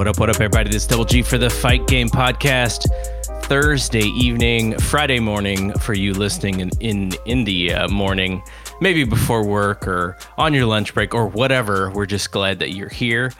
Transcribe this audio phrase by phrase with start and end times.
[0.00, 0.70] What up, what up, everybody?
[0.70, 2.86] This is Double G for the Fight Game Podcast.
[3.42, 8.42] Thursday evening, Friday morning for you listening in in, in the uh, morning,
[8.80, 11.90] maybe before work or on your lunch break or whatever.
[11.90, 13.34] We're just glad that you're here.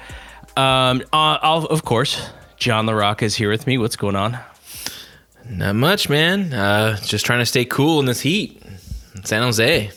[0.55, 2.29] Um, uh, I'll, of course,
[2.59, 3.79] John LaRocca is here with me.
[3.79, 4.39] What's going on?
[5.49, 6.53] Not much, man.
[6.53, 8.63] Uh, just trying to stay cool in this heat.
[9.25, 9.93] San Jose.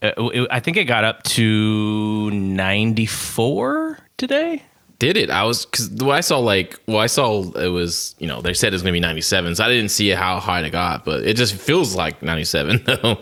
[0.00, 4.62] Uh, I think it got up to 94 today.
[5.00, 5.30] Did it?
[5.30, 8.54] I was because what I saw, like, well, I saw it was, you know, they
[8.54, 11.04] said it was going to be 97, so I didn't see how high it got,
[11.04, 13.18] but it just feels like 97, though.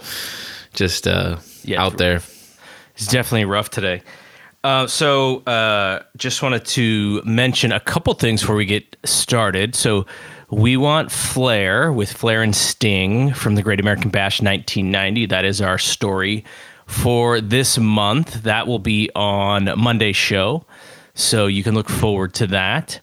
[0.75, 1.83] just uh, Yeah.
[1.83, 2.21] out there.
[2.97, 4.03] It's definitely rough today.
[4.65, 9.75] Uh, so, uh, just wanted to mention a couple things before we get started.
[9.77, 10.05] So,
[10.51, 15.27] we want Flair with Flair and Sting from the Great American Bash 1990.
[15.27, 16.45] That is our story
[16.87, 18.43] for this month.
[18.43, 20.65] That will be on Monday's show.
[21.19, 23.01] So, you can look forward to that.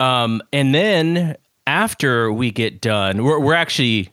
[0.00, 4.10] Um, and then after we get done, we're, we're actually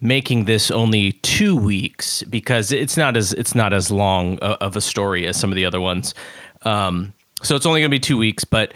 [0.00, 4.80] making this only two weeks because it's not as it's not as long of a
[4.80, 6.14] story as some of the other ones.
[6.62, 8.74] Um, so it's only going to be two weeks, but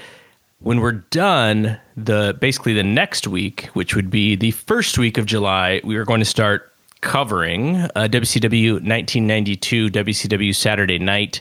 [0.60, 5.26] when we're done, the basically the next week, which would be the first week of
[5.26, 11.40] July, we are going to start covering uh, WCW 1992 WCW Saturday Night,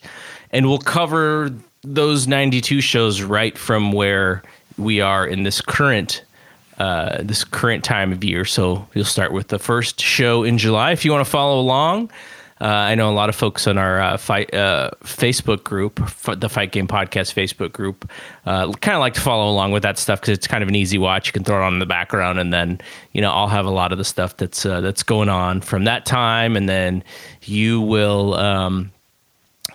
[0.51, 1.53] and we'll cover
[1.83, 4.43] those 92 shows right from where
[4.77, 6.23] we are in this current
[6.79, 8.45] uh, this current time of year.
[8.45, 10.93] So you'll start with the first show in July.
[10.93, 12.09] If you want to follow along,
[12.61, 15.95] uh, I know a lot of folks on our uh, fight uh, Facebook group,
[16.37, 18.09] the Fight Game Podcast Facebook group,
[18.45, 20.75] uh, kind of like to follow along with that stuff because it's kind of an
[20.75, 21.27] easy watch.
[21.27, 22.81] You can throw it on in the background, and then
[23.13, 25.85] you know I'll have a lot of the stuff that's uh, that's going on from
[25.85, 27.03] that time, and then
[27.43, 28.33] you will.
[28.35, 28.91] Um,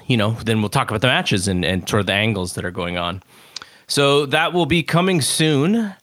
[0.07, 2.65] you know, then we'll talk about the matches and, and sort of the angles that
[2.65, 3.23] are going on.
[3.87, 5.95] So that will be coming soon.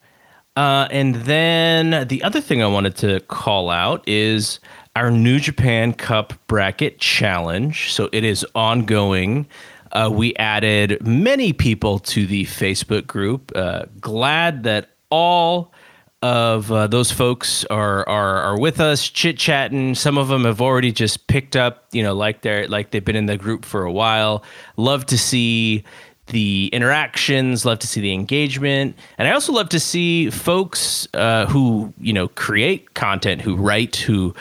[0.55, 4.59] Uh, and then the other thing I wanted to call out is
[4.95, 7.91] our New Japan Cup Bracket Challenge.
[7.91, 9.47] So it is ongoing.
[9.91, 13.51] Uh, we added many people to the Facebook group.
[13.55, 15.71] Uh, glad that all
[16.21, 19.95] of uh, those folks are, are are with us chit chatting.
[19.95, 23.15] Some of them have already just picked up, you know, like they're like they've been
[23.15, 24.43] in the group for a while.
[24.77, 25.83] Love to see
[26.27, 31.47] the interactions, love to see the engagement, and I also love to see folks uh,
[31.47, 34.35] who you know create content, who write, who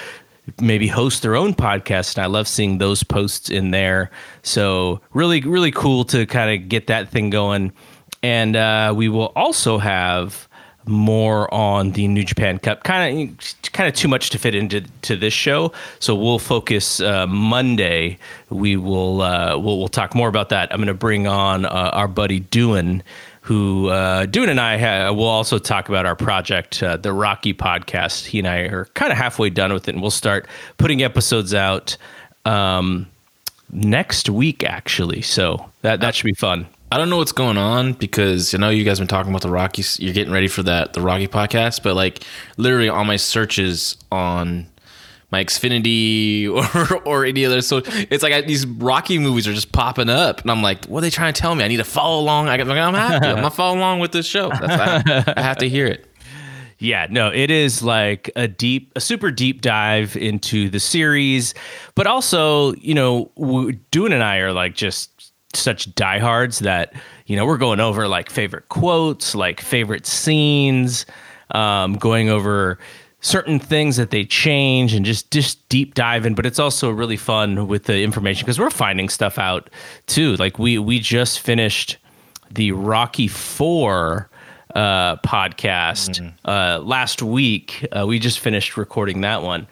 [0.60, 2.16] maybe host their own podcast.
[2.16, 4.10] And I love seeing those posts in there.
[4.42, 7.72] So really, really cool to kind of get that thing going.
[8.22, 10.48] And uh, we will also have
[10.90, 12.82] more on the New Japan Cup.
[12.82, 15.72] Kind of, kind of too much to fit into to this show.
[16.00, 18.18] So we'll focus uh, Monday.
[18.50, 20.72] We will uh, we'll, we'll talk more about that.
[20.72, 23.02] I'm going to bring on uh, our buddy Doohan,
[23.42, 27.54] who uh, Doohan and I ha- will also talk about our project, uh, the Rocky
[27.54, 28.26] Podcast.
[28.26, 30.46] He and I are kind of halfway done with it, and we'll start
[30.76, 31.96] putting episodes out
[32.44, 33.06] um,
[33.70, 35.22] next week, actually.
[35.22, 36.66] So that that should be fun.
[36.92, 39.50] I don't know what's going on because I know you guys been talking about the
[39.50, 40.00] Rockies.
[40.00, 42.24] You're getting ready for that the Rocky podcast, but like
[42.56, 44.66] literally all my searches on
[45.30, 46.48] my Xfinity
[47.00, 50.40] or or any other so it's like I, these Rocky movies are just popping up,
[50.40, 51.62] and I'm like, what are they trying to tell me?
[51.62, 52.48] I need to follow along.
[52.48, 53.28] I, I'm have to.
[53.28, 54.50] I'm gonna follow along with this show.
[54.52, 56.06] I, I have to hear it.
[56.82, 61.52] Yeah, no, it is like a deep, a super deep dive into the series,
[61.94, 63.30] but also, you know,
[63.90, 65.19] Dune and I are like just
[65.54, 66.92] such diehards that
[67.26, 71.06] you know we're going over like favorite quotes, like favorite scenes,
[71.52, 72.78] um, going over
[73.22, 76.34] certain things that they change and just just deep diving.
[76.34, 79.70] But it's also really fun with the information because we're finding stuff out
[80.06, 80.36] too.
[80.36, 81.98] Like we we just finished
[82.50, 84.28] the Rocky Four
[84.74, 87.86] uh, podcast uh, last week.
[87.92, 89.66] Uh, we just finished recording that one,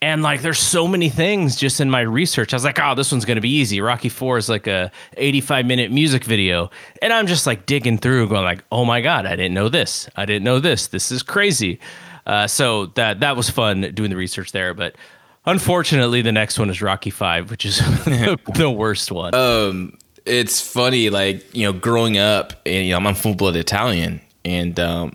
[0.00, 2.52] and like there's so many things just in my research.
[2.52, 3.80] I was like, oh, this one's gonna be easy.
[3.80, 6.70] Rocky Four is like a 85 minute music video,
[7.02, 10.08] and I'm just like digging through, going like, oh my god, I didn't know this.
[10.16, 10.88] I didn't know this.
[10.88, 11.80] This is crazy.
[12.26, 14.96] Uh, so that that was fun doing the research there, but.
[15.46, 19.34] Unfortunately, the next one is Rocky Five, which is the worst one.
[19.34, 19.96] Um,
[20.26, 24.78] it's funny, like you know, growing up, and you know, I'm full blood Italian, and
[24.78, 25.14] um,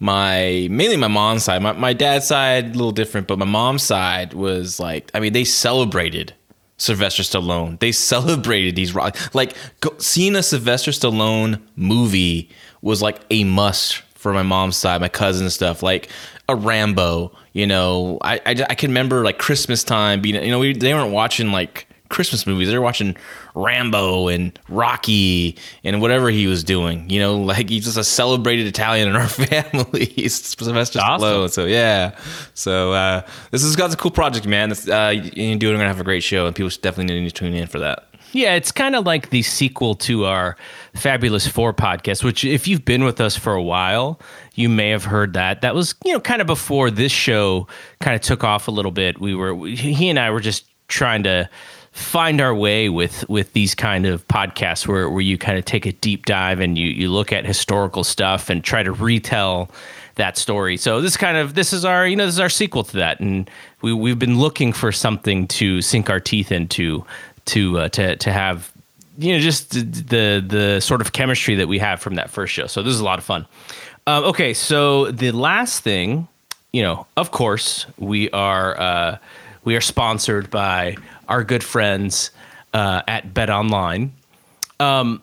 [0.00, 3.82] my mainly my mom's side, my my dad's side a little different, but my mom's
[3.82, 6.34] side was like, I mean, they celebrated
[6.76, 7.78] Sylvester Stallone.
[7.80, 12.50] They celebrated these rock, like go, seeing a Sylvester Stallone movie
[12.80, 16.08] was like a must for my mom's side, my cousin stuff, like
[16.48, 17.32] a Rambo.
[17.52, 20.94] You know, I, I, I can remember like Christmas time being, you know, we, they
[20.94, 22.68] weren't watching like Christmas movies.
[22.68, 23.16] They're watching
[23.54, 27.08] Rambo and Rocky and whatever he was doing.
[27.10, 30.06] You know, like he's just a celebrated Italian in our family.
[30.06, 31.28] he's Sylvester Awesome.
[31.28, 31.50] Stallone.
[31.50, 32.18] So yeah.
[32.54, 34.68] So uh, this is God's a cool project, man.
[34.70, 35.72] This, uh, you do it.
[35.72, 38.04] We're gonna have a great show, and people definitely need to tune in for that.
[38.32, 40.56] Yeah, it's kind of like the sequel to our
[40.94, 44.20] Fabulous Four podcast, which, if you've been with us for a while,
[44.54, 45.62] you may have heard that.
[45.62, 47.66] That was, you know, kind of before this show
[48.00, 49.18] kind of took off a little bit.
[49.18, 51.48] We were, he and I were just trying to
[51.98, 55.84] find our way with with these kind of podcasts where, where you kind of take
[55.84, 59.70] a deep dive and you you look at historical stuff and try to retell
[60.14, 60.76] that story.
[60.76, 63.20] So this kind of this is our you know this is our sequel to that,
[63.20, 63.50] and
[63.82, 67.04] we we've been looking for something to sink our teeth into
[67.46, 68.72] to uh, to to have
[69.18, 72.66] you know just the the sort of chemistry that we have from that first show.
[72.66, 73.46] So this is a lot of fun.
[74.06, 76.28] Um, okay, so the last thing,
[76.72, 79.18] you know, of course, we are uh,
[79.64, 80.96] we are sponsored by
[81.28, 82.30] our good friends
[82.72, 84.12] uh, at Bet Online.
[84.80, 85.22] Um,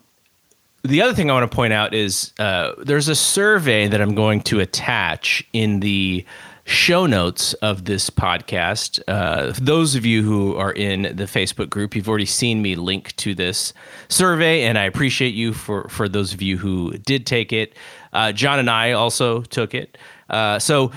[0.84, 4.14] the other thing I want to point out is uh, there's a survey that I'm
[4.16, 6.26] going to attach in the
[6.66, 9.00] show notes of this podcast.
[9.08, 13.16] Uh, those of you who are in the Facebook group, you've already seen me link
[13.18, 13.74] to this
[14.10, 17.76] survey, and I appreciate you for for those of you who did take it.
[18.14, 19.98] Uh, John and I also took it.
[20.30, 20.92] Uh, so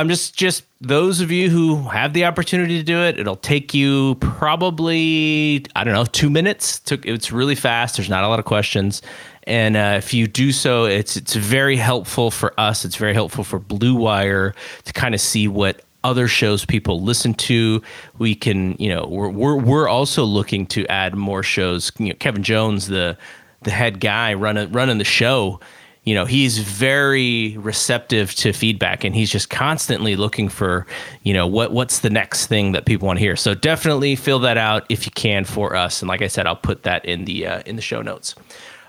[0.00, 3.18] I'm just just those of you who have the opportunity to do it.
[3.18, 6.80] It'll take you probably I don't know two minutes.
[6.80, 7.98] Took it's really fast.
[7.98, 9.02] There's not a lot of questions,
[9.44, 12.86] and uh, if you do so, it's it's very helpful for us.
[12.86, 14.54] It's very helpful for Blue Wire
[14.86, 17.82] to kind of see what other shows people listen to.
[18.16, 21.92] We can you know we're we're we're also looking to add more shows.
[21.98, 23.18] You know, Kevin Jones, the
[23.64, 25.60] the head guy running running the show
[26.04, 30.86] you know he's very receptive to feedback and he's just constantly looking for
[31.22, 33.36] you know what what's the next thing that people want to hear.
[33.36, 36.02] So definitely fill that out if you can for us.
[36.02, 38.34] And like i said i'll put that in the uh, in the show notes.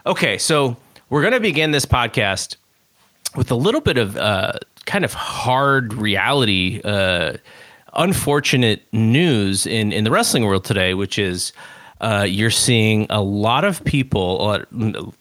[0.06, 0.78] Okay so
[1.10, 2.56] we're going to begin this podcast
[3.36, 4.54] with a little bit of uh,
[4.86, 7.34] kind of hard reality uh,
[7.94, 11.52] unfortunate news in in the wrestling world today which is
[12.00, 14.68] uh, you're seeing a lot of people, a lot,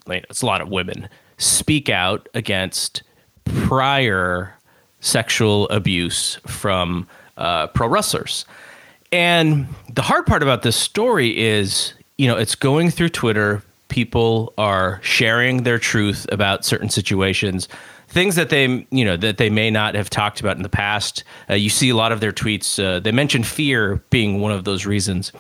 [0.07, 1.11] it's a lot of women
[1.41, 3.03] speak out against
[3.45, 4.55] prior
[5.01, 8.45] sexual abuse from uh, pro wrestlers.
[9.11, 13.63] And the hard part about this story is, you know, it's going through Twitter.
[13.89, 17.67] People are sharing their truth about certain situations,
[18.09, 21.25] things that they, you know, that they may not have talked about in the past.
[21.49, 22.83] Uh, you see a lot of their tweets.
[22.83, 25.33] Uh, they mention fear being one of those reasons.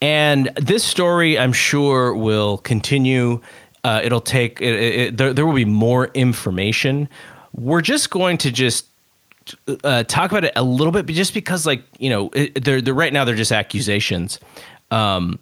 [0.00, 3.40] And this story, I'm sure, will continue
[3.84, 5.32] uh, it'll take it, it, there.
[5.32, 7.08] There will be more information.
[7.52, 8.86] We're just going to just
[9.84, 12.80] uh, talk about it a little bit, but just because, like you know, it, they're,
[12.80, 14.38] they're right now they're just accusations.
[14.90, 15.38] Um,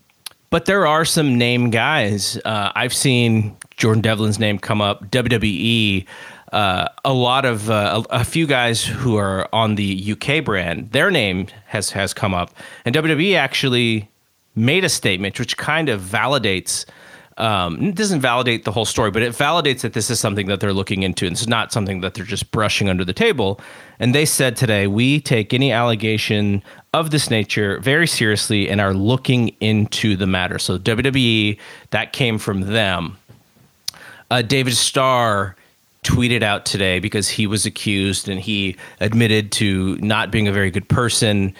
[0.48, 2.38] but there are some name guys.
[2.44, 5.10] Uh, I've seen Jordan Devlin's name come up.
[5.10, 6.06] WWE.
[6.52, 10.90] Uh, a lot of uh, a, a, few guys who are on the UK brand,
[10.90, 12.52] their name has has come up,
[12.84, 14.10] and WWE actually
[14.56, 16.86] made a statement which kind of validates
[17.40, 20.60] um, it doesn't validate the whole story, but it validates that this is something that
[20.60, 21.26] they're looking into.
[21.26, 23.58] And it's not something that they're just brushing under the table.
[23.98, 28.92] And they said today, we take any allegation of this nature very seriously and are
[28.92, 30.58] looking into the matter.
[30.58, 31.58] So WWE,
[31.90, 33.16] that came from them.
[34.30, 35.56] Uh, David Starr
[36.04, 40.70] tweeted out today because he was accused and he admitted to not being a very
[40.70, 41.54] good person.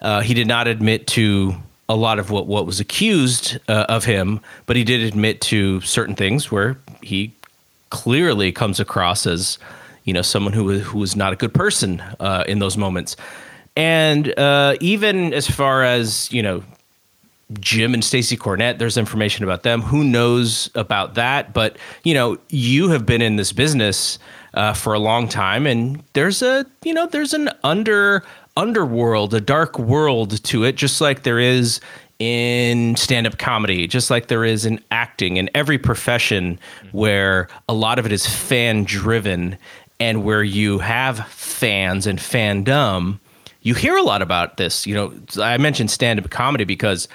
[0.00, 1.54] Uh, he did not admit to
[1.88, 5.80] a lot of what, what was accused uh, of him, but he did admit to
[5.82, 7.32] certain things where he
[7.90, 9.58] clearly comes across as,
[10.04, 13.16] you know, someone who who was not a good person uh, in those moments.
[13.76, 16.62] And uh, even as far as you know,
[17.60, 19.82] Jim and Stacey Cornette, there's information about them.
[19.82, 21.52] Who knows about that?
[21.52, 24.18] But you know, you have been in this business
[24.54, 28.24] uh, for a long time, and there's a you know there's an under
[28.56, 31.80] underworld, a dark world to it, just like there is
[32.18, 36.58] in stand up comedy, just like there is in acting, in every profession
[36.92, 39.56] where a lot of it is fan driven
[40.00, 43.18] and where you have fans and fandom.
[43.62, 44.86] You hear a lot about this.
[44.86, 47.08] You know, I mentioned stand up comedy because,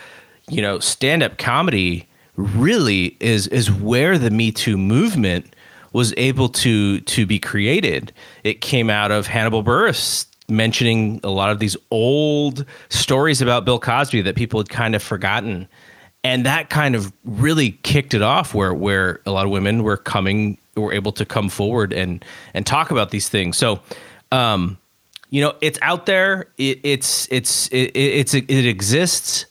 [0.50, 5.54] you know, stand up comedy really is is where the Me Too movement
[5.94, 8.12] was able to to be created.
[8.44, 13.80] It came out of Hannibal Buress mentioning a lot of these old stories about Bill
[13.80, 15.68] Cosby that people had kind of forgotten.
[16.24, 19.98] And that kind of really kicked it off where where a lot of women were
[19.98, 23.58] coming were able to come forward and and talk about these things.
[23.58, 23.82] So
[24.32, 24.78] um
[25.32, 26.50] you know, it's out there.
[26.58, 29.46] It, it's it's it, it's it exists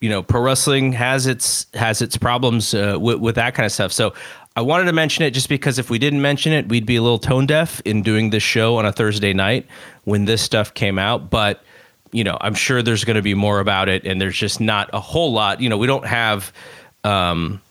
[0.00, 3.72] you know, pro wrestling has its has its problems uh, with, with that kind of
[3.72, 3.92] stuff.
[3.92, 4.14] So
[4.58, 7.02] I wanted to mention it just because if we didn't mention it, we'd be a
[7.02, 9.68] little tone deaf in doing this show on a Thursday night
[10.02, 11.30] when this stuff came out.
[11.30, 11.62] But
[12.10, 14.90] you know, I'm sure there's going to be more about it, and there's just not
[14.92, 15.60] a whole lot.
[15.60, 16.52] You know, we don't have.
[17.04, 17.62] Um,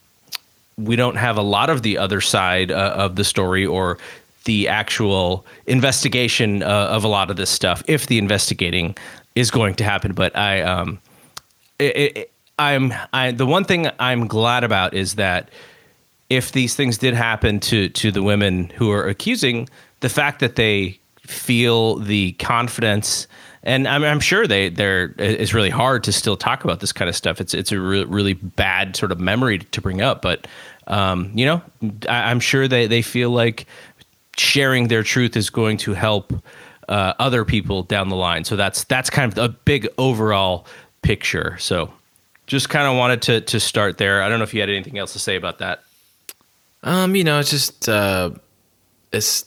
[0.77, 3.97] we don't have a lot of the other side uh, of the story or
[4.45, 8.95] the actual investigation uh, of a lot of this stuff if the investigating
[9.35, 10.99] is going to happen but i um,
[11.79, 15.49] it, it, I'm I the one thing I'm glad about is that
[16.29, 19.69] if these things did happen to to the women who are accusing,
[20.01, 23.27] the fact that they feel the confidence
[23.67, 27.09] and I'm, I'm sure they they're it's really hard to still talk about this kind
[27.09, 27.41] of stuff.
[27.41, 30.47] It's it's a re- really bad sort of memory to bring up, but
[30.87, 31.61] um, you know,
[32.07, 33.65] I, am sure they they feel like
[34.37, 36.33] sharing their truth is going to help
[36.87, 38.45] uh, other people down the line.
[38.45, 40.65] So that's that's kind of a big overall
[41.01, 41.57] picture.
[41.59, 41.91] So
[42.45, 44.23] just kind of wanted to to start there.
[44.23, 45.83] I don't know if you had anything else to say about that.
[46.87, 48.31] Um, you know, it's just uh,
[49.11, 49.45] it's.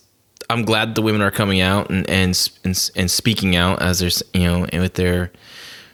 [0.50, 4.22] I'm glad the women are coming out and and and, and speaking out as there's
[4.34, 5.32] you know with their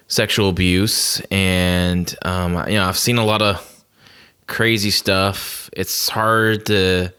[0.08, 3.84] sexual abuse and um, you know I've seen a lot of
[4.48, 5.70] crazy stuff.
[5.72, 7.12] It's hard to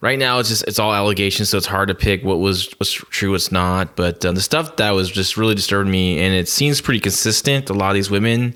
[0.00, 2.92] right now it's just it's all allegations so it's hard to pick what was what's
[2.92, 6.48] true what's not but uh, the stuff that was just really disturbed me and it
[6.48, 8.52] seems pretty consistent a lot of these women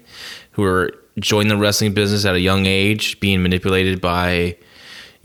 [0.50, 0.90] who are
[1.20, 4.56] joining the wrestling business at a young age being manipulated by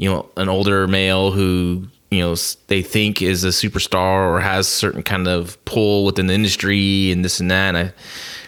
[0.02, 2.36] you know an older male who you know
[2.68, 7.24] they think is a superstar or has certain kind of pull within the industry and
[7.24, 7.94] this and that and, I,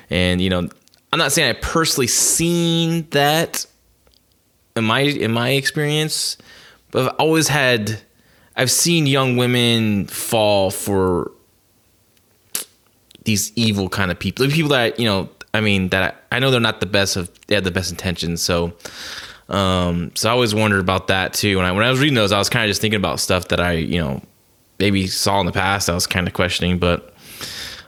[0.10, 0.68] and you know
[1.14, 3.66] i'm not saying i personally seen that
[4.76, 6.38] in my in my experience
[6.94, 8.00] but I've always had
[8.56, 11.32] I've seen young women fall for
[13.26, 14.48] these evil kind of people.
[14.48, 17.32] People that you know, I mean, that I, I know they're not the best of
[17.48, 18.44] they have the best intentions.
[18.44, 18.74] So,
[19.54, 21.58] um, so I always wondered about that too.
[21.58, 23.50] When I when I was reading those, I was kind of just thinking about stuff
[23.50, 24.22] that I you know
[24.80, 25.90] maybe saw in the past.
[25.90, 27.14] I was kind of questioning, but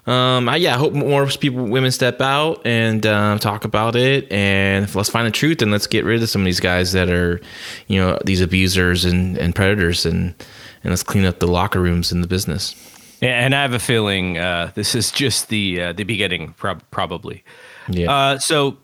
[0.06, 4.32] um, I, yeah, I hope more people, women step out and um, talk about it,
[4.32, 7.10] and let's find the truth and let's get rid of some of these guys that
[7.10, 7.42] are,
[7.88, 10.36] you know, these abusers and, and predators, and
[10.84, 12.76] and let's clean up the locker rooms in the business.
[13.22, 16.84] Yeah, and I have a feeling uh, this is just the uh, the beginning, prob-
[16.92, 17.44] probably.
[17.90, 18.12] Yeah.
[18.12, 18.78] Uh, so,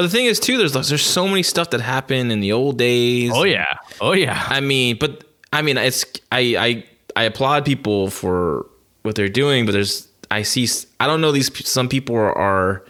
[0.00, 2.78] but the thing is, too, there's there's so many stuff that happened in the old
[2.78, 3.32] days.
[3.34, 4.46] Oh yeah, oh yeah.
[4.48, 6.84] I mean, but I mean, it's I I
[7.16, 8.64] I applaud people for
[9.02, 10.66] what they're doing, but there's I see.
[11.00, 11.32] I don't know.
[11.32, 12.86] These some people are, are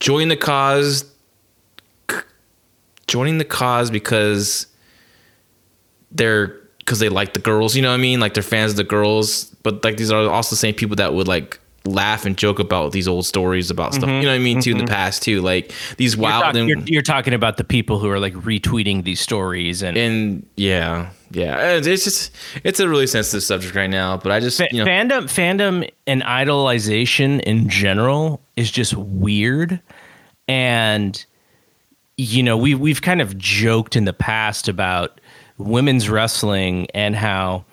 [0.00, 1.04] joining the cause,
[3.08, 4.66] joining the cause because
[6.12, 6.46] they're
[6.78, 7.76] because they like the girls.
[7.76, 8.20] You know what I mean?
[8.20, 9.54] Like they're fans of the girls.
[9.62, 12.92] But like these are also the same people that would like laugh and joke about
[12.92, 14.08] these old stories about stuff.
[14.08, 14.56] Mm-hmm, you know what I mean?
[14.56, 14.62] Mm-hmm.
[14.62, 14.94] Too in the mm-hmm.
[14.94, 16.54] past too, like these wild.
[16.54, 19.96] You're, talk, you're, you're, talking about the people who are like retweeting these stories and
[19.96, 21.76] and yeah, yeah.
[21.76, 24.16] It's just it's a really sensitive subject right now.
[24.16, 29.80] But I just you know, fandom fandom and idolization in general is just weird,
[30.48, 31.24] and
[32.16, 35.20] you know we we've kind of joked in the past about
[35.58, 37.64] women's wrestling and how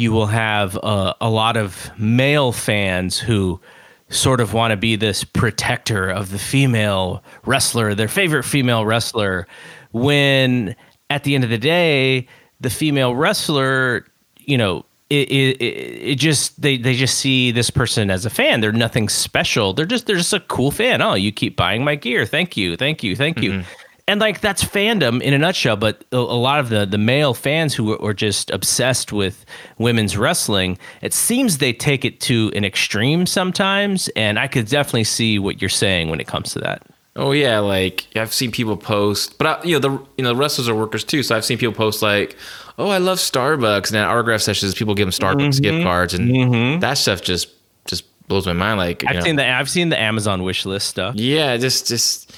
[0.00, 3.60] you will have a, a lot of male fans who
[4.08, 9.46] sort of want to be this protector of the female wrestler, their favorite female wrestler,
[9.92, 10.74] when
[11.10, 12.26] at the end of the day,
[12.62, 14.06] the female wrestler,
[14.38, 18.62] you know, it, it, it, just they, they just see this person as a fan.
[18.62, 19.74] They're nothing special.
[19.74, 21.02] They're just they're just a cool fan.
[21.02, 22.24] Oh, you keep buying my gear.
[22.24, 23.52] Thank you, thank you, thank you.
[23.52, 23.79] Mm-hmm
[24.10, 27.32] and like that's fandom in a nutshell but a, a lot of the the male
[27.32, 29.46] fans who are, just obsessed with
[29.78, 35.04] women's wrestling it seems they take it to an extreme sometimes and i could definitely
[35.04, 36.82] see what you're saying when it comes to that
[37.16, 40.36] oh yeah like i've seen people post but I, you know the you know the
[40.36, 42.36] wrestlers are workers too so i've seen people post like
[42.78, 45.62] oh i love starbucks and at autograph sessions people give them starbucks mm-hmm.
[45.62, 46.80] gift cards and mm-hmm.
[46.80, 47.48] that stuff just
[47.86, 48.78] just blows my mind.
[48.78, 49.22] Like you I've know.
[49.22, 51.16] seen the I've seen the Amazon wish list stuff.
[51.16, 52.32] Yeah, just just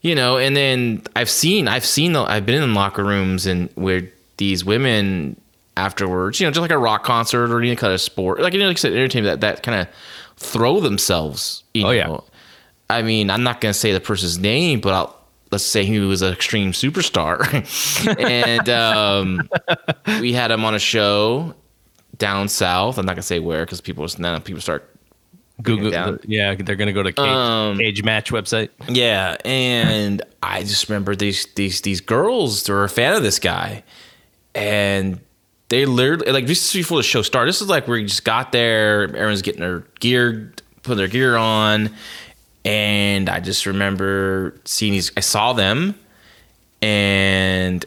[0.00, 3.68] you know, and then I've seen I've seen the, I've been in locker rooms and
[3.74, 4.02] where
[4.36, 5.40] these women
[5.76, 8.58] afterwards, you know, just like a rock concert or any kind of sport, like you
[8.60, 9.88] know, like I said, entertainment that that kind of
[10.36, 11.62] throw themselves.
[11.74, 12.06] You Oh, yeah.
[12.06, 12.24] know.
[12.90, 15.18] I mean, I'm not gonna say the person's name, but I'll
[15.50, 17.40] let's say he was an extreme superstar,
[18.20, 19.48] and um,
[20.20, 21.54] we had him on a show
[22.18, 22.98] down south.
[22.98, 24.88] I'm not gonna say where because people now people start
[25.62, 26.20] Google, down.
[26.24, 28.68] yeah, they're gonna go to cage, Um, cage match website.
[28.88, 33.82] Yeah, and I just remember these these these girls were a fan of this guy,
[34.54, 35.20] and
[35.68, 37.48] they literally like this is before the show started.
[37.48, 41.36] This is like where you just got there, everyone's getting their gear, putting their gear
[41.36, 41.90] on,
[42.64, 45.10] and I just remember seeing these.
[45.16, 45.94] I saw them,
[46.80, 47.84] and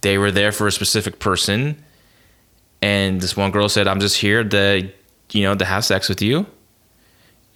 [0.00, 1.82] they were there for a specific person,
[2.82, 4.88] and this one girl said, "I'm just here to,
[5.32, 6.46] you know, to have sex with you."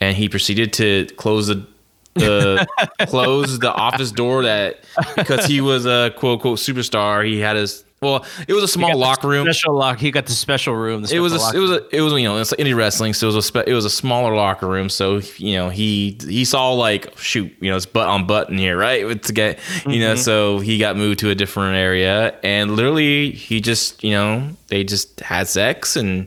[0.00, 1.66] And he proceeded to close the
[2.14, 2.66] the
[3.07, 4.80] close the office door that
[5.16, 8.97] because he was a quote unquote superstar he had his well it was a small
[8.97, 9.99] locker room Special lock.
[9.99, 11.02] He got the special room.
[11.02, 13.12] The it was a, it was a, it was you know it's like indie wrestling
[13.12, 16.16] so it was a spe- it was a smaller locker room so you know he
[16.23, 20.00] he saw like shoot you know it's butt on button here right to get you
[20.00, 20.21] know mm-hmm.
[20.21, 24.83] so he got moved to a different area and literally he just you know they
[24.83, 26.26] just had sex and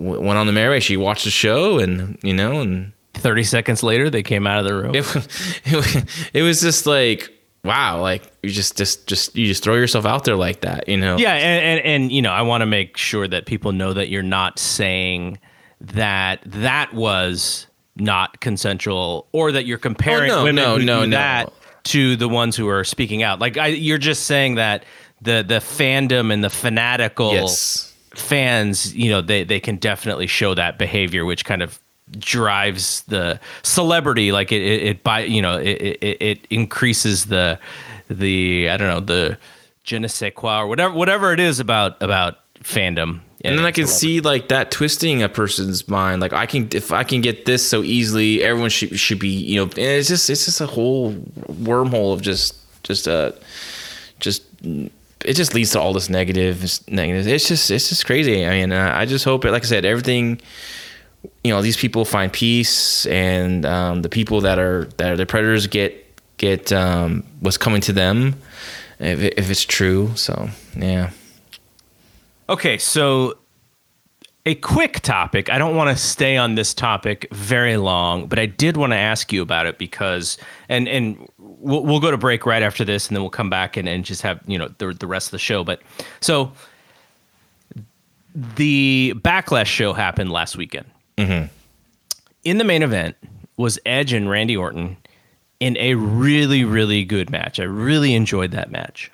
[0.00, 3.82] went on the merry way she watched the show and you know and Thirty seconds
[3.82, 4.94] later, they came out of the room.
[4.94, 7.30] it, was- it, it was just like
[7.64, 10.96] wow like you just just just you just throw yourself out there like that you
[10.96, 13.92] know Yeah, and, and and you know, I want to make sure that people know
[13.92, 15.38] that you're not saying
[15.82, 17.66] that that was
[17.96, 21.16] not consensual, or that you're comparing Oh, no, women no, who no, do no.
[21.16, 21.52] that
[21.84, 23.40] to the ones who are speaking out.
[23.40, 24.84] Like I, you're just saying that
[25.20, 30.54] the the fandom and the fanatical yes fans, you know, they they can definitely show
[30.54, 31.80] that behavior, which kind of
[32.18, 34.32] drives the celebrity.
[34.32, 37.58] Like it, it, it by you know, it, it it increases the
[38.08, 39.38] the I don't know the
[39.84, 43.20] je ne sais quoi or whatever whatever it is about about fandom.
[43.42, 46.20] and then I can see like that twisting a person's mind.
[46.20, 49.56] Like I can, if I can get this so easily, everyone should should be, you
[49.56, 49.64] know.
[49.64, 51.14] And it's just, it's just a whole
[51.48, 53.32] wormhole of just, just uh,
[54.18, 54.42] just
[55.24, 57.26] it just leads to all this negative, negative.
[57.28, 58.46] It's just, it's just crazy.
[58.46, 59.52] I mean, uh, I just hope it.
[59.52, 60.40] Like I said, everything.
[61.44, 65.26] You know, these people find peace, and um, the people that are that are the
[65.26, 66.06] predators get
[66.38, 68.36] get um, what's coming to them,
[68.98, 70.12] if, if it's true.
[70.16, 71.10] So yeah.
[72.48, 73.36] Okay, so
[74.46, 75.50] a quick topic.
[75.50, 78.96] I don't want to stay on this topic very long, but I did want to
[78.96, 81.28] ask you about it because, and and
[81.60, 84.04] we'll, we'll go to break right after this, and then we'll come back and, and
[84.04, 85.62] just have you know the the rest of the show.
[85.64, 85.80] But
[86.20, 86.52] so
[88.34, 90.86] the backlash show happened last weekend.
[91.16, 91.46] Mm-hmm.
[92.44, 93.16] In the main event
[93.56, 94.96] was Edge and Randy Orton
[95.60, 97.60] in a really really good match.
[97.60, 99.10] I really enjoyed that match,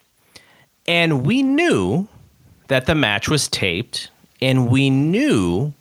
[0.86, 2.08] and we knew
[2.68, 5.72] that the match was taped and we knew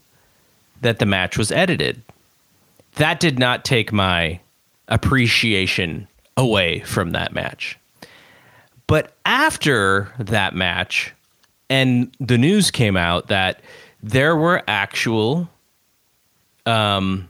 [0.82, 2.02] that the match was edited.
[2.96, 4.40] That did not take my
[4.88, 7.78] appreciation away from that match.
[8.88, 11.14] But after that match,
[11.70, 13.62] and the news came out that
[14.04, 15.50] there were actual
[16.66, 17.28] um,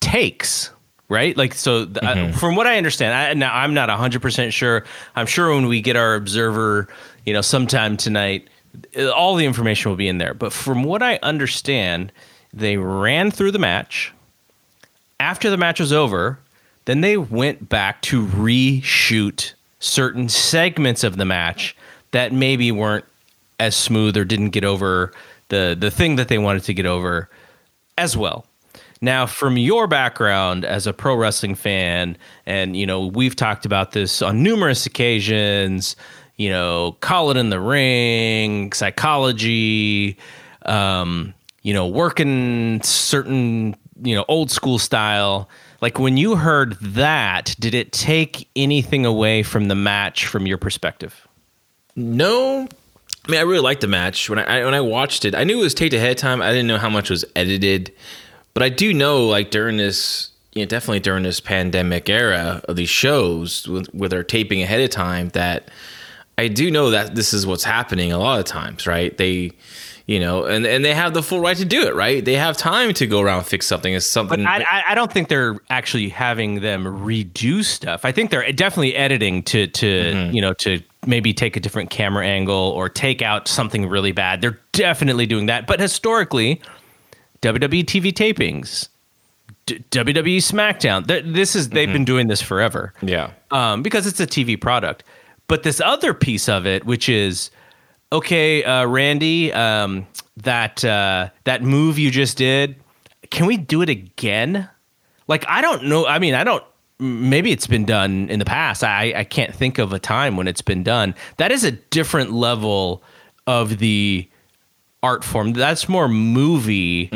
[0.00, 0.70] takes
[1.12, 1.36] right?
[1.36, 4.84] Like so uh, from what i understand I, now i'm not 100% sure.
[5.14, 6.88] I'm sure when we get our observer
[7.26, 8.48] you know sometime tonight
[8.96, 10.32] uh, all the information will be in there.
[10.32, 12.12] But from what i understand
[12.54, 14.12] they ran through the match.
[15.20, 16.38] After the match was over
[16.84, 21.76] then they went back to reshoot certain segments of the match
[22.12, 23.04] that maybe weren't
[23.58, 25.12] as smooth or didn't get over
[25.48, 27.28] the the thing that they wanted to get over
[27.98, 28.46] as well.
[29.00, 32.16] Now, from your background as a pro wrestling fan,
[32.46, 35.96] and you know, we've talked about this on numerous occasions.
[36.36, 40.16] You know, call it in the ring, psychology.
[40.64, 45.48] Um, you know, working certain you know old school style.
[45.82, 50.56] Like when you heard that, did it take anything away from the match from your
[50.56, 51.26] perspective?
[51.96, 52.68] No,
[53.26, 55.34] I mean I really liked the match when I, when I watched it.
[55.34, 56.40] I knew it was taped ahead of time.
[56.40, 57.92] I didn't know how much was edited,
[58.54, 62.76] but I do know like during this, you know, definitely during this pandemic era of
[62.76, 65.68] these shows with, where they're taping ahead of time, that
[66.38, 69.16] I do know that this is what's happening a lot of times, right?
[69.18, 69.52] They,
[70.06, 72.24] you know, and and they have the full right to do it, right?
[72.24, 73.94] They have time to go around and fix something.
[73.94, 74.42] It's something.
[74.42, 78.04] But I, I, don't think they're actually having them redo stuff.
[78.04, 82.26] I think they're definitely editing to to you know to maybe take a different camera
[82.26, 84.40] angle or take out something really bad.
[84.40, 85.66] They're definitely doing that.
[85.66, 86.60] But historically,
[87.42, 88.88] WWE TV tapings,
[89.66, 91.06] D- WWE SmackDown.
[91.06, 93.30] Th- This is they've been doing this forever Yeah.
[93.50, 95.04] um, because it's a TV product.
[95.48, 97.50] But this other piece of it, which is
[98.12, 102.76] okay, uh, Randy, um, that uh, that move you just did,
[103.30, 104.68] can we do it again?
[105.26, 106.06] Like I don't know.
[106.06, 106.62] I mean, I don't.
[106.98, 108.84] Maybe it's been done in the past.
[108.84, 111.14] I I can't think of a time when it's been done.
[111.38, 113.02] That is a different level
[113.46, 114.28] of the
[115.02, 115.52] art form.
[115.52, 117.08] That's more movie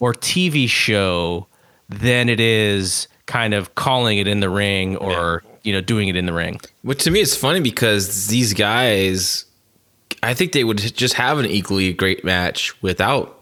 [0.00, 1.46] or TV show
[1.90, 6.16] than it is kind of calling it in the ring or you know doing it
[6.16, 6.60] in the ring.
[6.82, 9.44] Which to me is funny because these guys,
[10.22, 13.34] I think they would just have an equally great match without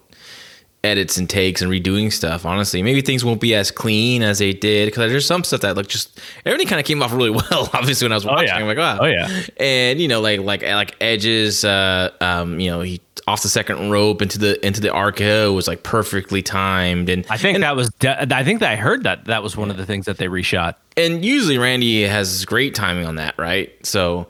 [0.84, 2.46] edits and takes and redoing stuff.
[2.46, 5.74] Honestly, maybe things won't be as clean as they did because there's some stuff that
[5.74, 7.68] look just everything kind of came off really well.
[7.72, 8.56] Obviously, when I was watching, yeah.
[8.56, 9.28] I'm like, wow, Oh, yeah.
[9.56, 13.90] and you know, like like like Edge's, uh, um, you know, he off the second
[13.90, 17.90] rope into the into the RKO was like perfectly timed and I think that was.
[17.98, 20.26] De- I think that I heard that that was one of the things that they
[20.26, 20.74] reshot.
[20.96, 23.72] and usually Randy has great timing on that, right?
[23.84, 24.28] So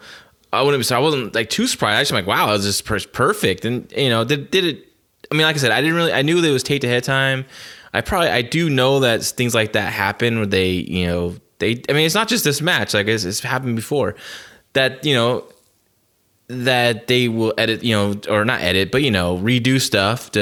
[0.56, 0.84] I wouldn't.
[0.86, 1.96] So I wasn't like too surprised.
[1.96, 3.64] I was like, wow, it was just per- perfect.
[3.64, 4.86] And you know, did did it?
[5.30, 6.12] I mean, like I said, I didn't really.
[6.12, 7.44] I knew that it was taped ahead of time.
[7.92, 11.82] I probably I do know that things like that happen where they, you know, they.
[11.88, 12.94] I mean, it's not just this match.
[12.94, 14.16] Like it's, it's happened before.
[14.74, 15.44] That you know
[16.48, 20.40] that they will edit, you know, or not edit, but you know, redo stuff to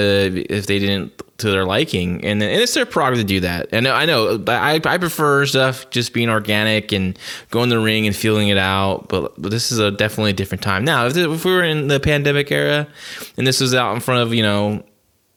[0.50, 3.68] if they didn't to their liking, and, and it's their prerogative to do that.
[3.72, 7.18] And I know, but I, I prefer stuff just being organic and
[7.50, 9.08] going the ring and feeling it out.
[9.08, 11.06] But, but this is a definitely a different time now.
[11.06, 12.86] If, if we were in the pandemic era,
[13.36, 14.84] and this was out in front of you know.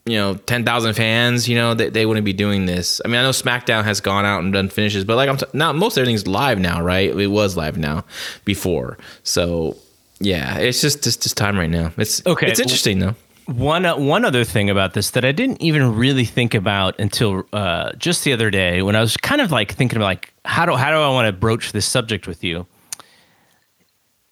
[0.05, 1.49] You know, ten thousand fans.
[1.49, 3.01] You know, they, they wouldn't be doing this.
[3.03, 5.45] I mean, I know SmackDown has gone out and done finishes, but like I'm t-
[5.51, 7.09] now, most everything's live now, right?
[7.09, 8.05] It was live now
[8.45, 9.75] before, so
[10.19, 11.91] yeah, it's just just just time right now.
[11.97, 12.47] It's Okay.
[12.47, 13.15] It's interesting though.
[13.45, 17.43] One uh, one other thing about this that I didn't even really think about until
[17.53, 20.65] uh, just the other day when I was kind of like thinking about like how
[20.65, 22.67] do how do I want to broach this subject with you?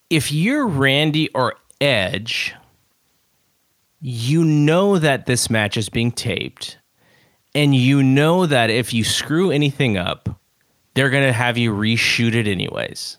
[0.10, 2.54] If you're Randy or Edge,
[4.02, 6.78] you know that this match is being taped,
[7.54, 10.42] and you know that if you screw anything up,
[10.94, 13.18] they're gonna have you reshoot it anyways.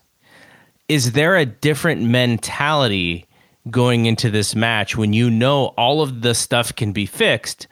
[0.88, 3.26] Is there a different mentality
[3.70, 7.66] going into this match when you know all of the stuff can be fixed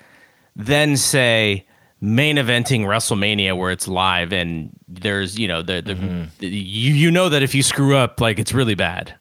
[0.57, 1.67] than say
[2.01, 5.95] main eventing WrestleMania where it's live and there's you know the, the,
[6.39, 9.15] the you you know that if you screw up like it's really bad.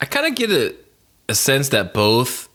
[0.00, 0.74] I kind of get a
[1.28, 2.48] a sense that both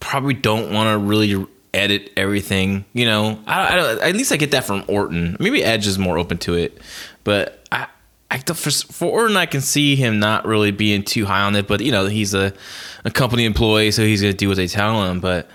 [0.00, 2.84] probably don't want to really edit everything.
[2.92, 5.36] You know, I, I at least I get that from Orton.
[5.38, 6.80] Maybe Edge is more open to it,
[7.24, 7.88] but I.
[8.34, 11.68] I, for, for Orton, I can see him not really being too high on it,
[11.68, 12.52] but you know he's a,
[13.04, 15.20] a company employee, so he's gonna do what they tell him.
[15.20, 15.48] But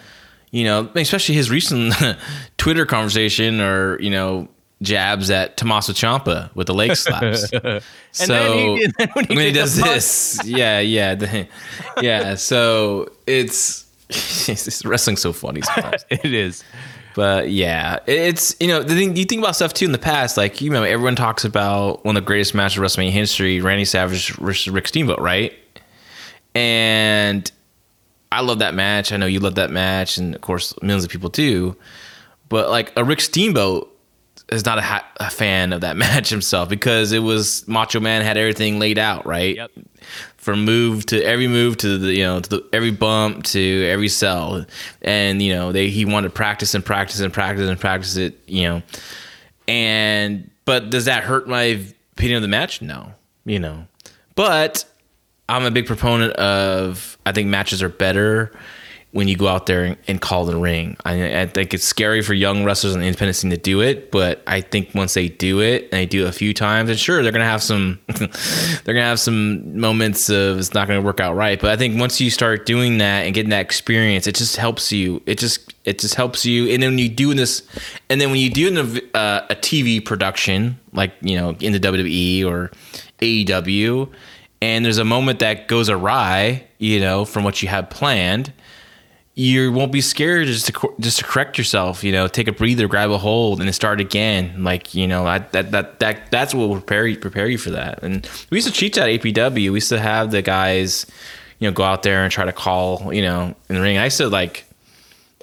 [0.51, 1.93] you know, especially his recent
[2.57, 4.47] Twitter conversation or you know
[4.81, 7.49] jabs at Tommaso Ciampa with the leg slaps.
[8.11, 11.45] so then he- then when he when he does this, yeah, yeah,
[12.01, 12.35] yeah.
[12.35, 16.05] So it's, it's wrestling so funny sometimes.
[16.09, 16.63] It is.
[17.15, 20.37] But yeah, it's you know the thing you think about stuff too in the past.
[20.37, 23.85] Like you know, everyone talks about one of the greatest matches of WrestleMania history, Randy
[23.85, 25.53] Savage versus Rick Steamboat, right?
[26.55, 27.51] And
[28.31, 29.11] I love that match.
[29.11, 31.75] I know you love that match, and of course millions of people do.
[32.47, 33.88] But like a Rick Steamboat
[34.51, 38.21] is not a, ha- a fan of that match himself because it was Macho Man
[38.23, 39.71] had everything laid out right Yep.
[40.37, 44.07] from move to every move to the you know to the, every bump to every
[44.09, 44.65] sell,
[45.01, 48.39] and you know they he wanted to practice and practice and practice and practice it
[48.47, 48.81] you know,
[49.67, 52.81] and but does that hurt my opinion of the match?
[52.81, 53.13] No,
[53.45, 53.85] you know,
[54.35, 54.85] but
[55.47, 58.51] I'm a big proponent of I think matches are better
[59.11, 60.95] when you go out there and, call the ring.
[61.03, 64.11] I, I think it's scary for young wrestlers on the independent scene to do it,
[64.11, 66.99] but I think once they do it and they do it a few times, and
[66.99, 71.19] sure they're gonna have some they're gonna have some moments of it's not gonna work
[71.19, 71.59] out right.
[71.59, 74.91] But I think once you start doing that and getting that experience, it just helps
[74.91, 75.23] you.
[75.25, 76.69] It just it just helps you.
[76.69, 77.63] And then when you do this,
[78.09, 81.71] and then when you do in a, uh, a TV production like you know in
[81.71, 82.71] the WWE or
[83.21, 84.11] AEW,
[84.61, 88.51] and there's a moment that goes awry, you know, from what you had planned,
[89.39, 92.03] you won't be scared just to just to correct yourself.
[92.03, 94.65] You know, take a breather, grab a hold, and start again.
[94.65, 97.69] Like you know, I, that that that that's what will prepare you prepare you for
[97.69, 98.03] that.
[98.03, 99.53] And we used to teach that at APW.
[99.53, 101.05] We used to have the guys,
[101.59, 103.97] you know, go out there and try to call, you know, in the ring.
[103.97, 104.65] I used to like.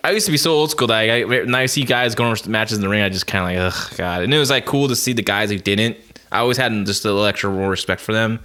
[0.05, 2.51] I used to be so old school that I, when I see guys going to
[2.51, 4.23] matches in the ring, I just kind of like, ugh, God.
[4.23, 5.97] And it was like cool to see the guys who didn't.
[6.31, 8.39] I always had just a little extra respect for them.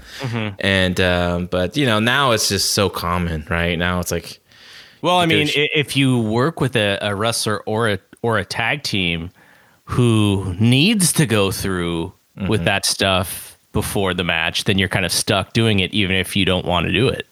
[0.60, 3.78] And, um, but you know, now it's just so common, right?
[3.78, 4.41] Now it's like,
[5.02, 8.84] Well, I mean, if you work with a, a wrestler or a or a tag
[8.84, 9.32] team
[9.86, 12.66] who needs to go through with mm-hmm.
[12.66, 16.46] that stuff before the match, then you're kind of stuck doing it, even if you
[16.46, 17.26] don't want to do it.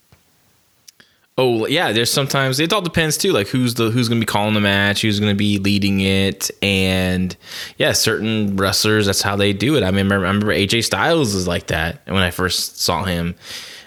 [1.38, 4.56] Oh yeah, there's sometimes it all depends too, like who's the who's gonna be calling
[4.56, 7.34] the match, who's gonna be leading it, and
[7.78, 9.84] yeah, certain wrestlers that's how they do it.
[9.84, 13.36] I remember, I remember AJ Styles is like that, and when I first saw him,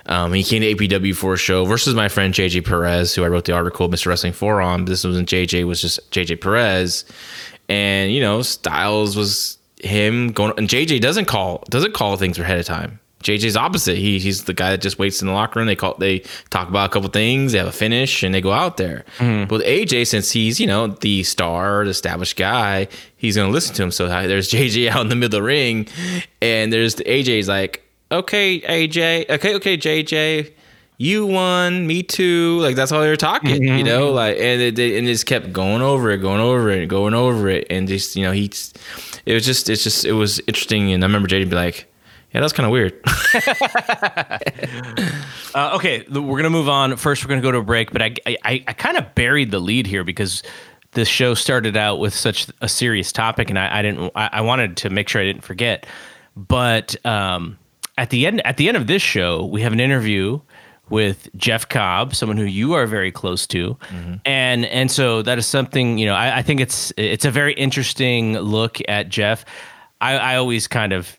[0.07, 3.29] um, he came to APW for a show versus my friend JJ Perez, who I
[3.29, 4.07] wrote the article Mr.
[4.07, 4.87] Wrestling Forum.
[4.87, 7.05] This wasn't JJ, was just JJ Perez,
[7.69, 12.59] and you know Styles was him going, and JJ doesn't call doesn't call things ahead
[12.59, 12.99] of time.
[13.23, 13.97] JJ's opposite.
[13.97, 15.67] He he's the guy that just waits in the locker room.
[15.67, 17.53] They call they talk about a couple things.
[17.53, 19.05] They have a finish and they go out there.
[19.47, 23.75] But with AJ, since he's you know the star, the established guy, he's gonna listen
[23.77, 23.91] to him.
[23.93, 25.87] So there's JJ out in the middle of the ring,
[26.41, 30.53] and there's the AJ's like, okay, AJ, okay, okay, JJ.
[30.99, 32.61] You won, me too.
[32.61, 34.13] Like that's all they were talking, you know.
[34.13, 37.15] Like and it, it and it just kept going over it, going over it, going
[37.15, 38.73] over it, and just you know he's.
[39.25, 41.87] It was just, it's just, it was interesting, and I remember JJ be like,
[42.33, 43.01] yeah, that's kind of weird.
[45.55, 46.97] Uh, okay, we're gonna move on.
[46.97, 49.59] First, we're gonna go to a break, but I I, I kind of buried the
[49.59, 50.43] lead here because
[50.93, 54.13] this show started out with such a serious topic, and I, I didn't.
[54.15, 55.87] I, I wanted to make sure I didn't forget.
[56.37, 57.59] But um,
[57.99, 60.41] at the end, at the end of this show, we have an interview
[60.89, 63.77] with Jeff Cobb, someone who you are very close to,
[64.25, 66.15] and and so that is something you know.
[66.15, 69.45] I, I think it's it's a very interesting look at Jeff.
[70.01, 71.19] I, I always kind of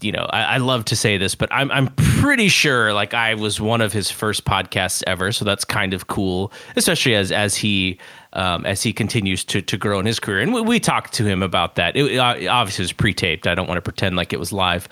[0.00, 3.34] you know, I, I love to say this, but I'm I'm pretty sure like I
[3.34, 7.56] was one of his first podcasts ever, so that's kind of cool, especially as as
[7.56, 7.98] he
[8.32, 10.40] um, as he continues to to grow in his career.
[10.40, 11.96] And we, we talked to him about that.
[11.96, 13.46] It, uh, obviously it was pre-taped.
[13.46, 14.88] I don't want to pretend like it was live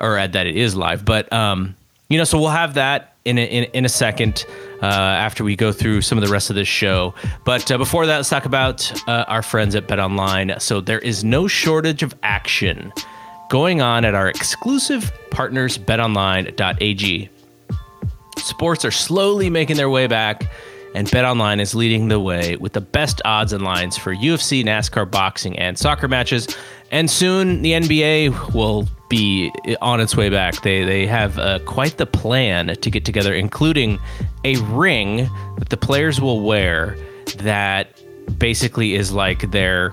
[0.00, 1.74] or add that it is live, but um,
[2.08, 4.44] you know, so we'll have that in a, in, in a second.
[4.80, 7.12] Uh, after we go through some of the rest of this show.
[7.44, 10.54] But uh, before that, let's talk about uh, our friends at Bet Online.
[10.60, 12.92] So there is no shortage of action
[13.48, 17.28] going on at our exclusive partners, betonline.ag.
[18.36, 20.48] Sports are slowly making their way back,
[20.94, 25.10] and BetOnline is leading the way with the best odds and lines for UFC, NASCAR,
[25.10, 26.56] boxing, and soccer matches.
[26.90, 30.62] And soon the NBA will be on its way back.
[30.62, 33.98] They they have uh, quite the plan to get together, including
[34.44, 36.96] a ring that the players will wear
[37.38, 38.02] that
[38.38, 39.92] basically is like their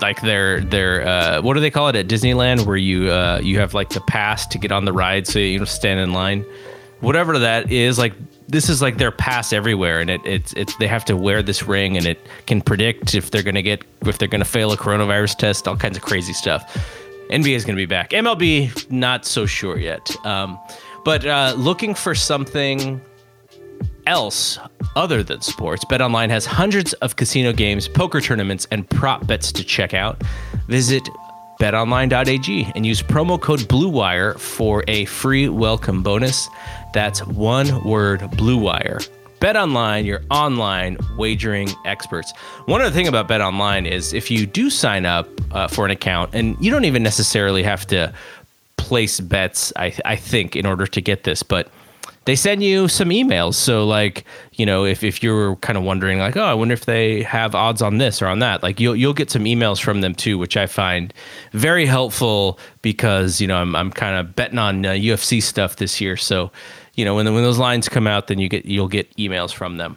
[0.00, 3.58] like their their uh, what do they call it at Disneyland where you uh, you
[3.58, 6.44] have like the pass to get on the ride so you don't stand in line
[7.00, 8.12] whatever that is like
[8.48, 11.64] this is like their pass everywhere and it, it's it's they have to wear this
[11.64, 15.36] ring and it can predict if they're gonna get if they're gonna fail a coronavirus
[15.36, 16.76] test all kinds of crazy stuff
[17.30, 20.58] NBA is gonna be back MLB not so sure yet um,
[21.04, 23.00] but uh, looking for something
[24.06, 24.58] else
[24.94, 29.64] other than sports, BetOnline has hundreds of casino games, poker tournaments, and prop bets to
[29.64, 30.22] check out.
[30.68, 31.08] Visit
[31.60, 36.48] betonline.ag and use promo code BLUEWIRE for a free welcome bonus.
[36.96, 39.06] That's one word BLUEWIRE.
[39.38, 42.32] BetOnline, your online wagering experts.
[42.64, 46.34] One other thing about BetOnline is if you do sign up uh, for an account,
[46.34, 48.14] and you don't even necessarily have to
[48.78, 51.70] place bets, I, I think, in order to get this, but
[52.26, 53.54] they send you some emails.
[53.54, 56.86] So like, you know, if, if you're kind of wondering like, oh, I wonder if
[56.86, 60.00] they have odds on this or on that, like you'll you'll get some emails from
[60.00, 61.14] them too, which I find
[61.52, 66.00] very helpful because, you know, I'm I'm kind of betting on uh, UFC stuff this
[66.00, 66.16] year.
[66.16, 66.50] So,
[66.96, 69.76] you know, when when those lines come out, then you get you'll get emails from
[69.76, 69.96] them.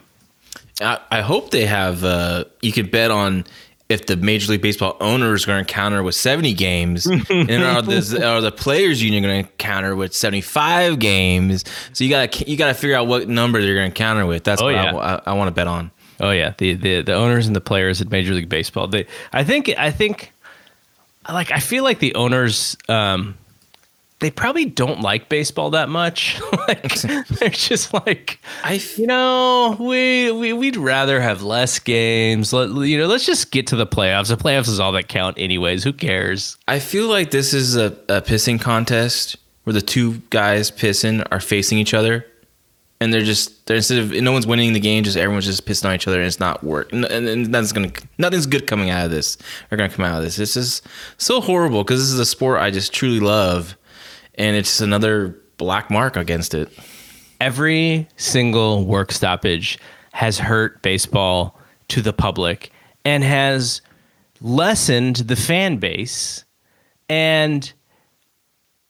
[0.80, 2.04] I, I hope they have.
[2.04, 3.44] Uh, you could bet on
[3.88, 7.24] if the Major League Baseball owners are going to counter with 70 games, and
[7.64, 11.64] are the, are the players union going to counter with 75 games?
[11.92, 14.24] So you got to you got to figure out what number they're going to counter
[14.26, 14.44] with.
[14.44, 14.94] That's Oh, what yeah.
[14.94, 15.90] I, I, I want to bet on.
[16.20, 18.86] Oh yeah, the, the the owners and the players at Major League Baseball.
[18.86, 20.32] They, I think, I think,
[21.28, 23.36] like I feel like the owners, um,
[24.20, 26.40] they probably don't like baseball that much.
[26.68, 26.94] like
[27.28, 32.52] they're just like, I you know, we we we'd rather have less games.
[32.52, 34.28] Let you know, let's just get to the playoffs.
[34.28, 35.84] The playoffs is all that count, anyways.
[35.84, 36.56] Who cares?
[36.68, 41.40] I feel like this is a, a pissing contest where the two guys pissing are
[41.40, 42.26] facing each other,
[43.00, 45.86] and they're just they're instead of no one's winning the game, just everyone's just pissing
[45.86, 46.92] on each other, and it's not work.
[46.92, 49.38] And, and, and nothing's gonna nothing's good coming out of this.
[49.70, 50.38] Are gonna come out of this.
[50.38, 53.76] It's just so horrible because this is a sport I just truly love,
[54.36, 56.68] and it's another black mark against it.
[57.40, 59.78] every single work stoppage
[60.12, 62.70] has hurt baseball to the public
[63.04, 63.80] and has
[64.40, 66.44] lessened the fan base
[67.08, 67.72] and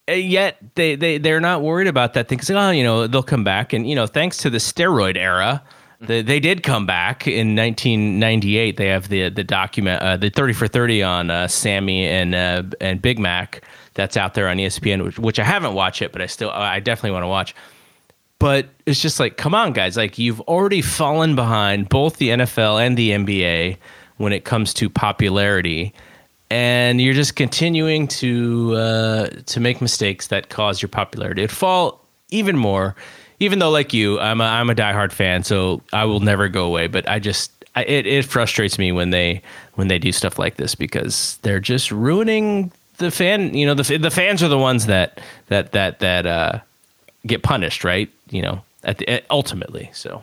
[0.09, 3.23] uh, yet they, they they're not worried about that thing 'Cause, oh you know they'll
[3.23, 5.63] come back and you know thanks to the steroid era
[6.01, 8.79] The, they did come back in 1998.
[8.79, 12.63] They have the the document, uh, the 30 for 30 on uh, Sammy and uh,
[12.81, 13.63] and Big Mac.
[14.01, 16.81] That's out there on ESPN, which, which I haven't watched it, but I still I
[16.81, 17.55] definitely want to watch.
[18.39, 19.99] But it's just like, come on, guys!
[19.99, 23.77] Like you've already fallen behind both the NFL and the NBA
[24.17, 25.93] when it comes to popularity,
[26.49, 32.05] and you're just continuing to uh, to make mistakes that cause your popularity to fall
[32.31, 32.97] even more
[33.41, 36.67] even though like you, I'm a, I'm a diehard fan, so I will never go
[36.67, 36.87] away.
[36.87, 39.43] But I just I, it it frustrates me when they
[39.75, 43.55] when they do stuff like this because they're just ruining the fan.
[43.55, 46.61] You know, the the fans are the ones that that that that uh,
[47.27, 48.09] get punished, right?
[48.31, 49.91] You know, at the ultimately.
[49.93, 50.23] So.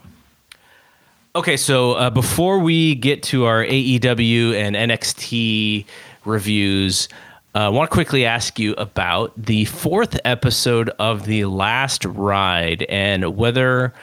[1.35, 5.85] Okay, so uh, before we get to our AEW and NXT
[6.25, 7.09] reviews,
[7.53, 12.83] I uh, want to quickly ask you about the fourth episode of The Last Ride
[12.83, 13.93] and whether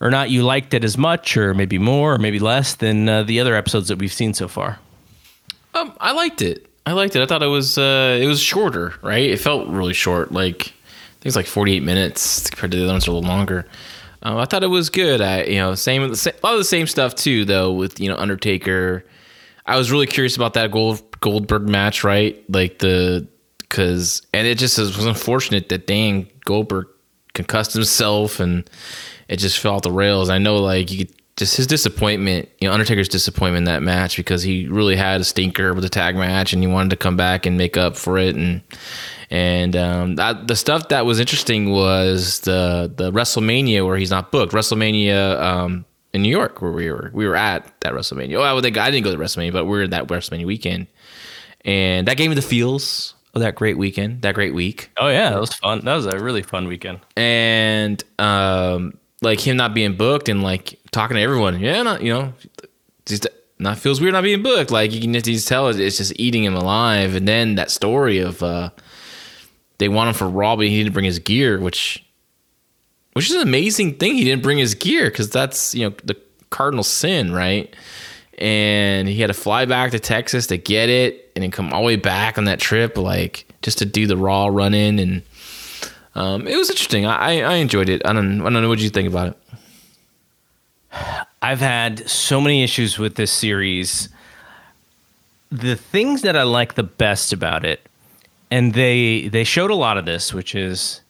[0.00, 3.24] or not you liked it as much, or maybe more, or maybe less than uh,
[3.24, 4.78] the other episodes that we've seen so far.
[5.74, 6.68] Um, I liked it.
[6.86, 7.22] I liked it.
[7.22, 9.30] I thought it was uh, it was shorter, right?
[9.30, 10.32] It felt really short.
[10.32, 13.14] Like I think it's like forty eight minutes compared to the other ones, are a
[13.14, 13.66] little longer.
[14.22, 15.20] Uh, I thought it was good.
[15.20, 18.16] I you know same a lot of the same stuff too, though with you know
[18.16, 19.04] Undertaker.
[19.66, 22.42] I was really curious about that Gold Goldberg match, right?
[22.50, 23.26] Like the
[23.58, 26.86] because and it just was unfortunate that Dan Goldberg
[27.32, 28.68] concussed himself and
[29.28, 30.28] it just fell off the rails.
[30.28, 34.16] I know like you could just his disappointment, you know, Undertaker's disappointment in that match
[34.16, 37.16] because he really had a stinker with the tag match and he wanted to come
[37.16, 38.62] back and make up for it and
[39.30, 44.52] and um, the stuff that was interesting was the the WrestleMania where he's not booked.
[44.52, 48.36] WrestleMania um, in New York where we were we were at that WrestleMania.
[48.36, 50.86] Oh, I, I didn't go to WrestleMania, but we were at that WrestleMania weekend
[51.64, 54.90] and that gave me the feels of that great weekend, that great week.
[54.98, 55.84] Oh yeah, that was fun.
[55.84, 57.00] That was a really fun weekend.
[57.16, 62.12] And um, like him not being booked and like talking to everyone, yeah, not you
[62.12, 62.34] know,
[63.06, 63.26] just
[63.58, 64.70] not feels weird not being booked.
[64.70, 67.14] Like you can just tell it's just eating him alive.
[67.14, 68.70] And then that story of uh,
[69.78, 72.04] they want him for Raw, but he didn't bring his gear, which
[73.14, 74.14] which is an amazing thing.
[74.14, 76.16] He didn't bring his gear because that's you know the
[76.50, 77.74] cardinal sin, right?
[78.38, 81.80] and he had to fly back to Texas to get it, and then come all
[81.80, 85.22] the way back on that trip, like just to do the raw run in, and
[86.14, 87.06] um, it was interesting.
[87.06, 88.02] I, I enjoyed it.
[88.04, 89.38] I don't I don't know what you think about it.
[91.42, 94.08] I've had so many issues with this series.
[95.50, 97.86] The things that I like the best about it,
[98.50, 101.00] and they they showed a lot of this, which is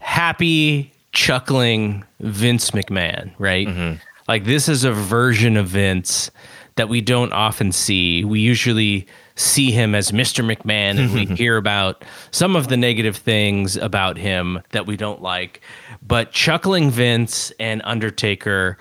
[0.00, 3.68] happy, chuckling Vince McMahon, right?
[3.68, 6.30] Mm-hmm like this is a version of Vince
[6.76, 8.22] that we don't often see.
[8.24, 9.06] We usually
[9.38, 10.44] see him as Mr.
[10.44, 15.22] McMahon and we hear about some of the negative things about him that we don't
[15.22, 15.60] like.
[16.02, 18.76] But Chuckling Vince and Undertaker,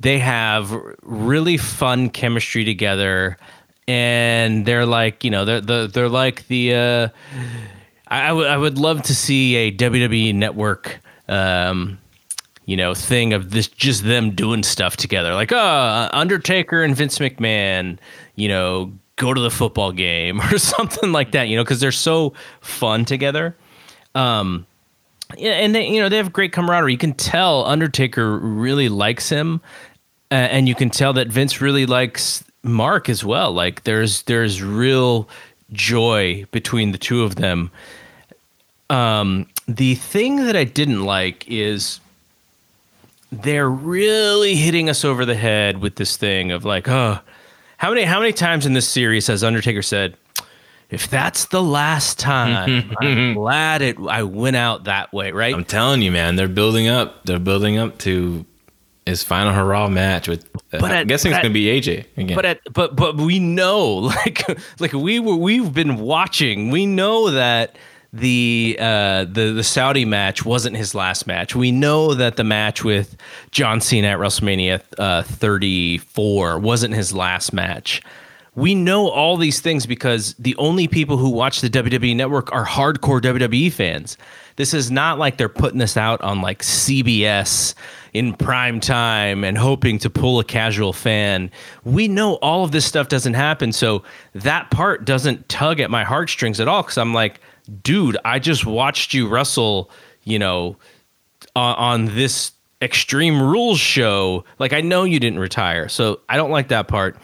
[0.00, 3.36] they have really fun chemistry together.
[3.88, 6.74] And they're like, you know, they're they're, they're like the.
[6.74, 7.08] Uh,
[8.08, 11.98] I, w- I would love to see a WWE network um,
[12.66, 15.34] you know, thing of this just them doing stuff together.
[15.34, 17.98] Like, oh, Undertaker and Vince McMahon,
[18.34, 21.92] you know, go to the football game or something like that, you know, because they're
[21.92, 23.56] so fun together.
[24.14, 24.66] Um,
[25.38, 26.92] and they, you know, they have great camaraderie.
[26.92, 29.60] You can tell Undertaker really likes him,
[30.30, 33.52] uh, and you can tell that Vince really likes Mark as well.
[33.52, 35.28] Like, there's there's real
[35.72, 37.70] joy between the two of them.
[38.88, 42.00] Um, the thing that I didn't like is
[43.32, 47.18] they're really hitting us over the head with this thing of like, oh,
[47.78, 50.16] how many how many times in this series has Undertaker said,
[50.90, 55.54] if that's the last time, I'm glad it I went out that way, right?
[55.54, 57.24] I'm telling you, man, they're building up.
[57.24, 58.44] They're building up to
[59.04, 60.44] his final hurrah match with.
[60.72, 62.34] Uh, but I'm at, guessing it's going to be AJ again.
[62.34, 64.42] But at, but but we know, like
[64.80, 66.70] like we were we've been watching.
[66.70, 67.76] We know that
[68.12, 71.54] the uh, the the Saudi match wasn't his last match.
[71.54, 73.16] We know that the match with
[73.50, 78.02] John Cena at WrestleMania uh, 34 wasn't his last match.
[78.54, 82.64] We know all these things because the only people who watch the WWE network are
[82.64, 84.16] hardcore WWE fans.
[84.56, 87.74] This is not like they're putting this out on like CBS
[88.14, 91.50] in prime time and hoping to pull a casual fan.
[91.84, 93.72] We know all of this stuff doesn't happen.
[93.72, 94.02] So
[94.32, 97.42] that part doesn't tug at my heartstrings at all because I'm like,
[97.82, 99.90] dude, I just watched you wrestle,
[100.24, 100.76] you know,
[101.54, 102.52] on, on this
[102.82, 104.44] Extreme Rules show.
[104.58, 107.16] Like, I know you didn't retire, so I don't like that part.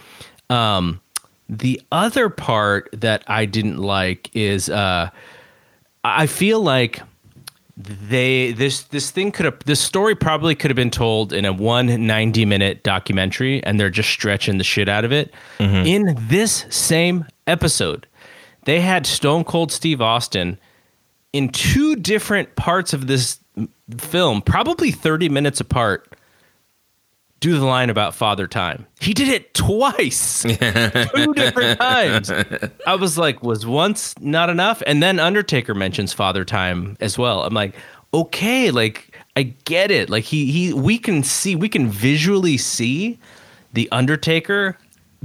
[0.49, 1.01] Um,
[1.49, 5.11] the other part that I didn't like is uh,
[6.05, 7.01] I feel like
[7.77, 11.53] they this this thing could have this story probably could have been told in a
[11.53, 15.33] one 90 minute documentary and they're just stretching the shit out of it
[15.87, 18.07] in this same episode
[18.65, 20.59] they had stone cold steve austin
[21.33, 23.39] in two different parts of this
[23.99, 26.15] film probably 30 minutes apart
[27.41, 30.43] do the line about father time he did it twice
[31.15, 32.31] two different times
[32.87, 34.83] I was like, was once not enough?
[34.87, 37.43] And then Undertaker mentions Father Time as well.
[37.45, 37.75] I'm like,
[38.13, 40.11] okay, like I get it.
[40.11, 43.19] Like he he we can see we can visually see
[43.73, 44.77] the Undertaker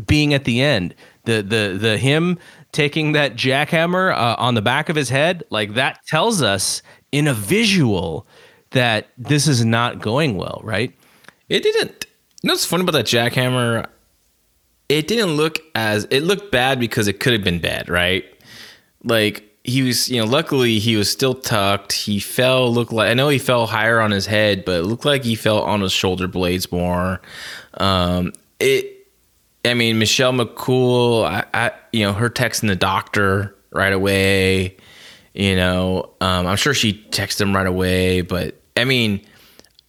[0.05, 0.95] being at the end.
[1.25, 2.37] The the the him
[2.77, 7.27] taking that jackhammer uh, on the back of his head, like that tells us in
[7.27, 8.27] a visual
[8.69, 10.93] that this is not going well, right?
[11.49, 12.05] It didn't.
[12.43, 13.87] You know what's funny about that jackhammer?
[14.89, 18.23] It didn't look as it looked bad because it could have been bad, right?
[19.03, 21.93] Like he was, you know, luckily he was still tucked.
[21.93, 25.03] He fell looked like I know he fell higher on his head, but it looked
[25.03, 27.21] like he fell on his shoulder blades more.
[27.73, 28.96] Um it
[29.67, 34.77] I mean, Michelle McCool, I, I you know, her texting the doctor right away.
[35.33, 39.21] You know, um, I'm sure she texted him right away, but I mean,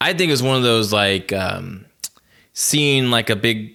[0.00, 1.86] I think it was one of those like um,
[2.52, 3.74] seeing like a big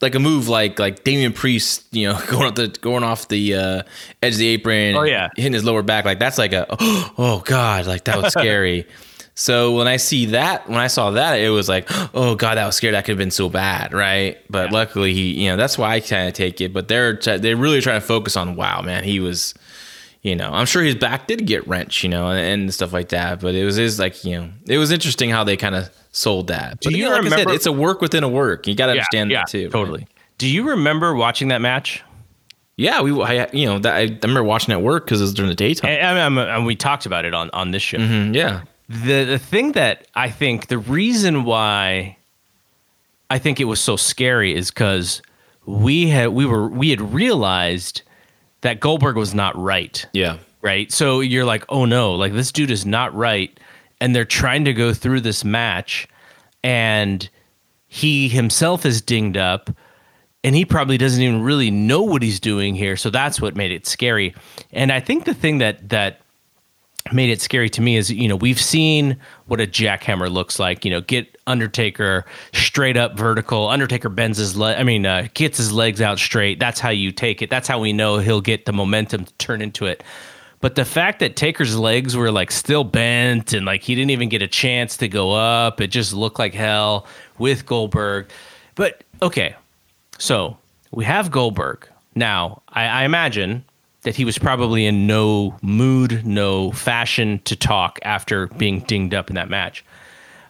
[0.00, 3.54] like a move like like Damian Priest, you know, going off the going off the
[3.54, 3.82] uh,
[4.22, 4.96] edge of the apron.
[4.96, 5.28] Oh, yeah.
[5.36, 6.04] hitting his lower back.
[6.04, 8.86] Like that's like a oh god, like that was scary.
[9.40, 12.66] So when I see that, when I saw that, it was like oh god, that
[12.66, 12.92] was scary.
[12.92, 14.36] That could have been so bad, right?
[14.50, 16.72] But luckily he, you know, that's why I kind of take it.
[16.72, 19.54] But they're they're really trying to focus on wow, man, he was.
[20.22, 23.08] You know, I'm sure his back did get wrenched, you know, and, and stuff like
[23.08, 23.40] that.
[23.40, 26.48] But it was is like, you know, it was interesting how they kind of sold
[26.48, 26.76] that.
[26.84, 28.66] But, you know, like I said, remember- it's a work within a work.
[28.66, 29.70] You got to understand that too.
[29.70, 30.06] Totally.
[30.36, 32.02] Do you remember watching that match?
[32.76, 35.32] Yeah, we, I, you know, that, I, I remember watching at work because it was
[35.32, 35.88] during the daytime.
[35.90, 37.96] And, and- and we talked about it on on this show.
[37.96, 38.60] Mm, yeah,
[38.90, 42.16] The the thing that I think the reason why
[43.30, 45.22] I think it was so scary is because
[45.64, 48.02] we had we were we had realized
[48.62, 50.04] that Goldberg was not right.
[50.12, 50.90] yeah, right?
[50.90, 53.58] So you're like, oh no, like this dude is not right.
[54.00, 56.08] And they're trying to go through this match,
[56.64, 57.28] and
[57.86, 59.70] he himself is dinged up,
[60.42, 62.96] and he probably doesn't even really know what he's doing here.
[62.96, 64.34] So that's what made it scary.
[64.72, 66.22] And I think the thing that that
[67.12, 70.84] made it scary to me is you know we've seen what a jackhammer looks like
[70.84, 73.68] you know get undertaker straight up vertical.
[73.68, 76.58] Undertaker bends his leg i mean uh, gets his legs out straight.
[76.58, 77.50] That's how you take it.
[77.50, 80.02] That's how we know he'll get the momentum to turn into it.
[80.60, 84.28] But the fact that taker's legs were like still bent and like he didn't even
[84.28, 87.06] get a chance to go up it just looked like hell
[87.38, 88.28] with goldberg.
[88.74, 89.56] But okay
[90.20, 90.58] so
[90.90, 91.88] we have Goldberg.
[92.14, 93.64] Now, I, I imagine
[94.02, 99.28] that he was probably in no mood, no fashion to talk after being dinged up
[99.30, 99.84] in that match.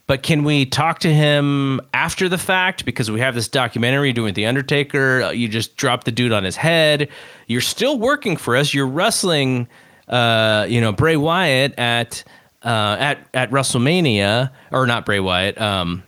[0.07, 2.84] But can we talk to him after the fact?
[2.84, 5.22] Because we have this documentary doing The Undertaker.
[5.22, 7.09] Uh, You just dropped the dude on his head.
[7.46, 8.74] You're still working for us.
[8.74, 9.68] You're wrestling,
[10.09, 12.24] uh, you know, Bray Wyatt at
[12.64, 16.03] uh, at at WrestleMania, or not Bray Wyatt, um,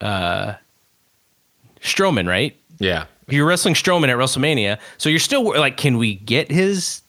[0.00, 0.54] uh,
[1.80, 2.56] Strowman, right?
[2.78, 3.06] yeah.
[3.32, 7.02] You're wrestling Strowman at WrestleMania, so you're still like, can we get his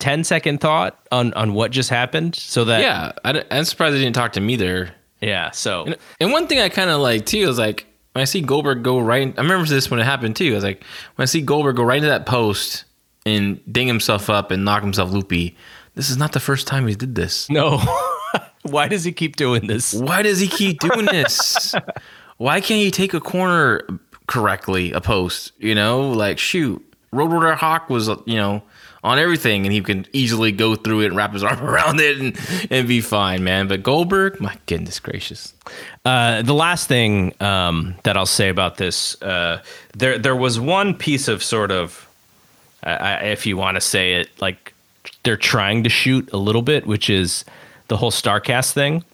[0.00, 2.34] 10 second thought on on what just happened?
[2.36, 4.94] So that Yeah, I, am surprised they didn't talk to me there.
[5.20, 5.50] yeah.
[5.50, 8.40] So And, and one thing I kind of like too is like when I see
[8.40, 9.32] Goldberg go right.
[9.36, 10.52] I remember this when it happened too.
[10.52, 10.84] I was like,
[11.16, 12.84] when I see Goldberg go right into that post
[13.26, 15.56] and ding himself up and knock himself loopy.
[15.94, 17.48] This is not the first time he did this.
[17.48, 17.80] no,
[18.62, 19.94] why does he keep doing this?
[19.94, 21.74] Why does he keep doing this?
[22.36, 23.86] Why can't he take a corner
[24.26, 25.52] correctly, a post?
[25.58, 28.62] You know, like shoot, Road Warrior Hawk was you know
[29.02, 32.18] on everything, and he can easily go through it and wrap his arm around it
[32.18, 32.38] and
[32.70, 33.68] and be fine, man.
[33.68, 35.52] But Goldberg, my goodness gracious,
[36.04, 39.60] Uh, the last thing um, that I'll say about this, uh,
[39.96, 42.06] there there was one piece of sort of,
[42.84, 44.72] uh, I- if you want to say it, like
[45.22, 47.44] they're trying to shoot a little bit, which is
[47.88, 49.04] the whole Starcast thing.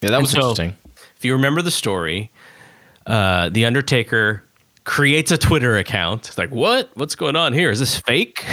[0.00, 0.76] yeah, that was so- interesting.
[1.16, 2.30] If you remember the story,
[3.06, 4.44] uh, the Undertaker
[4.84, 6.28] creates a Twitter account.
[6.28, 6.90] It's like, what?
[6.94, 7.70] What's going on here?
[7.70, 8.44] Is this fake?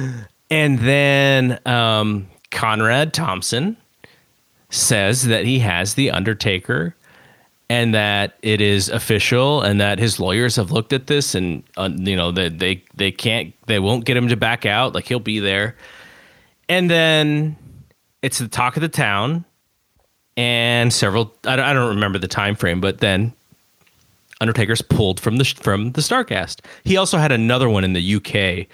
[0.50, 3.76] and then um, Conrad Thompson
[4.70, 6.94] says that he has the Undertaker
[7.70, 11.90] and that it is official and that his lawyers have looked at this and uh,
[11.94, 15.20] you know that they they can't they won't get him to back out like he'll
[15.20, 15.76] be there
[16.68, 17.56] and then
[18.22, 19.44] it's the talk of the town
[20.36, 23.34] and several I don't, I don't remember the time frame but then
[24.40, 28.66] undertaker's pulled from the from the starcast he also had another one in the uk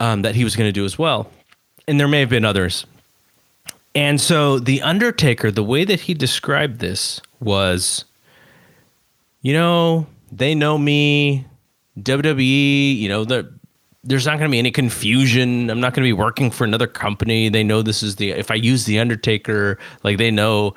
[0.00, 1.30] um, that he was going to do as well
[1.86, 2.86] and there may have been others
[3.94, 8.04] And so the Undertaker, the way that he described this was,
[9.42, 11.46] you know, they know me,
[11.98, 13.52] WWE, you know, the
[14.04, 15.68] there's not going to be any confusion.
[15.68, 17.48] I'm not going to be working for another company.
[17.48, 20.74] They know this is the if I use the Undertaker, like they know,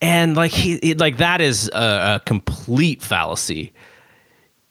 [0.00, 3.72] and like he like that is a, a complete fallacy.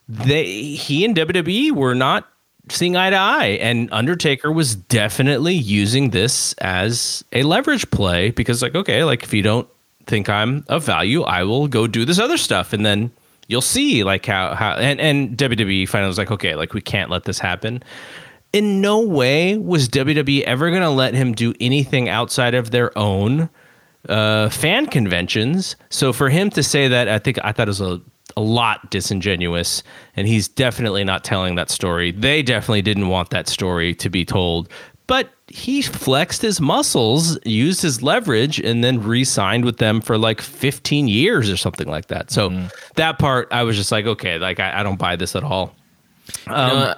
[0.07, 2.27] They he and WWE were not
[2.69, 8.61] seeing eye to eye, and Undertaker was definitely using this as a leverage play because
[8.61, 9.67] like okay, like if you don't
[10.05, 13.11] think I'm of value, I will go do this other stuff, and then
[13.47, 17.09] you'll see like how how and and WWE finally was like, okay, like we can't
[17.09, 17.83] let this happen.
[18.53, 22.97] In no way was WWE ever going to let him do anything outside of their
[22.97, 23.49] own
[24.09, 25.75] uh, fan conventions.
[25.89, 28.01] So for him to say that, I think I thought it was a
[28.37, 29.83] a lot disingenuous,
[30.15, 32.11] and he's definitely not telling that story.
[32.11, 34.69] They definitely didn't want that story to be told,
[35.07, 40.41] but he flexed his muscles, used his leverage, and then re-signed with them for like
[40.41, 42.31] 15 years or something like that.
[42.31, 42.67] So mm-hmm.
[42.95, 45.75] that part, I was just like, okay, like I, I don't buy this at all.
[46.47, 46.93] Um, you know,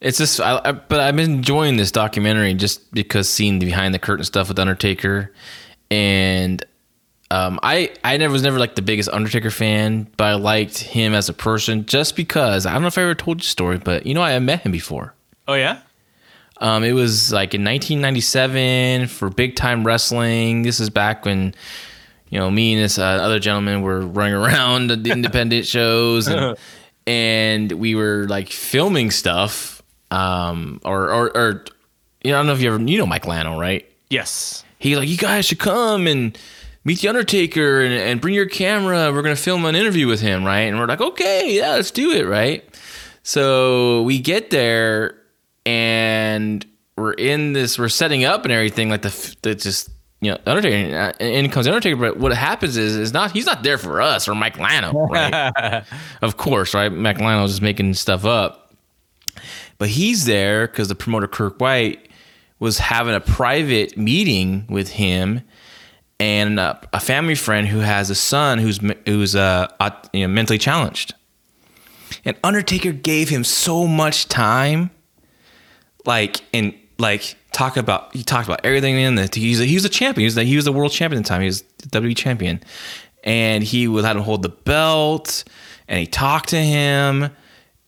[0.00, 3.98] it's just, I, I, but I'm enjoying this documentary just because seeing the behind the
[3.98, 5.32] curtain stuff with Undertaker,
[5.90, 6.64] and
[7.30, 11.14] um, I I never was never like the biggest Undertaker fan, but I liked him
[11.14, 13.78] as a person just because I don't know if I ever told you the story,
[13.78, 15.14] but you know I met him before.
[15.46, 15.80] Oh yeah.
[16.60, 20.62] Um, it was like in 1997 for Big Time Wrestling.
[20.62, 21.54] This is back when
[22.30, 26.56] you know me and this uh, other gentleman were running around the independent shows, and,
[27.06, 29.82] and, we were like filming stuff.
[30.10, 31.64] Um, or, or or
[32.24, 33.86] you know I don't know if you ever you know Mike Lano, right?
[34.08, 34.64] Yes.
[34.78, 36.38] He like you guys should come and
[36.84, 39.12] meet the Undertaker and, and bring your camera.
[39.12, 40.60] We're gonna film an interview with him, right?
[40.60, 42.64] And we're like, okay, yeah, let's do it, right?
[43.22, 45.18] So we get there
[45.66, 46.64] and
[46.96, 50.98] we're in this, we're setting up and everything, like the, the just you know, Undertaker,
[50.98, 51.96] uh, in comes Undertaker.
[51.96, 55.84] But what happens is, is not he's not there for us or Mike Lano, right?
[56.22, 56.90] of course, right?
[56.90, 58.74] Mike Lano's just making stuff up,
[59.78, 62.07] but he's there because the promoter Kirk White
[62.58, 65.42] was having a private meeting with him
[66.20, 69.68] and a family friend who has a son who's who's uh,
[70.12, 71.14] you know, mentally challenged.
[72.24, 74.90] And Undertaker gave him so much time,
[76.04, 79.84] like and like talk about he talked about everything in the he's a, he was
[79.84, 80.22] a champion.
[80.22, 81.40] He was the, he was the world champion at the time.
[81.42, 82.60] He was WWE champion,
[83.22, 85.44] and he would let him hold the belt,
[85.86, 87.30] and he talked to him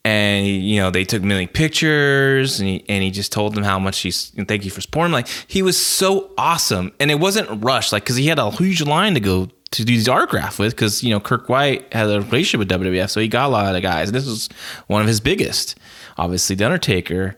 [0.05, 3.79] and you know they took many pictures and he, and he just told them how
[3.79, 6.93] much he's thank you for supporting like he was so awesome.
[6.99, 9.93] And it wasn't rushed like because he had a huge line to go to do
[9.93, 13.29] these autograph with because you know Kirk White had a relationship with WWF so he
[13.29, 14.11] got a lot of guys.
[14.13, 14.49] This was
[14.87, 15.79] one of his biggest
[16.17, 17.37] obviously the Undertaker.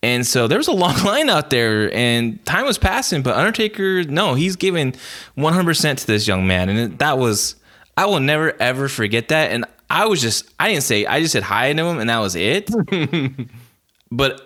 [0.00, 4.04] And so there was a long line out there and time was passing but Undertaker
[4.04, 4.92] no he's giving
[5.38, 6.68] 100% to this young man.
[6.68, 7.56] And that was
[7.96, 9.52] I will never ever forget that.
[9.52, 12.18] And I was just I didn't say I just said hi to him and that
[12.18, 12.70] was it.
[14.10, 14.40] but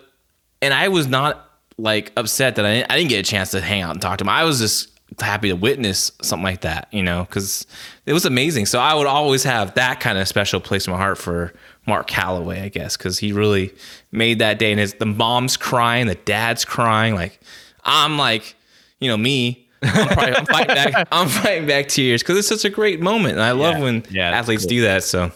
[0.61, 3.61] and I was not like upset that I didn't, I didn't get a chance to
[3.61, 4.29] hang out and talk to him.
[4.29, 4.89] I was just
[5.19, 7.67] happy to witness something like that, you know, because
[8.05, 8.65] it was amazing.
[8.65, 11.53] So I would always have that kind of special place in my heart for
[11.85, 13.73] Mark Calaway, I guess, because he really
[14.11, 14.71] made that day.
[14.71, 17.15] And his, the mom's crying, the dad's crying.
[17.15, 17.39] Like
[17.83, 18.55] I'm like,
[18.99, 21.07] you know, me I'm, probably, I'm fighting back.
[21.11, 24.05] I'm fighting back tears because it's such a great moment, and I love yeah, when
[24.09, 24.69] yeah, athletes cool.
[24.69, 25.03] do that.
[25.03, 25.31] So,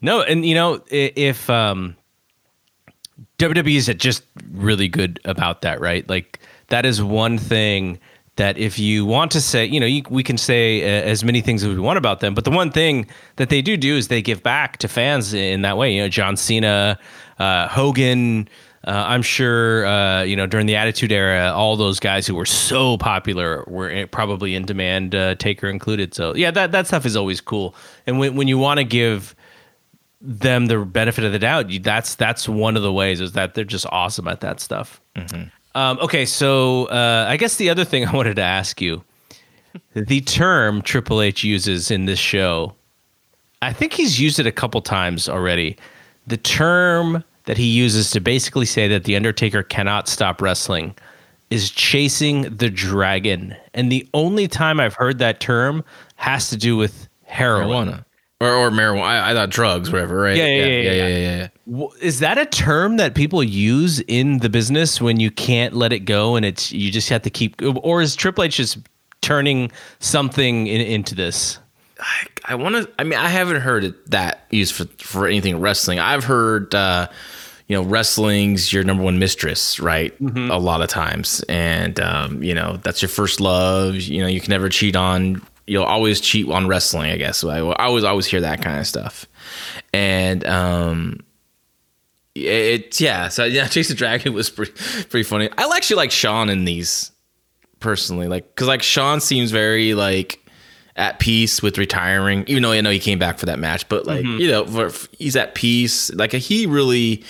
[0.00, 1.96] no, and you know, if um,
[3.38, 6.08] WWE is just really good about that, right?
[6.08, 7.98] Like that is one thing
[8.36, 11.40] that if you want to say, you know, you, we can say uh, as many
[11.40, 14.08] things as we want about them, but the one thing that they do do is
[14.08, 15.94] they give back to fans in that way.
[15.94, 16.98] You know, John Cena,
[17.38, 18.48] uh, Hogan.
[18.84, 22.46] Uh, I'm sure, uh, you know, during the Attitude Era, all those guys who were
[22.46, 26.14] so popular were probably in demand, uh, Taker included.
[26.14, 27.74] So, yeah, that, that stuff is always cool.
[28.06, 29.34] And when, when you want to give
[30.20, 33.64] them the benefit of the doubt, that's that's one of the ways is that they're
[33.64, 35.00] just awesome at that stuff.
[35.14, 35.48] Mm-hmm.
[35.76, 39.04] Um, okay, so uh, I guess the other thing I wanted to ask you,
[39.94, 42.74] the term Triple H uses in this show,
[43.62, 45.76] I think he's used it a couple times already.
[46.26, 50.94] The term that he uses to basically say that The Undertaker cannot stop wrestling
[51.50, 53.56] is chasing the dragon.
[53.72, 55.84] And the only time I've heard that term
[56.16, 57.88] has to do with heroin.
[57.88, 58.04] Marijuana.
[58.38, 59.02] Or, or marijuana.
[59.02, 60.36] I, I, thought drugs, whatever, right?
[60.36, 64.38] Yeah yeah yeah, yeah yeah yeah, yeah, Is that a term that people use in
[64.38, 67.62] the business when you can't let it go and it's you just have to keep,
[67.62, 68.78] or is Triple H just
[69.22, 71.58] turning something in, into this?
[71.98, 72.90] I, I want to.
[72.98, 75.98] I mean, I haven't heard it that used for for anything wrestling.
[75.98, 77.08] I've heard uh,
[77.68, 80.14] you know, wrestling's your number one mistress, right?
[80.50, 83.96] A lot of times, and um, you know, that's your first love.
[83.96, 85.42] You know, you can never cheat on.
[85.66, 87.42] You'll always cheat on wrestling, I guess.
[87.42, 89.26] I, I always always hear that kind of stuff,
[89.92, 91.20] and um,
[92.36, 93.28] it's yeah.
[93.28, 94.72] So yeah, Chase the Dragon was pretty
[95.08, 95.48] pretty funny.
[95.58, 97.10] I actually like Shawn in these
[97.80, 100.40] personally, like because like Shawn seems very like
[100.94, 104.06] at peace with retiring, even though I know he came back for that match, but
[104.06, 106.12] like you know, for, he's at peace.
[106.14, 107.24] Like he really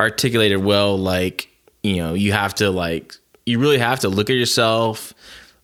[0.00, 0.98] articulated well.
[0.98, 1.48] Like
[1.82, 3.14] you know, you have to like
[3.46, 5.14] you really have to look at yourself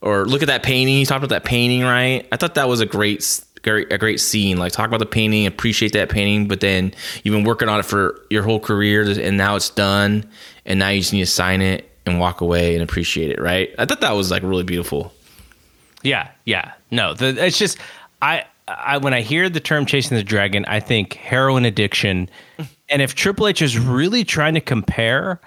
[0.01, 0.97] or look at that painting.
[0.97, 2.27] He talked about that painting, right?
[2.31, 3.43] I thought that was a great.
[3.63, 4.59] Great, a great scene.
[4.59, 7.87] Like talk about the painting, appreciate that painting, but then you've been working on it
[7.87, 10.29] for your whole career, and now it's done,
[10.67, 13.41] and now you just need to sign it and walk away and appreciate it.
[13.41, 13.75] Right?
[13.79, 15.15] I thought that was like really beautiful.
[16.03, 16.73] Yeah, yeah.
[16.91, 17.79] No, the, it's just
[18.21, 22.29] I, I when I hear the term chasing the dragon, I think heroin addiction.
[22.95, 25.41] And if Triple H is really trying to compare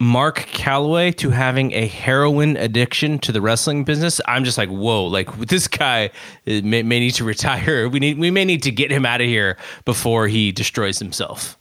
[0.00, 5.04] Mark Calaway to having a heroin addiction to the wrestling business, I'm just like, whoa!
[5.04, 6.10] Like this guy
[6.44, 7.88] uh, may, may need to retire.
[7.88, 11.56] We need we may need to get him out of here before he destroys himself.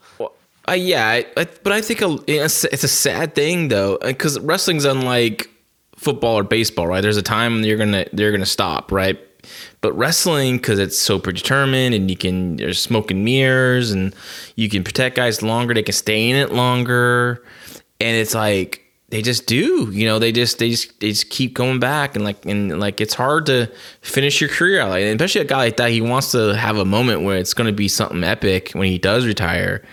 [0.67, 4.39] Uh, yeah, I, I, but I think a, it's, it's a sad thing though, because
[4.39, 5.51] wrestling's unlike
[5.97, 7.01] football or baseball, right?
[7.01, 9.19] There's a time you're gonna they're gonna stop, right?
[9.81, 14.15] But wrestling, because it's so predetermined, and you can there's smoke and mirrors, and
[14.55, 15.73] you can protect guys longer.
[15.73, 17.43] They can stay in it longer,
[17.99, 20.19] and it's like they just do, you know.
[20.19, 23.45] They just they just they just keep going back, and like and like it's hard
[23.47, 23.71] to
[24.01, 25.91] finish your career out, like, especially a guy like that.
[25.91, 28.97] He wants to have a moment where it's going to be something epic when he
[28.97, 29.83] does retire.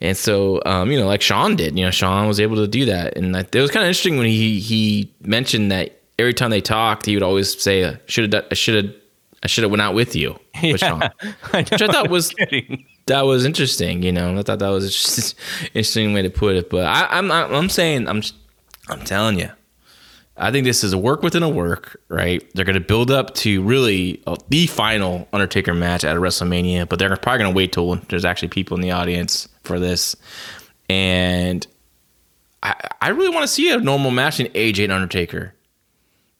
[0.00, 2.84] And so, um, you know, like Shawn did, you know, Shawn was able to do
[2.84, 3.16] that.
[3.16, 6.60] And that, it was kind of interesting when he, he mentioned that every time they
[6.60, 8.94] talked, he would always say, should have, I should have,
[9.42, 11.02] I should have went out with you, with Shawn.
[11.50, 12.86] Which I thought was, Kidding.
[13.06, 14.02] that was interesting.
[14.02, 16.70] You know, I thought that was just an interesting way to put it.
[16.70, 18.22] But I, I'm, I'm, I'm saying, I'm,
[18.88, 19.50] I'm telling you,
[20.36, 22.44] I think this is a work within a work, right?
[22.54, 26.98] They're going to build up to really uh, the final Undertaker match at WrestleMania, but
[26.98, 30.16] they're probably going to wait till there's actually people in the audience for this.
[30.88, 31.64] And
[32.64, 35.53] I, I really want to see a normal match in AJ and Undertaker.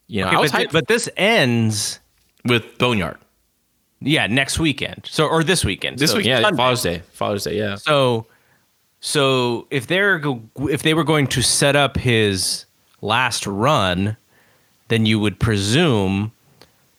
[0.06, 2.00] You know, I was but, hyped but this ends,
[2.44, 3.18] with Boneyard.
[4.00, 5.06] yeah, next weekend.
[5.10, 5.98] So or this weekend.
[5.98, 7.02] This So week, yeah, Father's Day.
[7.12, 7.76] Father's Day, yeah.
[7.76, 8.26] So,
[9.00, 10.22] so if they're
[10.68, 12.66] if they were going to set up his
[13.00, 14.16] last run,
[14.88, 16.32] then you would presume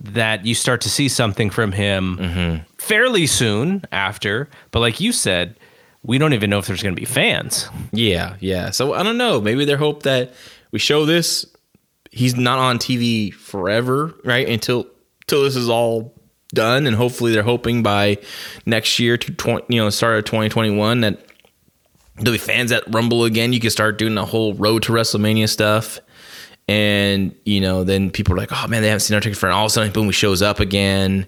[0.02, 2.64] that you start to see something from him mm-hmm.
[2.78, 4.50] fairly soon after.
[4.72, 5.56] But like you said,
[6.04, 7.70] we don't even know if there's going to be fans.
[7.92, 8.72] Yeah, yeah.
[8.72, 9.42] So I don't know.
[9.42, 10.34] Maybe they hope that
[10.72, 11.46] we show this.
[12.16, 14.48] He's not on TV forever, right?
[14.48, 14.88] Until
[15.24, 16.14] until this is all
[16.54, 18.20] done, and hopefully they're hoping by
[18.66, 21.20] next year to twenty, you know, start of twenty twenty one that
[22.16, 23.52] there'll be fans at Rumble again.
[23.52, 26.00] You can start doing the whole road to WrestleMania stuff.
[26.70, 29.54] And you know, then people are like, "Oh man, they haven't seen Undertaker for," and
[29.54, 31.28] all of a sudden, boom, he shows up again,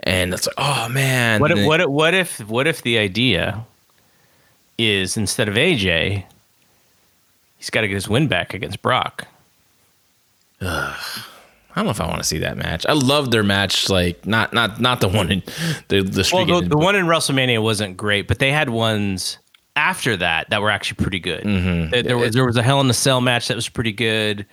[0.00, 3.64] and it's like, "Oh man!" What if, what if, what if what if the idea
[4.78, 6.24] is instead of AJ,
[7.56, 9.28] he's got to get his win back against Brock?
[10.66, 12.86] I don't know if I want to see that match.
[12.86, 15.42] I love their match, like not not not the one in
[15.88, 19.38] the the Well, the, the one in WrestleMania wasn't great, but they had ones
[19.76, 21.42] after that that were actually pretty good.
[21.42, 21.90] Mm-hmm.
[21.90, 24.46] There, there was there was a Hell in a Cell match that was pretty good.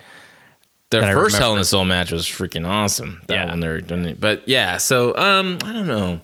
[0.90, 3.22] their first Hell in a Cell match was freaking awesome.
[3.28, 3.46] That Yeah.
[3.50, 4.20] one they're doing it.
[4.20, 6.20] But yeah, so um, I don't know.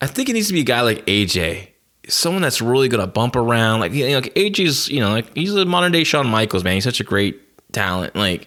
[0.00, 1.68] I think it needs to be a guy like AJ,
[2.08, 3.80] someone that's really gonna bump around.
[3.80, 6.74] Like you know, like AJ's, you know, like he's a modern day Shawn Michaels, man.
[6.74, 7.40] He's such a great
[7.72, 8.14] talent.
[8.14, 8.46] Like,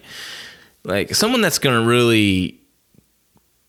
[0.86, 2.60] like someone that's gonna really,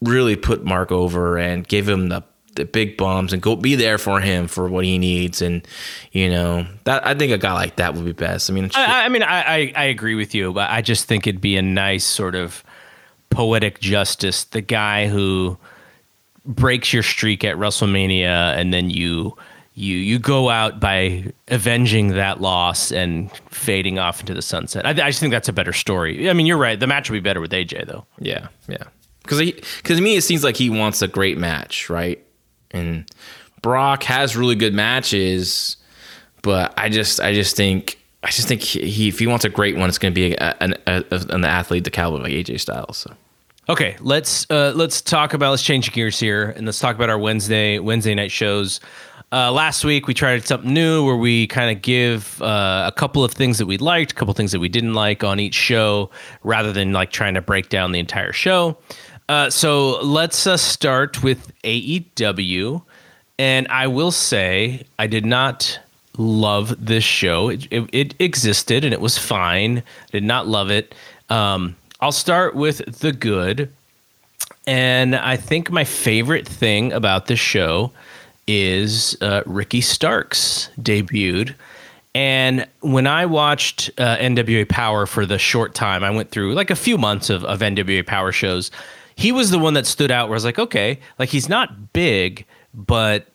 [0.01, 2.23] really put Mark over and give him the
[2.55, 5.41] the big bumps and go be there for him for what he needs.
[5.43, 5.67] And
[6.11, 8.49] you know, that I think a guy like that would be best.
[8.49, 11.41] I mean, I, I- mean, I I agree with you, but I just think it'd
[11.41, 12.63] be a nice sort of
[13.29, 14.43] poetic justice.
[14.45, 15.57] The guy who
[16.45, 19.37] breaks your streak at WrestleMania, and then you
[19.77, 24.87] you you go out by avenging that loss and fading off into the sunset.
[24.87, 26.29] I, I just think that's a better story.
[26.29, 26.79] I mean, you're right.
[26.79, 28.05] The match would be better with AJ though.
[28.17, 28.85] Yeah, yeah.
[29.21, 32.23] Because because to me, it seems like he wants a great match, right?
[32.71, 33.07] And
[33.61, 35.77] Brock has really good matches,
[36.41, 39.49] but I just I just think I just think he, he if he wants a
[39.49, 42.61] great one, it's going to be a, an a, an athlete the caliber like AJ
[42.61, 42.97] Styles.
[42.97, 43.13] So
[43.69, 47.19] Okay, let's uh, let's talk about let's change gears here and let's talk about our
[47.19, 48.79] Wednesday Wednesday night shows.
[49.29, 53.25] Uh, last week we tried something new where we kind of give uh, a couple
[53.25, 55.55] of things that we liked, a couple of things that we didn't like on each
[55.55, 56.09] show,
[56.43, 58.77] rather than like trying to break down the entire show.
[59.27, 62.81] Uh, so let's uh, start with AEW,
[63.37, 65.77] and I will say I did not
[66.17, 67.49] love this show.
[67.49, 69.79] It, it, it existed and it was fine.
[69.79, 70.95] I Did not love it.
[71.29, 73.71] Um, I'll start with the good.
[74.65, 77.91] And I think my favorite thing about this show
[78.47, 81.53] is uh, Ricky Starks debuted.
[82.15, 86.71] And when I watched uh, NWA Power for the short time, I went through like
[86.71, 88.71] a few months of, of NWA Power shows.
[89.15, 91.93] He was the one that stood out where I was like, okay, like he's not
[91.93, 93.27] big, but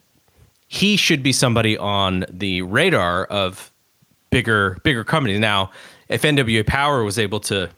[0.66, 3.70] he should be somebody on the radar of
[4.30, 5.38] bigger bigger companies.
[5.38, 5.70] Now,
[6.08, 7.68] if NWA Power was able to,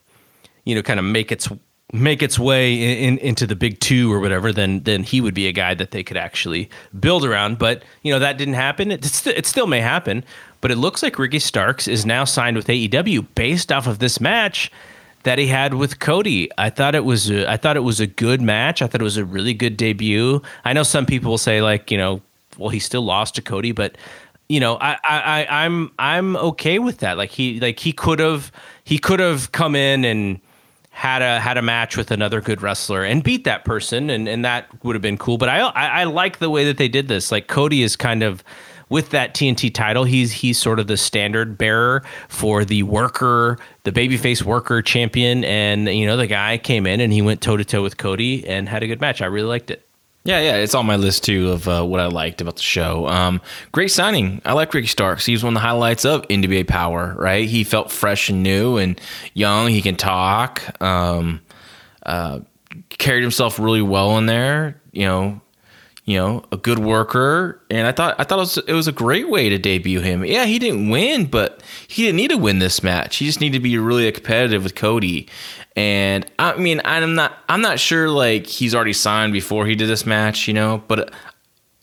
[0.64, 1.48] you know, kind of make its
[1.94, 5.34] make its way in, in, into the big two or whatever, then then he would
[5.34, 6.68] be a guy that they could actually
[6.98, 7.58] build around.
[7.58, 8.90] But you know that didn't happen.
[8.90, 10.24] It, st- it still may happen.
[10.60, 14.20] But it looks like Ricky Starks is now signed with AEW based off of this
[14.20, 14.72] match
[15.24, 16.50] that he had with Cody.
[16.58, 18.82] I thought it was a, I thought it was a good match.
[18.82, 20.42] I thought it was a really good debut.
[20.64, 22.22] I know some people will say like you know
[22.58, 23.96] well, he still lost to Cody, but
[24.48, 27.16] you know, I, I, I'm, I'm okay with that.
[27.16, 28.52] Like he, like he could have,
[28.84, 30.40] he could have come in and
[30.94, 34.44] had a had a match with another good wrestler and beat that person, and and
[34.44, 35.38] that would have been cool.
[35.38, 37.32] But I, I, I like the way that they did this.
[37.32, 38.44] Like Cody is kind of
[38.88, 43.90] with that TNT title, he's he's sort of the standard bearer for the worker, the
[43.90, 47.64] babyface worker champion, and you know the guy came in and he went toe to
[47.64, 49.20] toe with Cody and had a good match.
[49.20, 49.84] I really liked it.
[50.26, 53.06] Yeah, yeah, it's on my list too of uh, what I liked about the show.
[53.08, 54.40] Um, great signing.
[54.46, 55.26] I like Ricky Starks.
[55.26, 57.14] He was one of the highlights of NWA Power.
[57.18, 58.98] Right, he felt fresh and new and
[59.34, 59.68] young.
[59.68, 60.62] He can talk.
[60.82, 61.42] Um,
[62.04, 62.40] uh,
[62.88, 64.80] carried himself really well in there.
[64.92, 65.40] You know,
[66.06, 67.60] you know, a good worker.
[67.70, 70.24] And I thought I thought it was, it was a great way to debut him.
[70.24, 73.16] Yeah, he didn't win, but he didn't need to win this match.
[73.16, 75.28] He just needed to be really competitive with Cody.
[75.76, 79.88] And I mean, I'm not I'm not sure like he's already signed before he did
[79.88, 81.12] this match, you know, but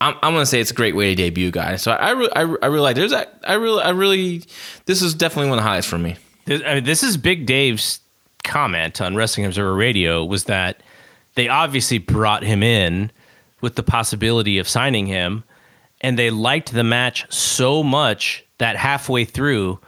[0.02, 1.84] I'm, I'm gonna say it's a great way to debut, guys.
[1.84, 2.96] So I, I, really, I, I really like.
[2.96, 3.14] There's.
[3.14, 4.44] I really, I really.
[4.86, 6.16] This is definitely one of the highlights for me.
[6.46, 8.00] This, I mean, this is Big Dave's
[8.44, 10.82] comment on Wrestling Observer Radio was that
[11.36, 13.12] they obviously brought him in
[13.62, 15.44] with the possibility of signing him,
[16.02, 19.80] and they liked the match so much that halfway through,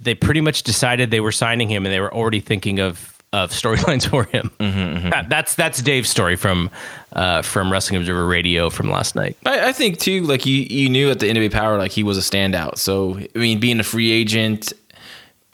[0.00, 3.50] they pretty much decided they were signing him, and they were already thinking of of
[3.50, 4.50] storylines for him.
[4.58, 5.10] Mm-hmm, mm-hmm.
[5.10, 6.70] That, that's that's Dave's story from
[7.12, 9.36] uh, from Wrestling Observer Radio from last night.
[9.46, 12.18] I, I, think too, like you you knew at the NWA Power, like he was
[12.18, 12.78] a standout.
[12.78, 14.72] So I mean, being a free agent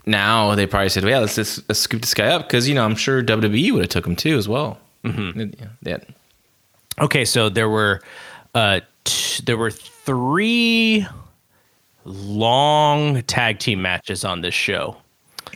[0.06, 2.74] now, they probably said, well, yeah, let's just let's scoop this guy up because you
[2.74, 4.78] know I'm sure WWE would have took him too as well.
[5.04, 5.64] Mm-hmm.
[5.82, 5.98] Yeah,
[7.00, 8.02] Okay, so there were
[8.54, 11.06] uh, t- there were three
[12.04, 14.96] long tag team matches on this show.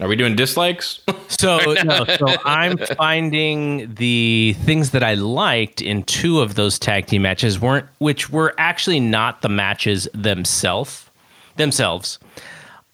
[0.03, 1.01] Are we doing dislikes?
[1.29, 7.07] so no, so I'm finding the things that I liked in two of those tag
[7.07, 11.09] team matches weren't which were actually not the matches themselves
[11.55, 12.19] themselves.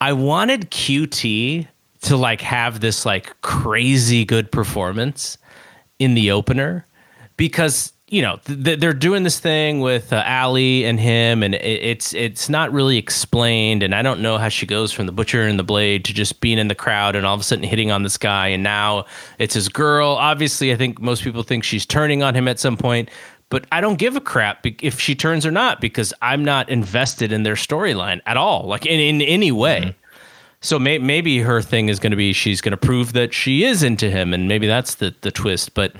[0.02, 1.66] I wanted QT
[2.02, 5.38] to like have this like crazy good performance
[5.98, 6.84] in the opener
[7.38, 11.64] because you know th- they're doing this thing with uh, Ali and him, and it,
[11.64, 15.42] it's it's not really explained, and I don't know how she goes from the butcher
[15.42, 17.90] and the blade to just being in the crowd and all of a sudden hitting
[17.90, 19.04] on this guy, and now
[19.38, 20.10] it's his girl.
[20.10, 23.10] Obviously, I think most people think she's turning on him at some point,
[23.50, 27.32] but I don't give a crap if she turns or not because I'm not invested
[27.32, 29.80] in their storyline at all, like in in any way.
[29.80, 29.90] Mm-hmm.
[30.60, 33.64] So may, maybe her thing is going to be she's going to prove that she
[33.64, 35.92] is into him, and maybe that's the the twist, but.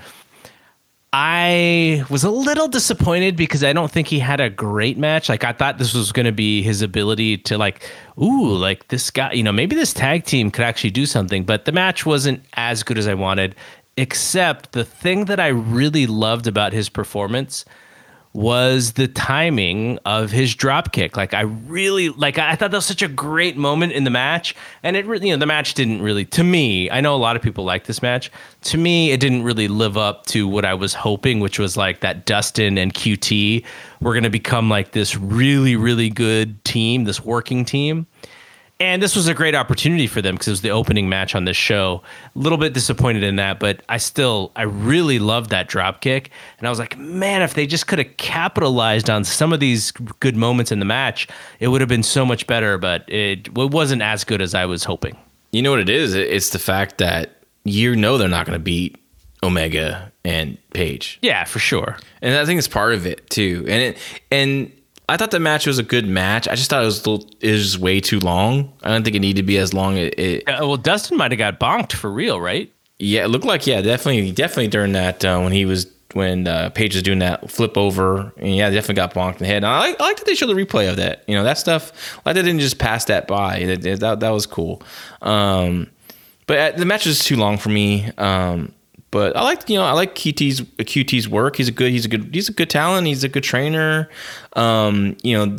[1.11, 5.27] I was a little disappointed because I don't think he had a great match.
[5.27, 7.89] Like I thought this was going to be his ability to like,
[8.21, 11.45] ooh, like this guy, you know, maybe this tag team could actually do something.
[11.45, 13.55] But the match wasn't as good as I wanted.
[13.97, 17.65] Except the thing that I really loved about his performance
[18.39, 21.17] was the timing of his drop kick.
[21.17, 24.55] Like I really like I thought that was such a great moment in the match
[24.81, 27.35] and it really you know the match didn't really to me, I know a lot
[27.35, 28.31] of people like this match.
[28.61, 31.99] To me, it didn't really live up to what I was hoping, which was like
[31.99, 33.65] that Dustin and QT
[33.99, 38.07] were going to become like this really really good team, this working team.
[38.81, 41.43] And this was a great opportunity for them because it was the opening match on
[41.43, 42.01] this show.
[42.33, 46.31] A little bit disappointed in that, but I still, I really loved that drop kick.
[46.57, 49.91] And I was like, man, if they just could have capitalized on some of these
[49.91, 51.27] good moments in the match,
[51.59, 54.65] it would have been so much better, but it, it wasn't as good as I
[54.65, 55.17] was hoping.
[55.51, 56.13] You know what it is?
[56.13, 58.97] It's the fact that you know they're not going to beat
[59.43, 61.19] Omega and Page.
[61.21, 61.97] Yeah, for sure.
[62.21, 63.65] And I think it's part of it too.
[63.67, 63.97] And it,
[64.31, 64.71] and
[65.09, 66.47] I thought the match was a good match.
[66.47, 68.71] I just thought it was little, it was way too long.
[68.83, 69.97] I don't think it needed to be as long.
[69.97, 72.71] It, it uh, well, Dustin might have got bonked for real, right?
[72.99, 76.69] Yeah, it looked like yeah, definitely, definitely during that uh, when he was when uh,
[76.69, 79.57] Page is doing that flip over, and yeah, definitely got bonked in the head.
[79.57, 81.23] And I like, I like that they showed the replay of that.
[81.27, 81.91] You know, that stuff.
[82.25, 83.65] Like they didn't just pass that by.
[83.65, 84.81] That that, that was cool.
[85.21, 85.89] Um,
[86.45, 88.11] but uh, the match was too long for me.
[88.17, 88.73] Um,
[89.11, 91.55] but I like you know I like QT's QT's work.
[91.55, 93.07] He's a good he's a good he's a good talent.
[93.07, 94.09] He's a good trainer.
[94.53, 95.57] Um, you know,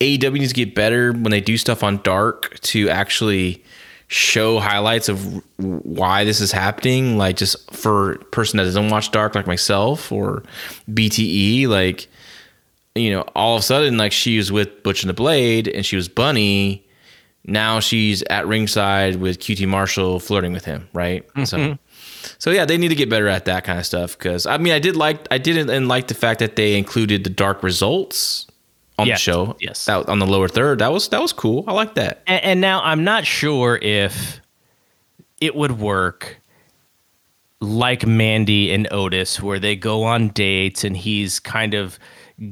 [0.00, 3.62] AEW needs to get better when they do stuff on Dark to actually
[4.12, 9.34] show highlights of why this is happening like just for person that doesn't watch dark
[9.34, 10.42] like myself or
[10.90, 12.08] bte like
[12.94, 15.86] you know all of a sudden like she was with butch and the blade and
[15.86, 16.86] she was bunny
[17.46, 21.44] now she's at ringside with qt marshall flirting with him right mm-hmm.
[21.44, 21.78] so
[22.42, 24.72] so yeah they need to get better at that kind of stuff because i mean
[24.72, 28.46] i did like i didn't and like the fact that they included the dark results
[28.98, 29.56] on yes, the show.
[29.60, 30.78] Yes, that, on the lower third.
[30.80, 31.64] That was that was cool.
[31.66, 32.22] I like that.
[32.26, 34.40] And, and now I'm not sure if
[35.40, 36.40] it would work
[37.60, 41.98] like Mandy and Otis, where they go on dates and he's kind of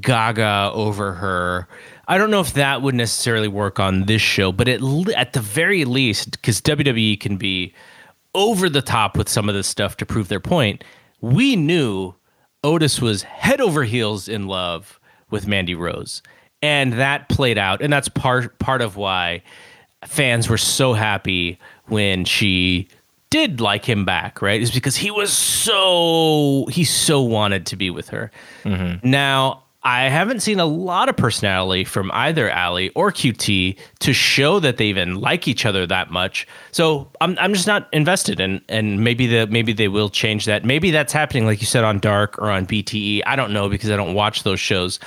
[0.01, 1.69] gaga over her.
[2.07, 4.81] I don't know if that would necessarily work on this show, but at,
[5.17, 7.75] at the very least, because WWE can be
[8.35, 10.85] over the top with some of this stuff to prove their point,
[11.21, 12.15] we knew
[12.63, 15.01] Otis was head over heels in love
[15.31, 16.23] with Mandy Rose.
[16.63, 17.81] And that played out.
[17.81, 19.43] And that's part part of why
[20.05, 22.89] fans were so happy when she
[23.31, 24.61] did like him back, right?
[24.61, 28.31] Is because he was so he so wanted to be with her.
[28.65, 29.09] Mm-hmm.
[29.09, 34.61] Now, I haven't seen a lot of personality from either Allie or QT to show
[34.61, 36.47] that they even like each other that much.
[36.71, 40.65] So I'm I'm just not invested and and maybe the maybe they will change that.
[40.65, 43.23] Maybe that's happening like you said on Dark or on BTE.
[43.25, 45.01] I don't know because I don't watch those shows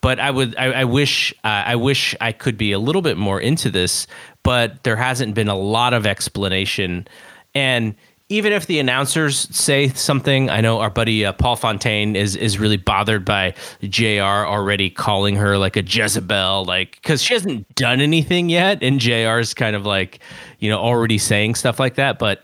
[0.00, 3.16] but I would I, I wish uh, I wish I could be a little bit
[3.16, 4.06] more into this,
[4.42, 7.06] but there hasn't been a lot of explanation,
[7.54, 7.94] and
[8.30, 12.58] even if the announcers say something, I know our buddy uh, Paul Fontaine is is
[12.58, 14.22] really bothered by Jr.
[14.22, 19.40] already calling her like a Jezebel, like because she hasn't done anything yet, and Jr.
[19.40, 20.20] is kind of like
[20.60, 22.42] you know already saying stuff like that, but.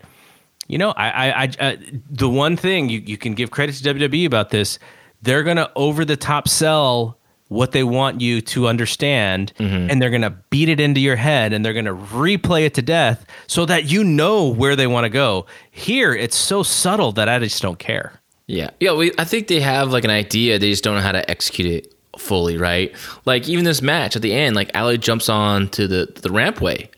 [0.69, 1.75] You know, I, I, I uh,
[2.09, 4.79] the one thing you, you can give credit to WWE about this,
[5.21, 7.16] they're gonna over the top sell
[7.49, 9.89] what they want you to understand mm-hmm.
[9.89, 12.73] and they're going to beat it into your head and they're going to replay it
[12.73, 15.45] to death so that you know where they want to go.
[15.71, 18.19] Here, it's so subtle that I just don't care.
[18.47, 18.71] Yeah.
[18.79, 18.93] Yeah.
[18.93, 20.59] We, I think they have like an idea.
[20.59, 22.93] They just don't know how to execute it fully, right?
[23.25, 26.89] Like even this match at the end, like Allie jumps on to the, the rampway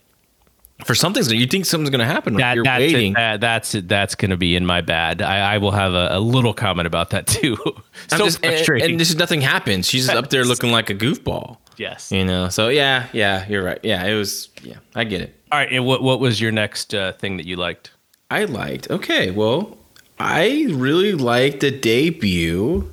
[0.84, 3.14] for something's you think something's going to happen that, you're that's waiting.
[3.14, 5.22] That, that's that's going to be in my bad.
[5.22, 7.56] I, I will have a, a, little comment about that too.
[8.08, 8.84] So just, frustrating.
[8.84, 9.86] and, and, this is nothing happens.
[9.86, 11.58] She's just up there looking like a goofball.
[11.76, 12.10] Yes.
[12.10, 13.78] You know so yeah yeah you're right.
[13.82, 15.34] Yeah it was yeah i get it.
[15.52, 17.92] All right and what, what was your next uh, thing that you liked?
[18.30, 19.76] I liked okay well
[20.18, 22.92] i really liked the debut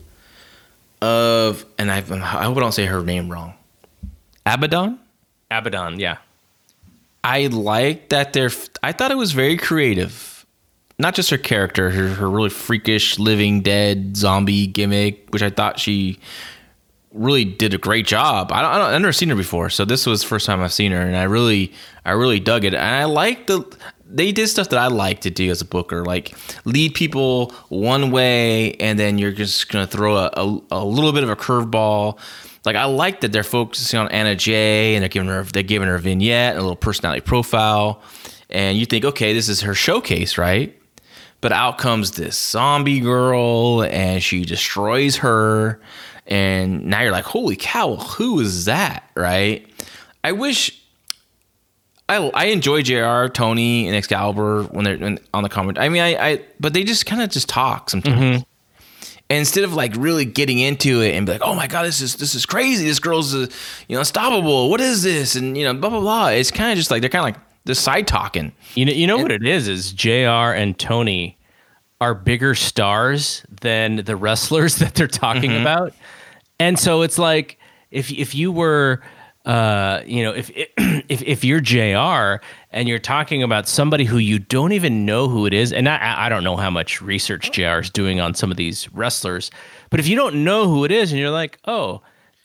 [1.01, 3.53] of and i, I hope i don't say her name wrong.
[4.45, 4.99] Abaddon?
[5.51, 6.17] Abaddon yeah
[7.27, 8.51] I like that they're.
[8.81, 10.45] I thought it was very creative.
[10.97, 15.77] Not just her character, her, her really freakish living dead zombie gimmick, which I thought
[15.77, 16.19] she
[17.11, 18.53] really did a great job.
[18.53, 20.61] I don't, I don't, I've never seen her before, so this was the first time
[20.61, 21.73] I've seen her, and I really,
[22.05, 22.73] I really dug it.
[22.73, 23.77] And I like the
[24.09, 28.09] they did stuff that I like to do as a booker, like lead people one
[28.09, 32.19] way, and then you're just gonna throw a, a, a little bit of a curveball
[32.67, 35.87] like I like that they're focusing on Anna Jay and they're giving her they're giving
[35.87, 38.03] her a vignette, a little personality profile,
[38.49, 40.79] and you think, okay, this is her showcase, right?
[41.41, 45.79] But out comes this zombie girl and she destroys her.
[46.25, 49.09] And now you're like, holy cow, who is that?
[49.15, 49.65] Right?
[50.23, 50.83] I wish
[52.09, 55.79] I, I enjoy JR, Tony, and Excalibur when they're on the comment.
[55.79, 58.21] I mean, I, I but they just kind of just talk sometimes.
[58.21, 58.43] Mm-hmm.
[59.29, 61.99] And instead of like really getting into it and be like, oh my god, this
[61.99, 62.85] is this is crazy.
[62.85, 63.47] This girl's uh,
[63.87, 64.69] you know unstoppable.
[64.69, 65.35] What is this?
[65.35, 66.27] And you know blah blah blah.
[66.27, 68.53] It's kind of just like they're kind of like they're side talking.
[68.75, 70.53] You know, you know and, what it is is Jr.
[70.55, 71.37] and Tony
[71.99, 75.61] are bigger stars than the wrestlers that they're talking mm-hmm.
[75.61, 75.93] about,
[76.59, 77.59] and so it's like
[77.91, 79.01] if if you were
[79.47, 80.51] uh, you know, if,
[81.07, 82.43] if if you're Jr.
[82.77, 86.25] and you're talking about somebody who you don't even know who it is, and I,
[86.25, 87.79] I don't know how much research Jr.
[87.79, 89.49] is doing on some of these wrestlers,
[89.89, 92.01] but if you don't know who it is, and you're like, oh,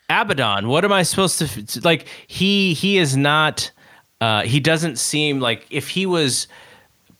[0.08, 2.06] Abaddon, what am I supposed to like?
[2.26, 3.70] He he is not.
[4.20, 6.46] Uh, he doesn't seem like if he was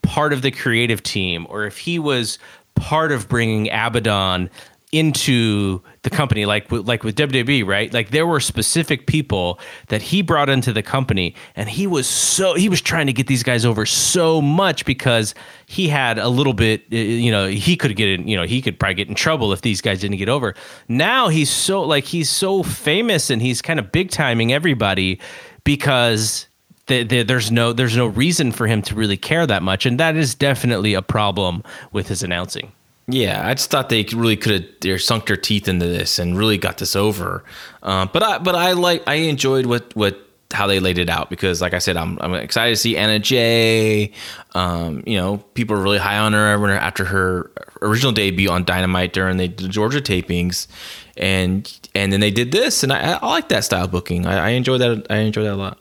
[0.03, 2.39] part of the creative team or if he was
[2.75, 4.51] part of bringing Abaddon
[4.93, 7.93] into the company like like with WWE right?
[7.93, 12.55] Like there were specific people that he brought into the company and he was so
[12.55, 15.35] he was trying to get these guys over so much because
[15.65, 18.79] he had a little bit you know he could get in you know he could
[18.79, 20.55] probably get in trouble if these guys didn't get over.
[20.89, 25.19] Now he's so like he's so famous and he's kind of big timing everybody
[25.65, 26.47] because
[26.87, 29.99] the, the, there's no there's no reason for him to really care that much and
[29.99, 31.63] that is definitely a problem
[31.93, 32.73] with his announcing
[33.09, 36.57] Yeah, I just thought they really could have sunk their teeth into this and really
[36.57, 37.45] got this over.
[37.83, 40.19] Uh, but I but I like I enjoyed what what
[40.53, 43.19] how they laid it out because like I said I'm I'm excited to see Anna
[43.19, 44.13] Jay.
[44.55, 47.51] Um, you know, people are really high on her after her
[47.81, 50.69] original debut on Dynamite during the Georgia tapings,
[51.17, 54.27] and and then they did this, and I, I like that style booking.
[54.27, 55.07] I, I enjoy that.
[55.11, 55.79] I enjoy that a lot.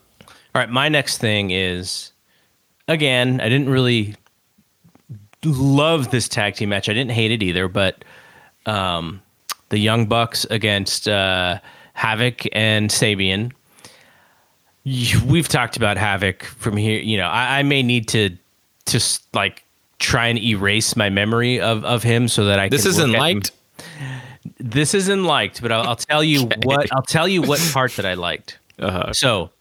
[0.54, 2.12] All right, my next thing is
[2.88, 4.16] again, I didn't really
[5.44, 6.90] love this tag team match.
[6.90, 8.04] I didn't hate it either, but
[8.66, 9.22] um,
[9.70, 11.60] the Young Bucks against uh,
[11.94, 13.52] Havoc and Sabian.
[14.86, 17.00] We've talked about Havoc from here.
[17.00, 18.32] You know, I, I may need to
[18.88, 19.64] just like
[20.00, 23.16] try and erase my memory of, of him so that I This can isn't at
[23.16, 23.20] him.
[23.20, 23.52] liked.
[24.60, 28.06] This isn't liked, but I'll, I'll tell you what I'll tell you what part that
[28.06, 28.58] I liked.
[28.80, 29.14] Uh-huh.
[29.14, 29.52] So,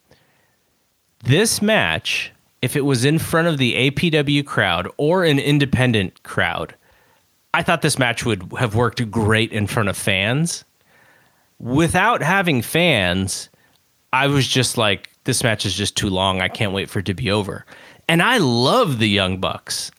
[1.25, 2.33] this match,
[2.63, 6.75] if it was in front of the APW crowd or an independent crowd,
[7.55, 10.65] I thought this match would have worked great in front of fans.
[11.59, 13.49] Without having fans,
[14.13, 16.41] I was just like, this match is just too long.
[16.41, 17.65] I can't wait for it to be over.
[18.09, 19.91] And I love the Young Bucks.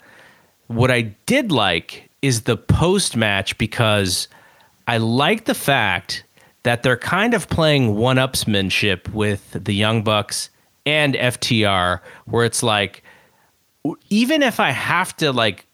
[0.68, 4.28] What I did like is the post match because
[4.88, 6.24] I like the fact
[6.64, 10.50] that they're kind of playing one upsmanship with the Young Bucks
[10.86, 13.04] and FTR, where it's like,
[14.10, 15.66] even if I have to like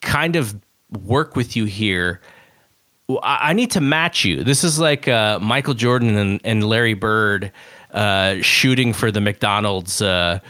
[0.00, 0.58] kind of
[1.04, 2.20] work with you here,
[3.22, 4.42] I I need to match you.
[4.44, 7.52] This is like uh, Michael Jordan and, and Larry Bird
[7.92, 10.40] uh, shooting for the McDonald's uh,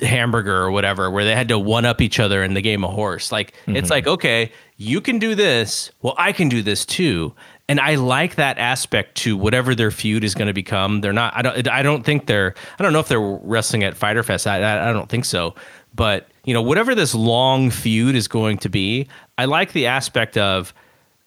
[0.00, 2.92] hamburger or whatever, where they had to one up each other in the game of
[2.92, 3.32] horse.
[3.32, 5.90] Like it's like, okay, you can do this.
[6.00, 7.34] Well, I can do this too.
[7.70, 11.02] And I like that aspect to whatever their feud is going to become.
[11.02, 11.36] They're not.
[11.36, 11.68] I don't.
[11.68, 12.52] I don't think they're.
[12.76, 14.48] I don't know if they're wrestling at Fyter Fest.
[14.48, 15.54] I, I, I don't think so.
[15.94, 19.06] But you know, whatever this long feud is going to be,
[19.38, 20.74] I like the aspect of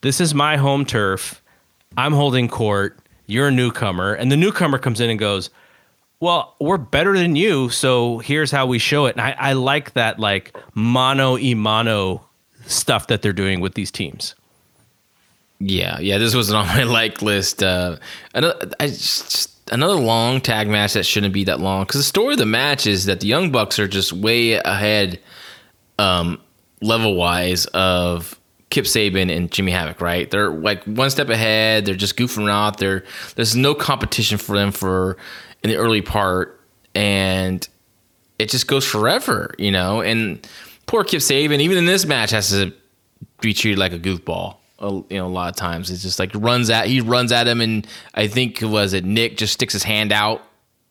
[0.02, 1.42] this is my home turf.
[1.96, 3.00] I'm holding court.
[3.26, 5.50] You're a newcomer, and the newcomer comes in and goes,
[6.20, 9.94] "Well, we're better than you, so here's how we show it." And I, I like
[9.94, 12.28] that like mono e mono
[12.66, 14.36] stuff that they're doing with these teams.
[15.60, 17.64] Yeah, yeah, this wasn't on my like list.
[17.64, 17.98] Uh,
[18.34, 22.40] another, just, another long tag match that shouldn't be that long because the story of
[22.40, 25.20] the match is that the Young Bucks are just way ahead,
[26.00, 26.42] um,
[26.82, 28.40] level wise of
[28.70, 30.02] Kip Sabian and Jimmy Havoc.
[30.02, 31.86] Right, they're like one step ahead.
[31.86, 32.78] They're just goofing.
[32.78, 33.04] There,
[33.36, 35.18] there's no competition for them for
[35.64, 36.60] in the early part,
[36.94, 37.68] and
[38.38, 40.02] it just goes forever, you know.
[40.02, 40.46] And
[40.88, 42.74] poor Kip Sabian, even in this match, has to
[43.40, 44.58] be treated like a goofball.
[44.84, 47.48] A- You know, a lot of times it's just like runs at he runs at
[47.48, 50.42] him, and I think was it Nick just sticks his hand out,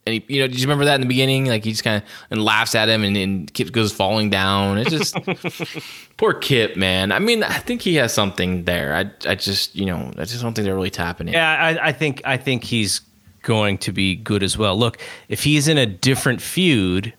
[0.06, 1.46] and he, you know, did you remember that in the beginning?
[1.46, 4.78] Like he just kind of and laughs at him, and, and Kip goes falling down.
[4.78, 5.16] It's just
[6.16, 7.12] poor Kip, man.
[7.12, 8.94] I mean, I think he has something there.
[8.94, 11.32] I, I just, you know, I just don't think they're really tapping it.
[11.34, 13.00] Yeah, I, I think I think he's
[13.42, 14.76] going to be good as well.
[14.76, 17.12] Look, if he's in a different feud,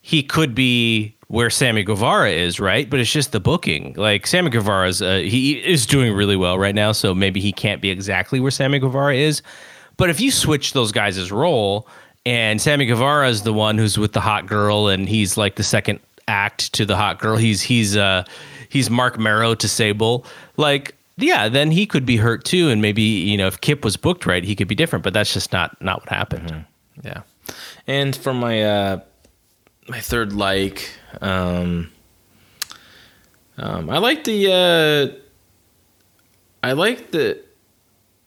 [0.00, 2.88] he could be where Sammy Guevara is, right?
[2.88, 3.94] But it's just the booking.
[3.96, 7.82] Like Sammy Guevara's, uh, he is doing really well right now, so maybe he can't
[7.82, 9.42] be exactly where Sammy Guevara is.
[9.96, 11.88] But if you switch those guys' role,
[12.24, 15.62] and Sammy Guevara is the one who's with the hot girl, and he's like the
[15.62, 17.36] second act to the hot girl.
[17.36, 18.24] He's he's uh
[18.68, 20.26] he's Marc Mero to Sable.
[20.56, 23.96] Like yeah, then he could be hurt too, and maybe you know if Kip was
[23.96, 25.02] booked right, he could be different.
[25.02, 26.64] But that's just not not what happened.
[27.02, 27.22] Yeah.
[27.86, 29.00] And for my uh
[29.88, 30.88] my third like,
[31.20, 31.92] um,
[33.58, 35.18] um I like the uh
[36.62, 37.40] I like the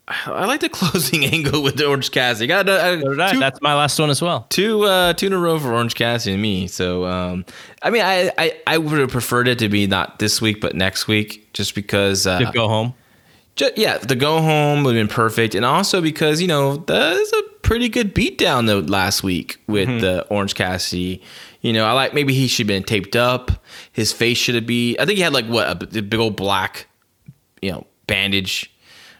[0.07, 2.47] I like the closing angle with the Orange Cassidy.
[2.47, 4.47] Got uh, So two, That's my last one as well.
[4.49, 6.67] two uh two in a row for Orange Cassidy and me.
[6.67, 7.45] So um
[7.83, 10.75] I mean I I, I would have preferred it to be not this week but
[10.75, 12.93] next week just because uh To go home.
[13.59, 17.17] Ju- yeah, the go home would have been perfect, and also because you know that
[17.17, 19.99] is a pretty good beatdown though last week with Mm-hmm.
[19.99, 21.21] the Orange Cassidy.
[21.61, 23.51] You know, I like maybe he should have been taped up.
[23.91, 24.95] His face should have been.
[24.97, 26.87] I think he had like what a big old black,
[27.61, 28.71] you know, bandage.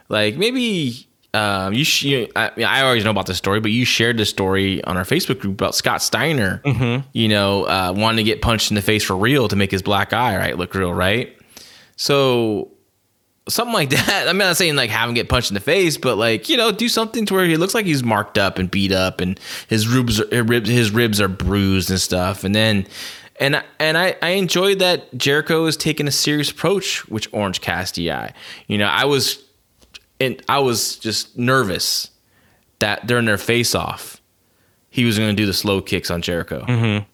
[0.08, 1.84] Like maybe um, you.
[1.84, 4.96] Sh- you I, I always know about this story, but you shared the story on
[4.96, 6.62] our Facebook group about Scott Steiner.
[6.64, 7.06] Mm-hmm.
[7.12, 9.82] You know, uh, wanting to get punched in the face for real to make his
[9.82, 11.36] black eye right look real, right?
[11.98, 12.72] So
[13.50, 14.28] something like that.
[14.28, 16.72] I'm not saying like have him get punched in the face, but like you know,
[16.72, 19.88] do something to where he looks like he's marked up and beat up, and his
[19.88, 22.44] ribs, are, ribs his ribs are bruised and stuff.
[22.44, 22.88] And then,
[23.40, 28.12] and and I I enjoyed that Jericho is taking a serious approach with Orange Cassidy.
[28.68, 29.44] You know, I was,
[30.20, 32.12] and I was just nervous
[32.80, 34.22] that during their face off,
[34.90, 36.66] he was going to do the slow kicks on Jericho.
[36.66, 37.06] Mm-hmm.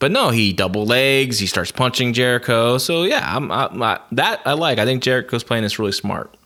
[0.00, 1.38] But no, he double legs.
[1.38, 2.78] He starts punching Jericho.
[2.78, 4.78] So yeah, I'm, I'm, I, that I like.
[4.78, 6.36] I think Jericho's playing this really smart.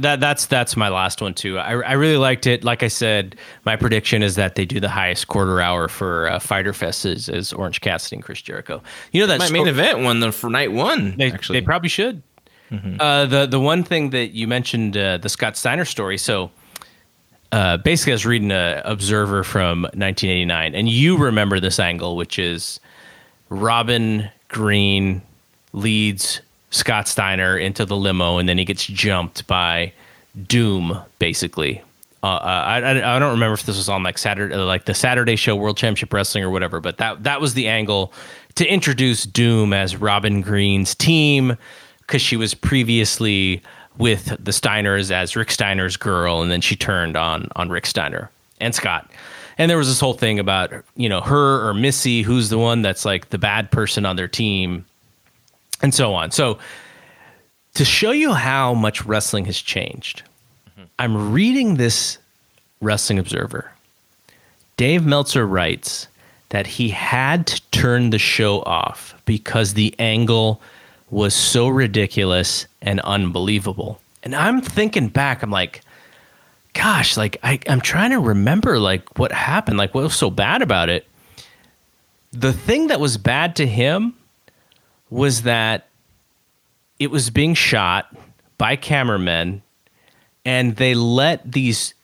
[0.00, 1.58] That that's that's my last one too.
[1.58, 2.64] I, I really liked it.
[2.64, 6.38] Like I said, my prediction is that they do the highest quarter hour for uh,
[6.38, 8.82] Fyter Fest is, is Orange Cassidy and Chris Jericho.
[9.12, 11.16] You know that My main event one the for night one.
[11.16, 12.22] They, actually, they probably should.
[13.00, 16.16] Uh, the the one thing that you mentioned, uh, the Scott Steiner story.
[16.16, 16.50] So
[17.52, 22.38] uh, basically, I was reading an Observer from 1989, and you remember this angle, which
[22.38, 22.80] is
[23.48, 25.22] Robin Green
[25.72, 26.40] leads
[26.70, 29.92] Scott Steiner into the limo, and then he gets jumped by
[30.46, 31.82] Doom, basically.
[32.22, 35.36] Uh, I, I I don't remember if this was on like Saturday, like the Saturday
[35.36, 38.12] Show World Championship Wrestling or whatever, but that that was the angle
[38.56, 41.56] to introduce Doom as Robin Green's team
[42.00, 43.62] because she was previously
[44.00, 48.30] with the Steiners as Rick Steiner's girl, and then she turned on on Rick Steiner
[48.60, 49.10] and Scott.
[49.58, 52.82] And there was this whole thing about you know her or Missy, who's the one
[52.82, 54.86] that's like the bad person on their team,
[55.82, 56.30] and so on.
[56.30, 56.58] So
[57.74, 60.22] to show you how much wrestling has changed,
[60.70, 60.84] mm-hmm.
[60.98, 62.18] I'm reading this
[62.80, 63.70] Wrestling Observer.
[64.78, 66.08] Dave Meltzer writes
[66.48, 70.60] that he had to turn the show off because the angle
[71.10, 74.00] was so ridiculous and unbelievable.
[74.22, 75.82] And I'm thinking back, I'm like,
[76.72, 80.62] gosh, like I, I'm trying to remember like what happened, like what was so bad
[80.62, 81.06] about it.
[82.32, 84.14] The thing that was bad to him
[85.08, 85.88] was that
[86.98, 88.14] it was being shot
[88.56, 89.62] by cameramen
[90.44, 91.94] and they let these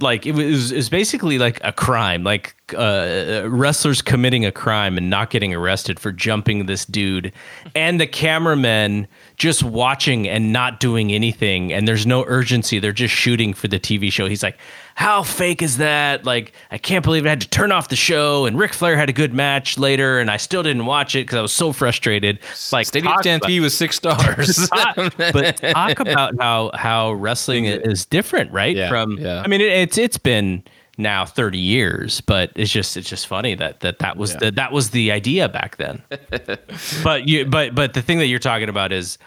[0.00, 4.96] like it was, it was basically like a crime like uh, wrestlers committing a crime
[4.96, 7.32] and not getting arrested for jumping this dude
[7.74, 11.72] and the cameramen just watching and not doing anything.
[11.72, 12.78] And there's no urgency.
[12.78, 14.28] They're just shooting for the tv show.
[14.28, 14.58] He's like
[14.98, 18.46] how fake is that like i can't believe i had to turn off the show
[18.46, 21.38] and Ric flair had a good match later and i still didn't watch it because
[21.38, 22.40] i was so frustrated
[22.72, 24.68] like Stadium Stampede was six stars.
[24.96, 28.74] but talk about how how wrestling is different, right?
[28.76, 29.42] Yeah, From yeah.
[29.44, 30.62] I mean, it, it's it's been
[30.96, 34.72] now 30 years, but it's just it's just funny that that that was the that
[34.72, 36.02] was the idea back then.
[37.04, 39.18] but you but but the thing that you're talking about is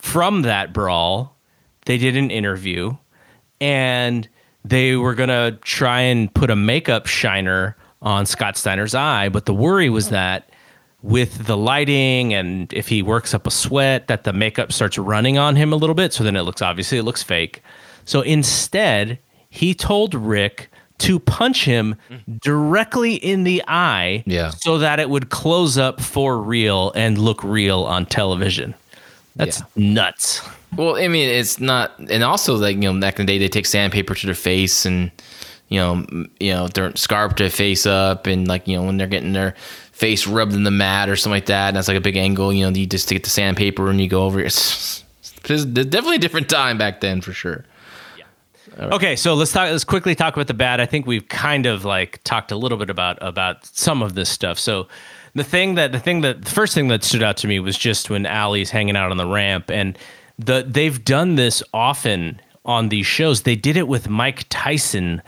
[0.00, 1.36] from that brawl,
[1.86, 2.96] they did an interview
[3.60, 4.28] and
[4.64, 9.54] they were gonna try and put a makeup shiner on Scott Steiner's eye, but the
[9.54, 10.14] worry was hmm.
[10.14, 10.48] that
[11.02, 15.36] with the lighting and if he works up a sweat that the makeup starts running
[15.36, 17.62] on him a little bit so then it looks obviously it looks fake.
[18.04, 19.18] So instead
[19.50, 22.40] he told rick to punch him mm.
[22.40, 24.50] directly in the eye Yeah.
[24.50, 28.74] so that it would close up for real and look real on television.
[29.34, 30.42] That's nuts
[30.76, 33.48] Well, I mean, it's not, and also like you know, back in the day, they
[33.48, 35.10] take sandpaper to their face and
[35.68, 36.04] you know,
[36.38, 39.54] you know, they're scarf their face up, and like you know, when they're getting their
[39.92, 42.52] face rubbed in the mat or something like that, and that's like a big angle.
[42.52, 44.40] You know, you just get the sandpaper and you go over.
[44.40, 44.46] it.
[44.46, 45.02] It's,
[45.44, 47.64] it's definitely a different time back then for sure.
[48.78, 49.70] Okay, so let's talk.
[49.70, 50.80] Let's quickly talk about the bad.
[50.80, 54.28] I think we've kind of like talked a little bit about about some of this
[54.28, 54.58] stuff.
[54.58, 54.88] So
[55.34, 57.76] the thing that the thing that the first thing that stood out to me was
[57.76, 59.98] just when Allie's hanging out on the ramp, and
[60.44, 63.42] the they've done this often on these shows.
[63.42, 65.22] They did it with Mike Tyson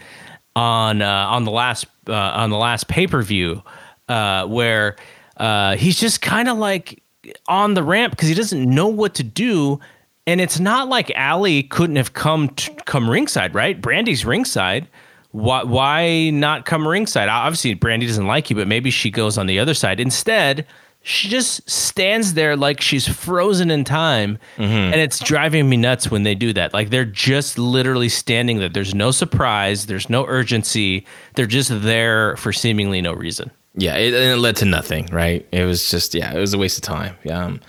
[0.56, 3.62] on uh, on the last uh, on the last pay per view,
[4.08, 4.96] uh, where
[5.36, 7.02] uh, he's just kind of like
[7.48, 9.80] on the ramp because he doesn't know what to do.
[10.26, 13.80] And it's not like Ali couldn't have come t- come ringside, right?
[13.80, 14.88] Brandy's ringside.
[15.32, 17.28] Why why not come ringside?
[17.28, 20.66] Obviously, Brandy doesn't like you, but maybe she goes on the other side instead.
[21.06, 26.22] She just stands there like she's frozen in time, and it's driving me nuts when
[26.22, 26.72] they do that.
[26.72, 28.70] Like they're just literally standing there.
[28.70, 29.84] There's no surprise.
[29.84, 31.06] There's no urgency.
[31.34, 33.50] They're just there for seemingly no reason.
[33.74, 35.46] Yeah, it, and it led to nothing, right?
[35.52, 37.16] It was just yeah, it was a waste of time.
[37.22, 37.44] Yeah.
[37.44, 37.60] Um,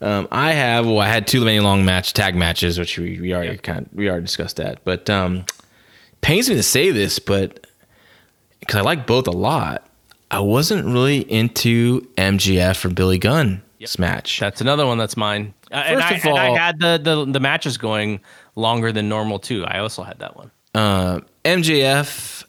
[0.00, 3.32] um, I have well, I had too many long match tag matches, which we, we
[3.32, 4.82] already kind of, we already discussed that.
[4.82, 5.44] But um,
[6.20, 7.64] pains me to say this, but
[8.58, 9.86] because I like both a lot,
[10.32, 14.40] I wasn't really into MJF or Billy Gunn's match.
[14.40, 15.52] That's another one that's mine.
[15.70, 18.20] Uh, and, First I, of and I had the, the the matches going
[18.56, 19.64] longer than normal too.
[19.66, 20.50] I also had that one.
[20.74, 22.44] uh, MJF,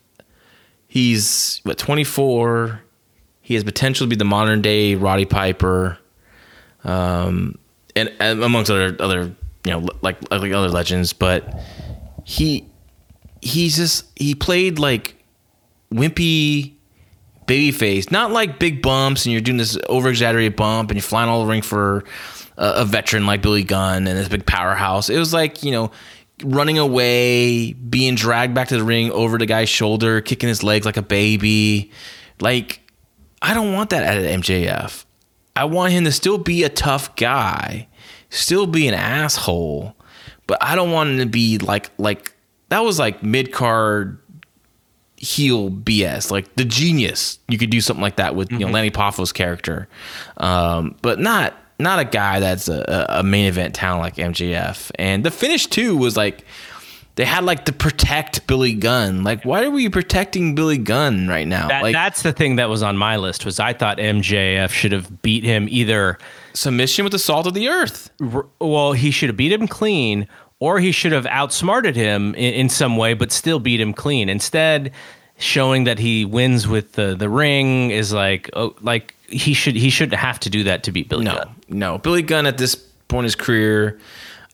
[0.88, 2.82] he's what 24.
[3.42, 5.98] He has potential to be the modern day Roddy Piper,
[6.86, 7.58] um,
[7.98, 9.36] and, and amongst other other
[9.66, 11.54] you know, like like other legends, but
[12.24, 12.66] he
[13.42, 15.22] he's just he played like
[15.94, 16.74] wimpy
[17.46, 21.04] baby face, not like big bumps and you're doing this over exaggerated bump and you're
[21.04, 22.04] flying all the ring for
[22.58, 25.10] a, a veteran like Billy Gunn and this big powerhouse.
[25.10, 25.92] It was like, you know,
[26.44, 30.86] running away, being dragged back to the ring over the guy's shoulder, kicking his legs
[30.86, 31.92] like a baby.
[32.40, 32.80] Like,
[33.42, 35.06] I don't want that at MJF.
[35.56, 37.88] I want him to still be a tough guy,
[38.30, 39.96] still be an asshole,
[40.48, 42.34] but I don't want him to be like like
[42.70, 44.20] that was like mid card
[45.24, 46.30] heel BS.
[46.32, 49.88] Like the genius, you could do something like that with you know Lanny Poffo's character,
[50.38, 54.92] um, but not not a guy that's a, a main event talent like MJF.
[55.00, 56.46] And the finish too was like
[57.16, 59.24] they had like to protect Billy Gunn.
[59.24, 61.68] Like, why are we protecting Billy Gunn right now?
[61.68, 64.92] That, like that's the thing that was on my list was I thought MJF should
[64.94, 66.18] have beat him either.
[66.56, 68.10] submission with the salt of the earth.
[68.20, 70.28] r- Well, he should have beat him clean,
[70.64, 74.30] or he should have outsmarted him in, in some way, but still beat him clean.
[74.30, 74.92] Instead,
[75.38, 79.90] showing that he wins with the the ring is like oh, like he should he
[79.90, 81.56] shouldn't have to do that to beat Billy No, Gunn.
[81.68, 81.98] no.
[81.98, 82.76] Billy Gunn at this
[83.10, 84.00] point in his career,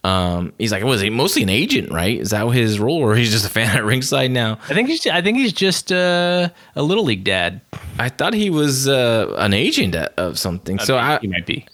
[0.03, 2.17] um, he's like, was he mostly an agent, right?
[2.19, 4.57] Is that his role, or he's just a fan at ringside now?
[4.67, 7.61] I think he's I think he's just uh, a little league dad.
[7.99, 10.79] I thought he was uh, an agent of something.
[10.79, 11.67] So I, he might be.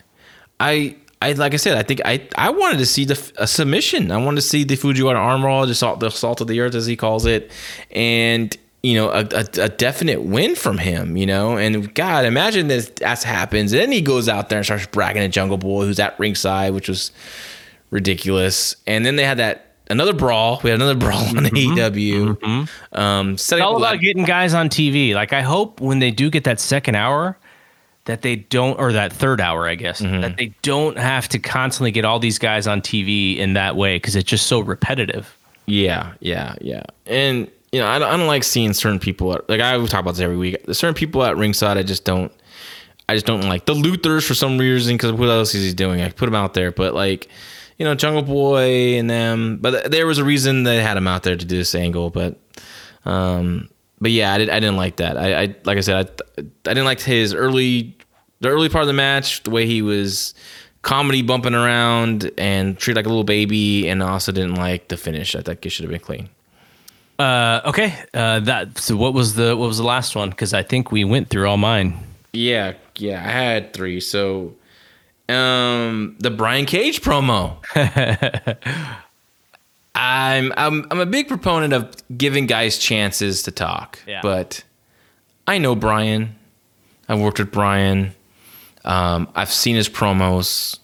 [0.60, 4.12] I, I, like I said, I think I, I wanted to see the a submission.
[4.12, 6.86] I wanted to see the Fujiwara armbar, the salt, the salt of the earth, as
[6.86, 7.52] he calls it,
[7.92, 11.18] and you know, a, a, a definite win from him.
[11.18, 14.66] You know, and God, imagine this that happens, and then he goes out there and
[14.66, 17.12] starts bragging at Jungle Boy, who's at ringside, which was
[17.92, 18.76] ridiculous.
[18.88, 20.60] And then they had that another brawl.
[20.64, 22.68] We had another brawl on AEW.
[22.94, 25.14] Um, setting It's all up a lot- about getting guys on TV.
[25.14, 27.38] Like I hope when they do get that second hour,
[28.06, 30.22] that they don't, or that third hour, I guess, Mm-hmm.
[30.22, 33.98] that they don't have to constantly get all these guys on TV in that way
[33.98, 35.36] because it's just so repetitive.
[35.66, 36.84] Yeah, yeah, yeah.
[37.08, 40.00] And you know, I don't, I don't like seeing certain people at, like I talk
[40.02, 40.64] about this every week.
[40.66, 42.32] There's certain people at ringside I just don't
[43.10, 43.66] I just don't like.
[43.66, 46.02] The Luthers for some reason because what else is he doing?
[46.02, 47.28] I put him out there, but like
[47.78, 49.58] you know, Jungle Boy and them.
[49.58, 52.10] But there was a reason they had him out there to do this angle.
[52.10, 52.40] But
[53.04, 53.70] um,
[54.00, 55.18] but yeah, I, did, I didn't like that.
[55.18, 56.44] I, I like I said, I, I
[56.74, 57.96] didn't like his early
[58.42, 60.34] the early part of the match, the way he was
[60.82, 65.36] comedy bumping around and treated like a little baby, and also didn't like the finish.
[65.36, 66.30] I think it should have been clean.
[67.18, 68.78] Uh, okay, uh, that.
[68.78, 70.30] So what was the what was the last one?
[70.30, 71.98] Because I think we went through all mine.
[72.34, 74.02] Yeah, yeah, I had three.
[74.02, 74.56] So,
[75.30, 77.58] um, the Brian Cage promo.
[79.96, 84.20] I'm I'm I'm a big proponent of giving guys chances to talk, Yeah.
[84.22, 84.64] but
[85.48, 86.36] I know Brian.
[87.08, 88.14] I've worked with Brian.
[88.84, 90.80] Um, I've seen his promos,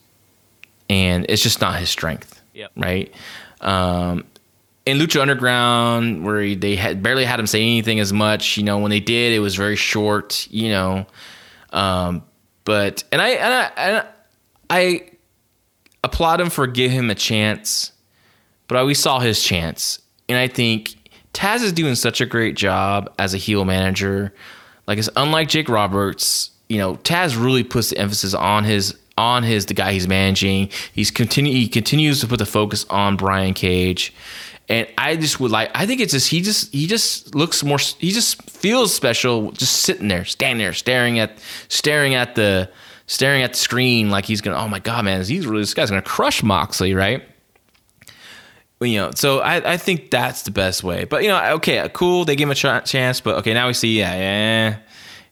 [0.90, 2.42] and it's just not his strength.
[2.54, 2.72] Yep.
[2.78, 3.14] Right.
[3.60, 4.26] Um,
[4.86, 8.64] in Lucha Underground, where he, they had barely had him say anything as much, you
[8.64, 11.06] know, when they did, it was very short, you know.
[11.72, 12.24] Um,
[12.66, 14.06] but and I and I and
[14.70, 15.10] I
[16.04, 17.92] applaud him for giving him a chance,
[18.72, 19.99] but we saw his chance,
[20.30, 20.95] and I think
[21.34, 24.34] Taz is doing such a great job as a heel manager.
[24.88, 29.43] Like it's unlike Jake Roberts, you know, Taz really puts the emphasis on his on
[29.43, 30.69] his the guy he's managing.
[30.93, 34.14] He's continue he continues to put the focus on Brian Cage.
[34.69, 37.77] And I just would like I think it's just he just he just looks more
[37.77, 42.69] he just feels special just sitting there, standing there, staring at staring at the
[43.06, 45.89] staring at the screen like he's gonna oh my god man, he's really this guy's
[45.89, 47.22] gonna crush Moxley, right?
[48.82, 51.06] You know, so I, I think that's the best way.
[51.06, 52.26] But you know, okay, cool.
[52.26, 54.78] They give him a ch- chance, but okay, now we see, yeah, yeah.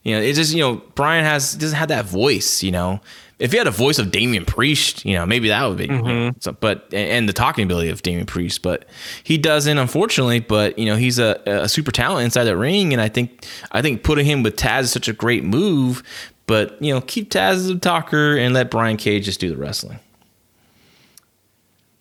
[0.03, 2.61] You know, it's just you know, Brian has doesn't have that voice.
[2.61, 3.01] You know,
[3.39, 5.85] if he had a voice of Damian Priest, you know, maybe that would be.
[5.85, 6.37] you know, mm-hmm.
[6.39, 8.85] so, but and, and the talking ability of Damian Priest, but
[9.23, 10.41] he doesn't, unfortunately.
[10.41, 13.81] But you know, he's a, a super talent inside that ring, and I think I
[13.81, 16.03] think putting him with Taz is such a great move.
[16.45, 19.57] But you know, keep Taz as a talker and let Brian Cage just do the
[19.57, 19.99] wrestling.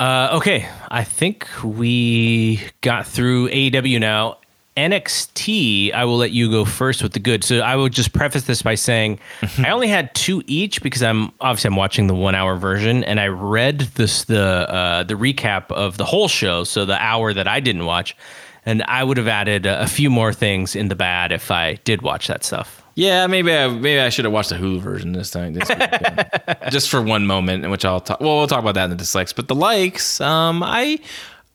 [0.01, 4.39] Uh, okay, I think we got through AEW now.
[4.77, 7.43] NXT, I will let you go first with the good.
[7.43, 9.19] So I will just preface this by saying
[9.59, 13.19] I only had two each because I'm obviously I'm watching the one hour version, and
[13.19, 17.49] I read this the uh, the recap of the whole show, so the hour that
[17.49, 18.17] I didn't watch,
[18.65, 21.75] and I would have added a, a few more things in the bad if I
[21.83, 22.85] did watch that stuff.
[22.99, 25.79] Yeah, maybe I maybe I should have watched the Hulu version this time, this week,
[25.79, 26.69] yeah.
[26.69, 28.19] just for one moment, in which I'll talk.
[28.19, 30.21] Well, we'll talk about that in the dislikes, but the likes.
[30.21, 30.99] Um, I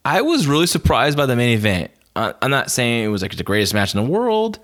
[0.05, 1.91] I was really surprised by the main event.
[2.15, 4.59] Uh, I'm not saying it was like the greatest match in the world,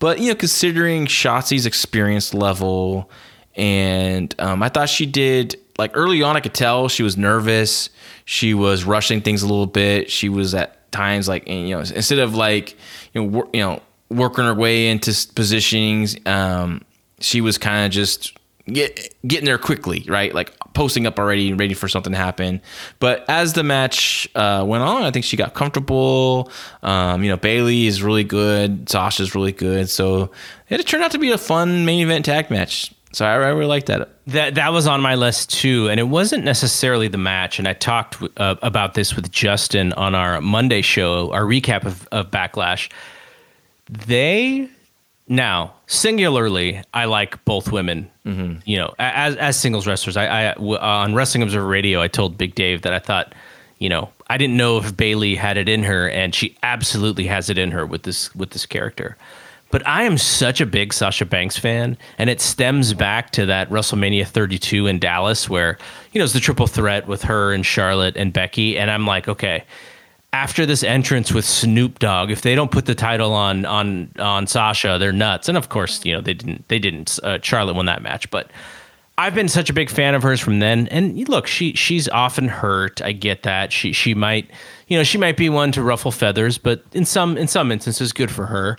[0.00, 3.08] but you know, considering Shotzi's experience level,
[3.54, 7.90] and um, I thought she did like early on, I could tell she was nervous.
[8.24, 10.10] She was rushing things a little bit.
[10.10, 12.76] She was at times like you know instead of like
[13.12, 13.82] you know you know
[14.14, 16.82] working her way into positionings, um,
[17.20, 18.36] she was kind of just
[18.66, 20.34] get, getting there quickly, right?
[20.34, 22.60] Like posting up already ready for something to happen.
[22.98, 26.50] But as the match uh, went on, I think she got comfortable.
[26.82, 28.88] Um, you know, Bayley is really good.
[28.88, 29.88] Sasha's really good.
[29.88, 30.30] So
[30.68, 32.92] it turned out to be a fun main event tag match.
[33.12, 34.08] So I, I really like that.
[34.26, 37.58] That that was on my list too, and it wasn't necessarily the match.
[37.60, 42.08] And I talked uh, about this with Justin on our Monday show, our recap of,
[42.10, 42.90] of Backlash.
[43.88, 44.68] They
[45.28, 48.10] now singularly, I like both women.
[48.26, 48.60] Mm-hmm.
[48.64, 50.16] You know, as as singles wrestlers.
[50.16, 53.34] I on Wrestling Observer Radio, I told Big Dave that I thought,
[53.78, 57.50] you know, I didn't know if Bayley had it in her, and she absolutely has
[57.50, 59.16] it in her with this with this character.
[59.70, 63.68] But I am such a big Sasha Banks fan, and it stems back to that
[63.70, 65.78] WrestleMania 32 in Dallas, where
[66.12, 69.28] you know it's the triple threat with her and Charlotte and Becky, and I'm like,
[69.28, 69.64] okay,
[70.34, 74.48] after this entrance with Snoop Dogg, if they don't put the title on on on
[74.48, 75.48] Sasha, they're nuts.
[75.48, 76.66] And of course, you know they didn't.
[76.66, 77.20] They didn't.
[77.22, 78.50] Uh, Charlotte won that match, but
[79.16, 80.88] I've been such a big fan of hers from then.
[80.88, 83.00] And look, she she's often hurt.
[83.00, 83.72] I get that.
[83.72, 84.50] She she might
[84.88, 88.12] you know she might be one to ruffle feathers, but in some in some instances,
[88.12, 88.76] good for her.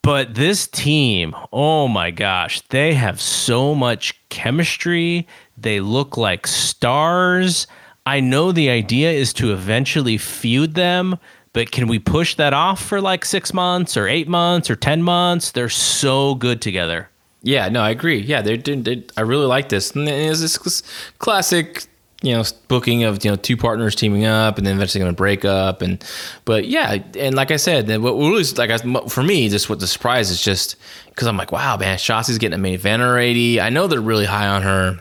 [0.00, 5.26] But this team, oh my gosh, they have so much chemistry.
[5.58, 7.66] They look like stars.
[8.06, 11.18] I know the idea is to eventually feud them,
[11.52, 15.02] but can we push that off for like six months or eight months or 10
[15.02, 15.50] months?
[15.50, 17.08] They're so good together.
[17.42, 18.18] Yeah, no, I agree.
[18.18, 19.92] Yeah, they're, they're, I really like this.
[19.92, 20.82] And it's this
[21.18, 21.86] classic,
[22.22, 25.16] you know, booking of you know two partners teaming up and then eventually going to
[25.16, 25.80] break up.
[25.82, 26.04] And
[26.44, 30.30] but yeah, and like I said, what really like for me, just what the surprise
[30.30, 30.76] is just
[31.10, 33.60] because I'm like, wow, man, Shotzi's getting a main event already.
[33.60, 34.98] I know they're really high on her.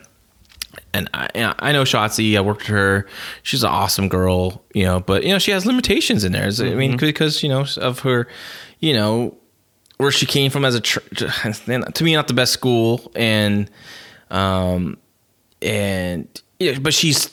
[0.96, 2.38] And I, I know Shotzi.
[2.38, 3.08] I worked with her.
[3.44, 5.02] She's an awesome girl, you know.
[5.02, 6.50] But you know, she has limitations in there.
[6.60, 8.28] I mean, because you know of her,
[8.80, 9.36] you know,
[9.98, 13.70] where she came from as a tr- to me not the best school and
[14.30, 14.98] um
[15.62, 17.30] and yeah but she's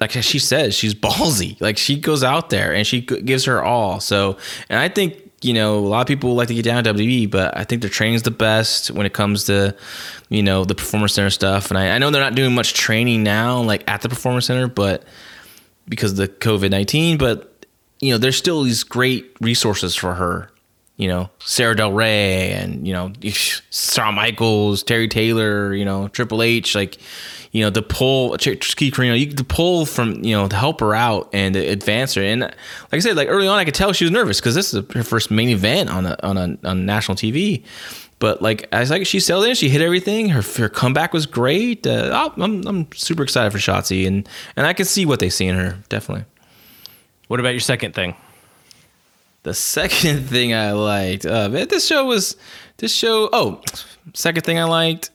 [0.00, 4.00] like she says she's ballsy like she goes out there and she gives her all
[4.00, 4.36] so
[4.68, 7.30] and i think you know a lot of people like to get down to WWE
[7.30, 9.74] but I think their training's the best when it comes to
[10.28, 11.70] you know the performance center stuff.
[11.70, 14.68] And I, I know they're not doing much training now like at the performance center
[14.68, 15.04] but
[15.88, 17.66] because of the COVID-19 but
[18.00, 20.50] you know there's still these great resources for her
[21.00, 26.42] you know, Sara Del Rey and, you know, Shawn Michaels, Terry Taylor, you know, Triple
[26.42, 26.98] H, like,
[27.52, 30.94] you know, the pull, Keith Carino, you the pull from, you know, to help her
[30.94, 32.22] out and advance her.
[32.22, 32.52] And like
[32.92, 35.02] I said, like early on, I could tell she was nervous because this is her
[35.02, 37.64] first main event on a, on a, on national TV.
[38.18, 40.28] But like, as like she settled in, she hit everything.
[40.28, 41.86] Her, her comeback was great.
[41.86, 45.46] Uh, I'm, I'm super excited for Shotzi and, and I can see what they see
[45.46, 45.78] in her.
[45.88, 46.26] Definitely.
[47.28, 48.14] What about your second thing?
[49.42, 52.36] The second thing I liked, uh, man, this show was
[52.78, 53.28] this show.
[53.32, 53.62] Oh,
[54.14, 55.10] second thing I liked,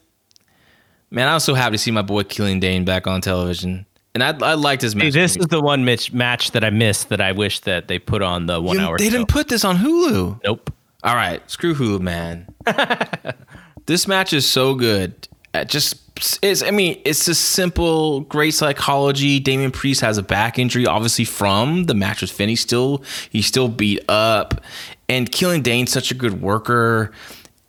[1.10, 4.24] man, I was so happy to see my boy Killian Dain back on television, and
[4.24, 5.04] I I liked his match.
[5.04, 7.98] Hey, this is the one match match that I missed that I wish that they
[7.98, 8.98] put on the one You- hour.
[8.98, 9.10] They show.
[9.10, 10.40] didn't put this on Hulu.
[10.44, 10.72] Nope.
[11.04, 12.48] All right, screw Hulu, man.
[13.86, 15.28] this match is so good.
[15.56, 15.96] Uh, just
[16.42, 16.62] is.
[16.62, 19.40] I mean, it's just simple, great psychology.
[19.40, 22.48] Damian Priest has a back injury, obviously from the match with Finn.
[22.48, 24.62] He's still he's still beat up,
[25.08, 27.12] and Killian Dain's such a good worker,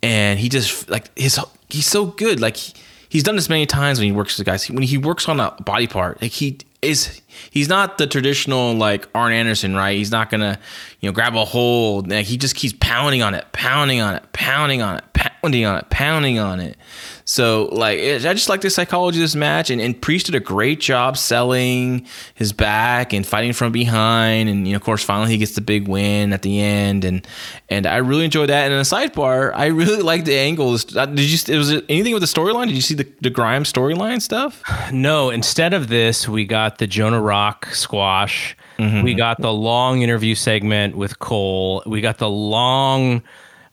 [0.02, 1.38] and he just like his
[1.68, 2.40] he's so good.
[2.40, 2.74] Like he,
[3.08, 4.68] he's done this many times when he works with guys.
[4.68, 7.20] When he works on a body part, like he is
[7.50, 9.96] he's not the traditional like Arn Anderson, right?
[9.96, 10.58] He's not gonna,
[11.00, 12.10] you know, grab a hold.
[12.10, 15.78] Like he just keeps pounding on it, pounding on it, pounding on it, pounding on
[15.78, 16.76] it, pounding on it.
[17.28, 20.40] So like I just like the psychology of this match, and, and Priest did a
[20.40, 25.32] great job selling his back and fighting from behind, and you know, of course, finally
[25.32, 27.28] he gets the big win at the end, and
[27.68, 28.64] and I really enjoyed that.
[28.64, 30.72] And in a sidebar, I really like the angle.
[30.96, 31.58] Uh, Did you?
[31.58, 32.68] Was it anything with the storyline?
[32.68, 34.62] Did you see the the Grimes storyline stuff?
[34.90, 38.56] No, instead of this, we got the Jonah Rock squash.
[38.78, 39.02] Mm-hmm.
[39.02, 41.82] We got the long interview segment with Cole.
[41.84, 43.22] We got the long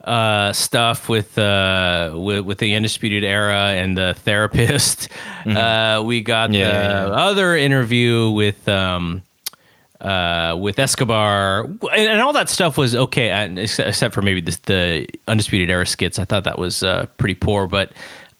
[0.06, 5.10] uh, stuff with, uh, with with the Undisputed Era and the therapist.
[5.46, 6.60] Uh, we got Mm-hmm.
[6.60, 8.68] Yeah, the other interview with.
[8.68, 9.22] Um,
[10.02, 14.60] uh, with Escobar and, and all that stuff was okay, and except for maybe the,
[14.66, 16.20] the undisputed era skits.
[16.20, 17.92] I thought that was uh, pretty poor, but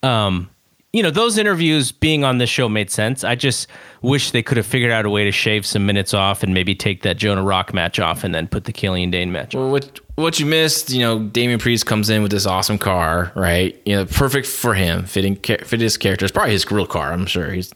[0.04, 0.50] um,
[0.94, 3.24] you know, those interviews being on this show made sense.
[3.24, 3.68] I just
[4.02, 6.74] wish they could have figured out a way to shave some minutes off and maybe
[6.74, 9.56] take that Jonah Rock match off and then put the Killian Dain match.
[9.56, 13.34] Well, which what you missed, you know, Damian Priest comes in with this awesome car,
[13.36, 13.80] right?
[13.86, 16.26] You know, perfect for him, fitting fit his character.
[16.26, 17.52] It's probably his real car, I'm sure.
[17.52, 17.74] He's,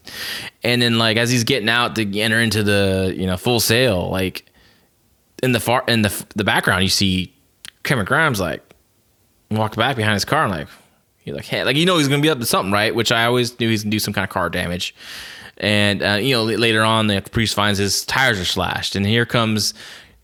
[0.62, 4.10] and then like as he's getting out to enter into the you know full sail,
[4.10, 4.46] like
[5.42, 7.34] in the far in the the background, you see
[7.82, 8.62] Cameron Grimes like
[9.50, 10.68] walk back behind his car and like
[11.18, 12.94] he's like hey, like you know he's gonna be up to something, right?
[12.94, 14.94] Which I always knew he's gonna do some kind of car damage.
[15.58, 19.26] And uh, you know later on, the priest finds his tires are slashed, and here
[19.26, 19.74] comes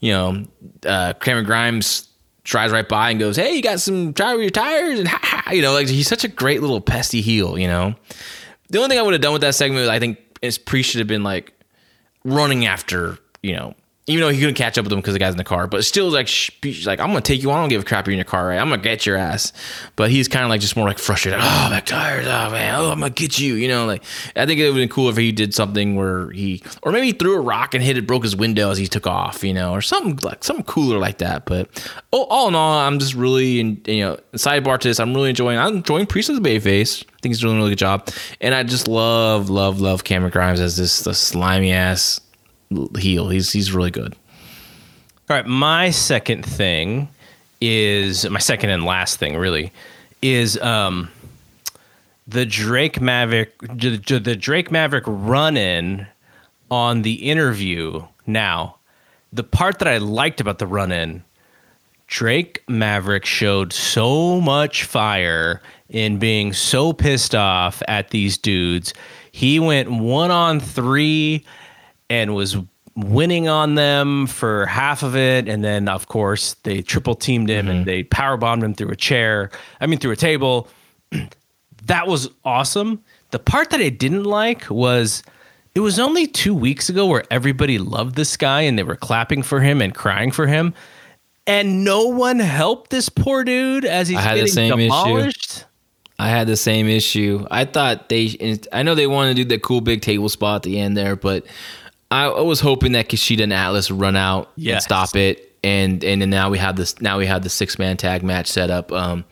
[0.00, 0.44] you know,
[0.84, 2.05] uh, Cameron Grimes
[2.46, 5.50] drives right by and goes, "Hey, you got some tire your tires?" And ha, ha,
[5.52, 7.58] you know, like he's such a great little pesty heel.
[7.58, 7.94] You know,
[8.70, 11.00] the only thing I would have done with that segment, I think, is Pre should
[11.00, 11.52] have been like
[12.24, 13.74] running after you know
[14.08, 15.84] even though he couldn't catch up with him because the guy's in the car, but
[15.84, 16.28] still like,
[16.84, 17.50] like I'm gonna take you.
[17.50, 18.58] I don't give a crap you're in your car, right?
[18.58, 19.52] I'm gonna get your ass.
[19.96, 21.40] But he's kind of like just more like frustrated.
[21.42, 22.26] Oh, my tires.
[22.26, 22.74] Oh man.
[22.76, 23.54] Oh, I'm gonna get you.
[23.54, 24.04] You know, like
[24.36, 27.06] I think it would have been cool if he did something where he, or maybe
[27.08, 29.42] he threw a rock and hit it, broke his window as he took off.
[29.42, 31.44] You know, or something like something cooler like that.
[31.44, 31.68] But
[32.12, 35.30] oh, all in all, I'm just really, in, you know, sidebar to this, I'm really
[35.30, 35.58] enjoying.
[35.58, 37.02] I'm enjoying Priest as a Bayface.
[37.02, 38.08] I think he's doing a really good job,
[38.40, 42.20] and I just love, love, love Cameron Grimes as this the slimy ass
[42.98, 43.28] heel.
[43.28, 44.14] He's he's really good.
[45.28, 47.08] All right, my second thing
[47.60, 49.72] is my second and last thing really
[50.22, 51.10] is um,
[52.26, 56.06] the Drake Maverick the Drake Maverick run in
[56.70, 58.04] on the interview.
[58.26, 58.76] Now,
[59.32, 61.22] the part that I liked about the run in,
[62.06, 68.94] Drake Maverick showed so much fire in being so pissed off at these dudes.
[69.32, 71.44] He went one on three
[72.08, 72.56] and was
[72.96, 77.66] winning on them for half of it, and then of course they triple teamed him
[77.66, 77.76] mm-hmm.
[77.76, 79.50] and they power bombed him through a chair.
[79.80, 80.68] I mean through a table.
[81.84, 83.02] that was awesome.
[83.30, 85.22] The part that I didn't like was
[85.74, 89.42] it was only two weeks ago where everybody loved this guy and they were clapping
[89.42, 90.72] for him and crying for him,
[91.46, 95.56] and no one helped this poor dude as he's getting the same demolished.
[95.58, 95.64] Issue.
[96.18, 97.46] I had the same issue.
[97.50, 100.62] I thought they, I know they wanted to do the cool big table spot at
[100.62, 101.44] the end there, but
[102.10, 104.74] I was hoping that Kushida and Atlas run out yes.
[104.74, 107.78] and stop it, and and then now we have this now we have the six
[107.78, 108.92] man tag match set up.
[108.92, 109.24] Um,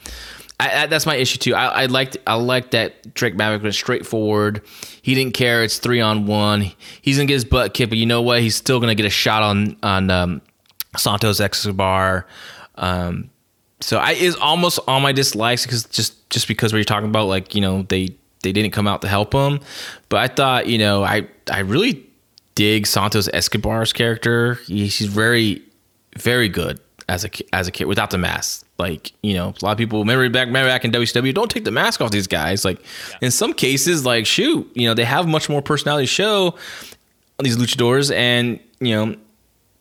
[0.58, 1.54] I, I, that's my issue too.
[1.54, 4.62] I, I liked I liked that Drake Maverick was straightforward.
[5.02, 5.62] He didn't care.
[5.62, 6.72] It's three on one.
[7.02, 8.40] He's gonna get his butt kicked, but you know what?
[8.40, 10.42] He's still gonna get a shot on on um,
[10.96, 12.26] Santos Escobar.
[12.76, 13.30] Um,
[13.80, 17.26] so I is almost all my dislikes because just just because we are talking about
[17.26, 19.60] like you know they they didn't come out to help him,
[20.08, 22.03] but I thought you know I I really
[22.54, 24.54] dig Santos Escobar's character.
[24.66, 25.62] he's very,
[26.16, 28.66] very good as a as a kid without the mask.
[28.78, 31.34] Like you know, a lot of people remember back remember back in WCW.
[31.34, 32.64] Don't take the mask off these guys.
[32.64, 33.18] Like yeah.
[33.22, 36.56] in some cases, like shoot, you know, they have much more personality show
[37.38, 39.16] on these luchadors, and you know.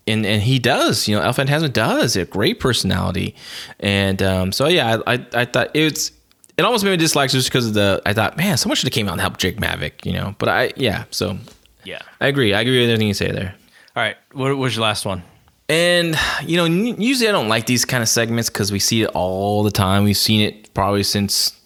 [0.06, 3.36] And, and he does, you know, El Phantasmo does a great personality,
[3.80, 6.12] and um, so yeah, I, I, I thought it's
[6.58, 8.94] it almost made me dislike just because of the I thought, man, someone should have
[8.94, 10.36] came out and helped Drake Maverick, you know.
[10.40, 11.38] But I yeah, so
[11.84, 12.53] yeah, I agree.
[12.53, 13.55] I agree with everything you say there.
[13.95, 15.23] All right, what was your last one?
[15.69, 19.07] And you know, usually I don't like these kind of segments because we see it
[19.14, 20.03] all the time.
[20.03, 21.60] We've seen it probably since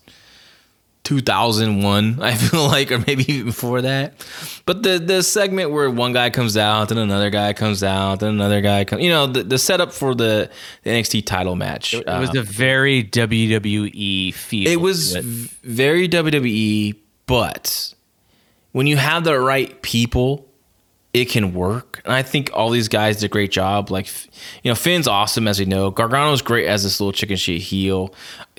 [1.07, 2.19] 2001.
[2.21, 4.13] I feel like, or maybe even before that.
[4.65, 8.29] But the the segment where one guy comes out, then another guy comes out, then
[8.29, 10.49] another guy comes, you know, the, the setup for the,
[10.83, 11.93] the NXT title match.
[11.93, 14.69] It, it uh, was a very WWE feel.
[14.69, 15.23] It was it.
[15.23, 17.93] very WWE, but
[18.77, 20.47] when you have the right people,
[21.11, 21.99] it can work.
[22.05, 23.89] And I think all these guys did a great job.
[23.89, 24.07] Like,
[24.61, 25.89] you know, Finn's awesome as we know.
[25.89, 28.13] Gargano's great as this little chicken shit heel.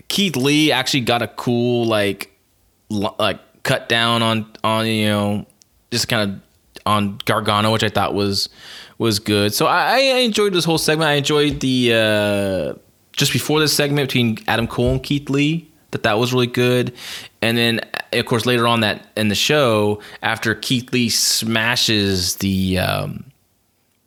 [0.09, 2.37] Keith Lee actually got a cool like,
[2.91, 5.47] like cut down on on you know
[5.93, 6.41] just kind of
[6.85, 8.49] on Gargano, which I thought was
[8.99, 9.55] was good.
[9.55, 11.11] So I, I enjoyed this whole segment.
[11.11, 12.75] I enjoyed the uh,
[13.13, 16.93] just before this segment between Adam Cole and Keith Lee that that was really good.
[17.41, 17.81] And then,
[18.13, 23.25] of course, later on that in the show, after Keith Lee smashes the um,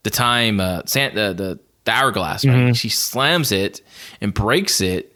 [0.04, 2.56] the time uh, the, the the hourglass, right?
[2.56, 2.74] Mm-hmm.
[2.74, 3.82] She slams it
[4.20, 5.16] and breaks it.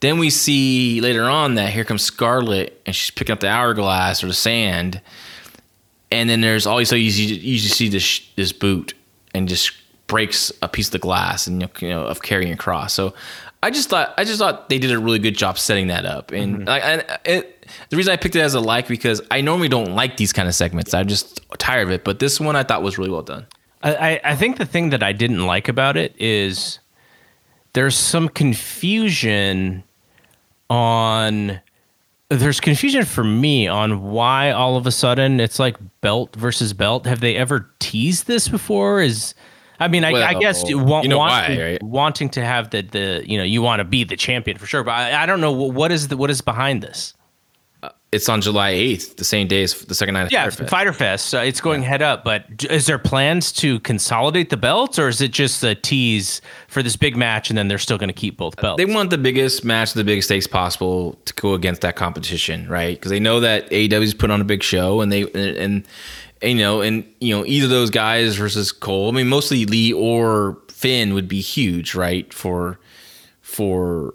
[0.00, 4.22] Then we see later on that here comes Scarlett and she's picking up the hourglass
[4.22, 5.00] or the sand.
[6.10, 8.94] And then there's always so you usually see this this boot
[9.34, 9.72] and just
[10.08, 12.92] breaks a piece of the glass and you know of carrying across.
[12.92, 13.14] So
[13.62, 16.32] I just thought I just thought they did a really good job setting that up,
[16.32, 16.68] and mm-hmm.
[16.68, 19.94] like and it, the reason I picked it as a like because I normally don't
[19.94, 20.92] like these kind of segments.
[20.94, 23.46] I'm just tired of it, but this one I thought was really well done.
[23.84, 26.78] I, I think the thing that I didn't like about it is
[27.72, 29.82] there's some confusion
[30.70, 31.60] on
[32.28, 37.06] there's confusion for me on why all of a sudden it's like belt versus belt.
[37.06, 39.02] Have they ever teased this before?
[39.02, 39.34] Is
[39.82, 41.82] I mean, I, I guess you want, you know wanting, why, right?
[41.82, 44.84] wanting to have the, the you know you want to be the champion for sure,
[44.84, 47.14] but I, I don't know what, what is the what is behind this.
[48.12, 50.70] It's on July 8th, the same day as the second night of Yeah, Fyter Fest.
[50.70, 51.34] Fyter Fest.
[51.34, 55.22] Uh, it's going head up, but is there plans to consolidate the belts, or is
[55.22, 58.36] it just a tease for this big match, and then they're still going to keep
[58.36, 58.76] both belts?
[58.76, 62.94] They want the biggest match, the biggest stakes possible to go against that competition, right?
[62.94, 65.88] Because they know that AEW's put on a big show, and they and, and,
[66.42, 69.08] you know, and you know, either those guys versus Cole.
[69.08, 72.32] I mean, mostly Lee or Finn would be huge, right?
[72.32, 72.78] For
[73.40, 74.14] for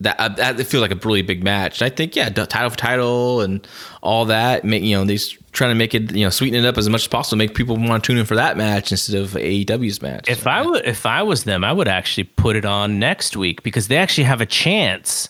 [0.00, 1.80] that, uh, that it feels like a really big match.
[1.80, 3.66] And I think, yeah, title for title and
[4.02, 4.64] all that.
[4.64, 5.18] Make you know, they're
[5.52, 7.76] trying to make it, you know, sweeten it up as much as possible, make people
[7.76, 10.28] want to tune in for that match instead of AEW's match.
[10.28, 13.62] If I would, if I was them, I would actually put it on next week
[13.62, 15.28] because they actually have a chance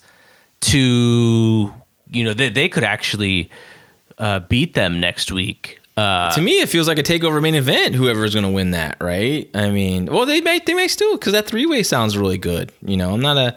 [0.61, 1.75] to,
[2.11, 3.51] you know, they they could actually
[4.19, 5.80] uh, beat them next week.
[5.97, 7.95] Uh, to me, it feels like a takeover main event.
[7.95, 9.51] Whoever is going to win that, right?
[9.55, 12.73] I mean, well, they may they may still because that three way sounds really good.
[12.83, 13.57] You know, I'm not a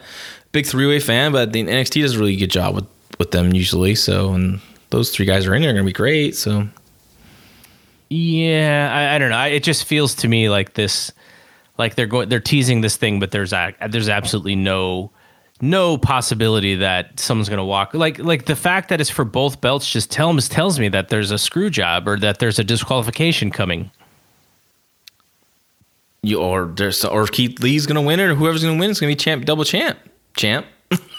[0.51, 2.85] big three way fan, but the NXT does a really good job with
[3.19, 3.95] with them usually.
[3.95, 6.35] So, and those three guys are in there, are going to be great.
[6.35, 6.67] So,
[8.09, 9.37] yeah, I, I don't know.
[9.37, 11.11] I, it just feels to me like this,
[11.77, 15.11] like they're going, they're teasing this thing, but there's a, there's absolutely no
[15.61, 19.61] no possibility that someone's going to walk like like the fact that it's for both
[19.61, 23.51] belts just tells tells me that there's a screw job or that there's a disqualification
[23.51, 23.89] coming.
[26.23, 28.89] you or there's or Keith Lee's going to win it, or whoever's going to win
[28.89, 29.99] is going to be champ, double champ,
[30.35, 30.65] champ.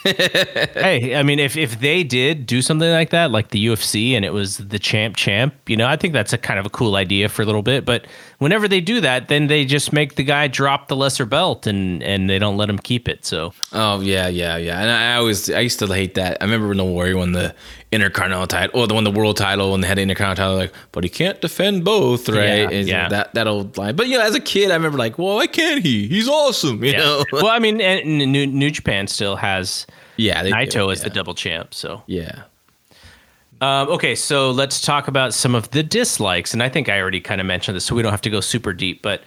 [0.04, 4.24] Hey, I mean, if if they did do something like that, like the UFC, and
[4.24, 6.96] it was the champ champ, you know, I think that's a kind of a cool
[6.96, 7.84] idea for a little bit.
[7.86, 8.06] But
[8.38, 12.02] whenever they do that, then they just make the guy drop the lesser belt, and
[12.02, 13.24] and they don't let him keep it.
[13.24, 14.80] So Oh yeah, yeah, yeah.
[14.80, 16.36] And I, always I used to hate that.
[16.40, 17.54] I remember when the Warrior won the
[17.94, 20.56] Intercontinental title, or the one the World title, and they had the Intercontinental title.
[20.56, 22.70] Like, but he can't defend both, right?
[22.70, 23.08] Yeah, yeah.
[23.08, 23.96] That that old line.
[23.96, 26.06] But you know, as a kid, I remember like, well, why can't he?
[26.06, 27.24] He's awesome, you know.
[27.32, 31.04] well, I mean, and New, New Japan still has yeah, they, Naito as yeah.
[31.04, 31.74] the double champ.
[31.74, 32.42] So Yeah.
[33.60, 37.20] Um, okay, so let's talk about some of the dislikes, and I think I already
[37.20, 39.00] kind of mentioned this, so we don't have to go super deep.
[39.00, 39.22] But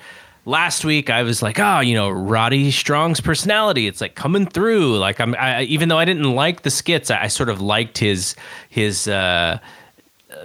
[0.48, 4.98] last week I was like, oh, you know, Roddy Strong's personality, it's like coming through.
[4.98, 8.00] Like I'm, I, even though I didn't like the skits, I, I sort of liked
[8.00, 8.36] his
[8.70, 9.08] his.
[9.08, 9.60] Uh,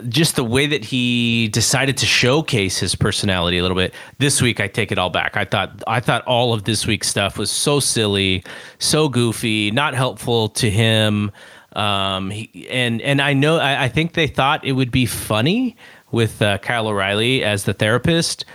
[0.09, 4.61] just the way that he decided to showcase his personality a little bit this week
[4.61, 7.51] i take it all back i thought i thought all of this week's stuff was
[7.51, 8.45] so silly
[8.79, 11.33] so goofy not helpful to him
[11.73, 15.77] um he, and and i know I, I think they thought it would be funny
[16.13, 18.47] with uh, kyle o'reilly as the therapist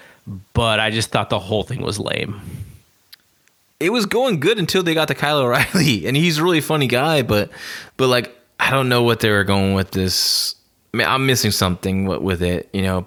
[0.54, 2.42] but i just thought the whole thing was lame
[3.80, 6.88] it was going good until they got to Kyle O'Reilly, and he's a really funny
[6.88, 7.50] guy, but
[7.96, 10.56] but like I don't know what they were going with this.
[10.94, 13.06] I mean, I'm missing something with, it, you know.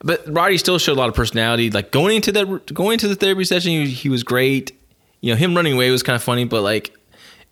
[0.00, 1.70] But Roddy still showed a lot of personality.
[1.70, 4.72] Like going into that going into the therapy session, he, he was great.
[5.20, 6.94] You know, him running away was kind of funny, but like.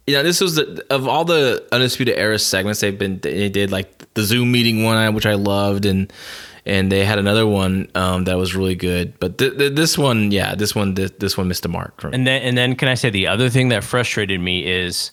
[0.08, 3.72] You know, this was the, of all the undisputed era segments they've been they did
[3.72, 6.12] like the Zoom meeting one, which I loved, and
[6.66, 9.18] and they had another one um, that was really good.
[9.18, 12.02] But th- th- this one, yeah, this one, this, this one missed the mark.
[12.04, 15.12] And then, and then, can I say the other thing that frustrated me is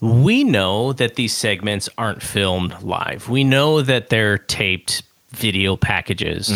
[0.00, 3.28] we know that these segments aren't filmed live.
[3.28, 6.50] We know that they're taped video packages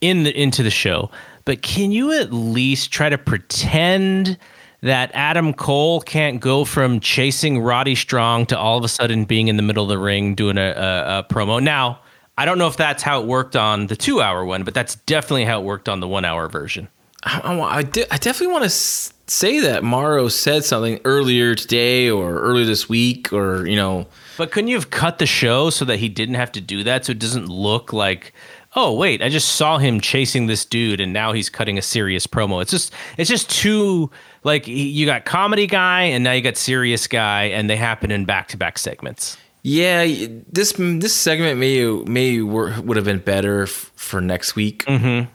[0.00, 1.10] in the into the show.
[1.44, 4.38] But can you at least try to pretend
[4.82, 9.48] that Adam Cole can't go from chasing Roddy Strong to all of a sudden being
[9.48, 11.62] in the middle of the ring doing a, a, a promo?
[11.62, 12.00] Now,
[12.38, 14.94] I don't know if that's how it worked on the two hour one, but that's
[14.94, 16.88] definitely how it worked on the one hour version.
[17.24, 21.56] I, I, I, de- I definitely want to s- say that Morrow said something earlier
[21.56, 24.06] today or earlier this week or, you know,
[24.36, 27.04] But couldn't you have cut the show so that he didn't have to do that
[27.06, 28.32] so it doesn't look like
[28.76, 32.26] oh wait, I just saw him chasing this dude and now he's cutting a serious
[32.28, 32.62] promo.
[32.62, 34.10] It's just it's just too
[34.44, 38.24] like you got comedy guy and now you got serious guy and they happen in
[38.24, 39.36] back-to-back segments.
[39.68, 44.86] Yeah, this this segment may may wor- would have been better f- for next week.
[44.86, 45.30] Mm-hmm.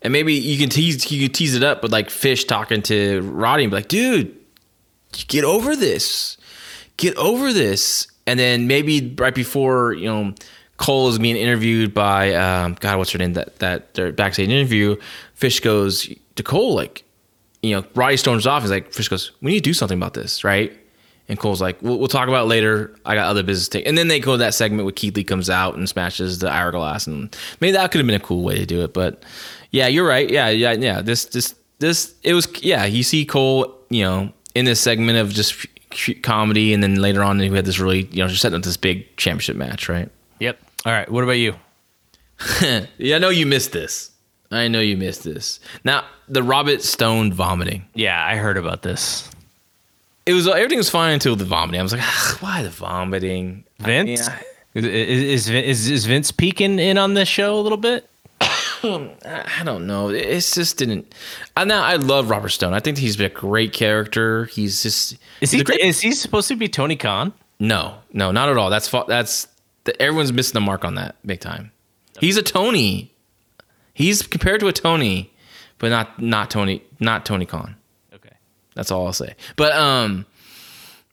[0.00, 3.20] And maybe you can tease you can tease it up with like Fish talking to
[3.20, 4.34] Roddy and be like, dude,
[5.12, 6.38] get over this,
[6.96, 10.34] get over this, and then maybe right before you know
[10.78, 13.34] Cole is being interviewed by um, God, what's her name?
[13.34, 14.96] That that their backstage interview,
[15.34, 17.04] Fish goes to Cole like,
[17.62, 18.62] you know, Roddy storms off.
[18.62, 20.74] He's like, Fish goes, we need to do something about this, right?
[21.28, 22.94] And Cole's like, we'll, we'll talk about it later.
[23.04, 23.86] I got other business to take.
[23.86, 26.50] And then they go to that segment where Keith Lee comes out and smashes the
[26.50, 27.06] hourglass.
[27.06, 28.94] And maybe that could have been a cool way to do it.
[28.94, 29.22] But
[29.70, 30.28] yeah, you're right.
[30.28, 31.02] Yeah, yeah, yeah.
[31.02, 35.30] This, this, this, it was, yeah, you see Cole, you know, in this segment of
[35.30, 35.66] just
[36.22, 36.72] comedy.
[36.72, 39.16] And then later on, we had this really, you know, just setting up this big
[39.16, 40.08] championship match, right?
[40.40, 40.58] Yep.
[40.86, 41.54] All right, what about you?
[42.98, 44.12] yeah, I know you missed this.
[44.50, 45.60] I know you missed this.
[45.84, 47.84] Now the Robert Stone vomiting.
[47.94, 49.28] Yeah, I heard about this.
[50.28, 51.80] It was everything was fine until the vomiting.
[51.80, 53.64] I was like, "Ugh, why the vomiting?
[53.80, 54.42] Vince, I,
[54.74, 58.08] is, is, is is Vince peeking in on this show a little bit?
[58.40, 60.10] I don't know.
[60.10, 61.14] It just didn't.
[61.56, 62.74] I now I love Robert Stone.
[62.74, 64.44] I think he's been a great character.
[64.46, 65.80] He's just Is he's he great.
[65.80, 67.32] is he supposed to be Tony Khan?
[67.58, 68.68] No, no, not at all.
[68.68, 69.48] That's that's
[69.84, 71.72] the, everyone's missing the mark on that big time.
[72.20, 73.12] He's a Tony.
[73.94, 75.32] He's compared to a Tony,
[75.78, 77.76] but not not Tony not Tony Khan.
[78.78, 79.34] That's all I'll say.
[79.56, 80.24] But um,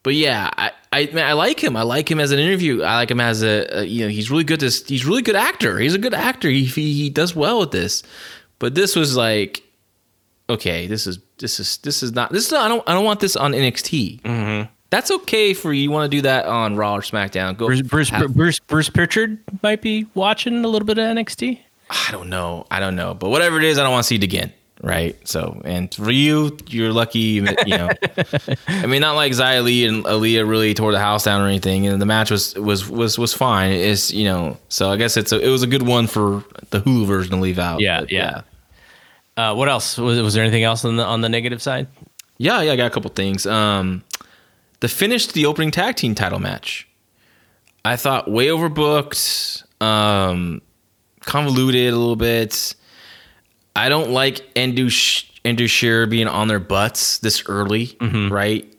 [0.03, 1.75] but yeah, I I, man, I like him.
[1.75, 2.83] I like him as an interview.
[2.83, 4.59] I like him as a, a you know he's really good.
[4.59, 5.79] This he's really good actor.
[5.79, 6.47] He's a good actor.
[6.47, 8.03] He, he he does well with this.
[8.59, 9.63] But this was like,
[10.47, 13.03] okay, this is this is this is not this is not, I don't I don't
[13.03, 14.21] want this on NXT.
[14.21, 14.71] Mm-hmm.
[14.91, 15.81] That's okay for you.
[15.81, 17.57] You want to do that on Raw or SmackDown?
[17.57, 17.65] Go.
[17.65, 21.61] Bruce Bruce, have- Bruce Bruce Pritchard might be watching a little bit of NXT.
[21.89, 22.67] I don't know.
[22.69, 23.15] I don't know.
[23.15, 24.53] But whatever it is, I don't want to see it again.
[24.86, 25.18] Right.
[25.28, 27.20] So, and for you, you're lucky.
[27.20, 27.90] You know,
[28.68, 31.88] I mean, not like Xia Li and Aaliyah really tore the house down or anything.
[31.88, 33.72] And the match was was was was fine.
[33.72, 34.57] It's you know.
[34.70, 37.38] So I guess it's a, it was a good one for the Hulu version to
[37.38, 37.82] leave out.
[37.82, 38.41] Yeah, But yeah.
[39.36, 41.88] Uh, what else was, was there anything else on the on the negative side?
[42.38, 42.74] yeah, yeah.
[42.74, 43.48] I got a couple things.
[43.48, 44.03] Um,
[44.82, 46.88] the finish to the opening tag team title match.
[47.84, 50.62] I thought way overbooked, um,
[51.22, 52.76] convoluted a little bit.
[53.76, 54.88] I don't like Endu
[55.43, 57.97] Endu being on their butts this early,
[58.30, 58.72] right?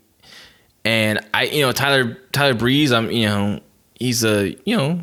[0.85, 3.61] And I, you know, Tyler Tyler Breeze, I'm, you know,
[3.95, 5.03] he's a, you know,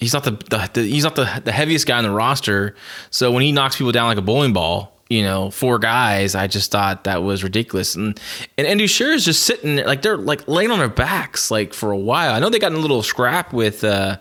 [0.00, 2.74] he's not the, the, the he's not the the heaviest guy on the roster.
[3.10, 6.46] So when he knocks people down like a bowling ball, you know, four guys, I
[6.46, 7.94] just thought that was ridiculous.
[7.94, 8.18] And
[8.56, 11.74] and Indus Sher is just sitting there, like they're like laying on their backs like
[11.74, 12.34] for a while.
[12.34, 14.18] I know they got in a little scrap with uh,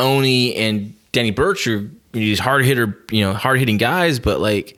[0.00, 4.76] Oney and Danny Burch, who these hard hitter, you know, hard hitting guys, but like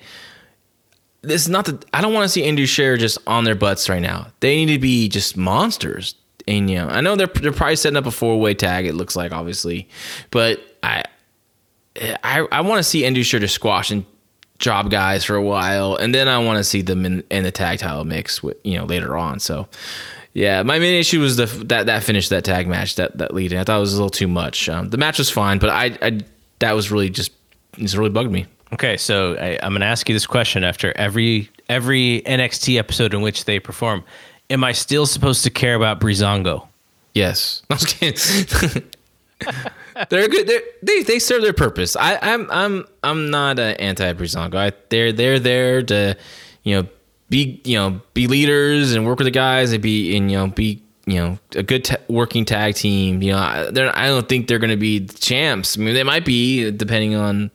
[1.23, 3.89] this is not the I don't want to see Indus Sher just on their butts
[3.89, 4.29] right now.
[4.41, 6.15] They need to be just monsters.
[6.49, 8.87] And you know, I know they're they're probably setting up a four way tag.
[8.87, 9.89] It looks like obviously,
[10.31, 11.05] but I
[12.25, 14.05] I I want to see Indus Sher just squash and
[14.59, 17.51] job guys for a while, and then I want to see them in, in the
[17.51, 19.41] tag title mix with you know later on.
[19.41, 19.69] So.
[20.33, 23.53] Yeah, my main issue was the that that finish that tag match that that lead.
[23.53, 24.69] I thought it was a little too much.
[24.69, 26.21] Um, the match was fine, but I, I
[26.61, 27.33] that was really just
[27.77, 28.47] it's really bugged me.
[28.73, 33.13] Okay, so I, I'm going to ask you this question after every every NXT episode
[33.13, 34.05] in which they perform.
[34.49, 36.67] Am I still supposed to care about Breezango?
[37.15, 37.63] Yes.
[37.71, 38.83] I was kidding.
[40.09, 40.47] they're good.
[40.47, 41.97] They're, they they serve their purpose.
[41.97, 44.73] I, I'm I'm I'm not an anti Breezango.
[44.89, 46.17] They're they're there to
[46.63, 46.89] you know
[47.29, 50.47] be you know be leaders and work with the guys and be and you know
[50.49, 53.23] be you know a good ta working tag team.
[53.23, 55.77] You know I, they're, I don't think they're going to be the champs.
[55.77, 57.51] I mean they might be depending on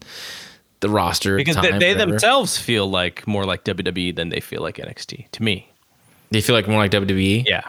[0.82, 4.62] the roster Because time, they, they themselves feel like more like WWE than they feel
[4.62, 5.72] like NXT to me.
[6.32, 7.46] they feel like more like WWE.
[7.48, 7.62] Yeah.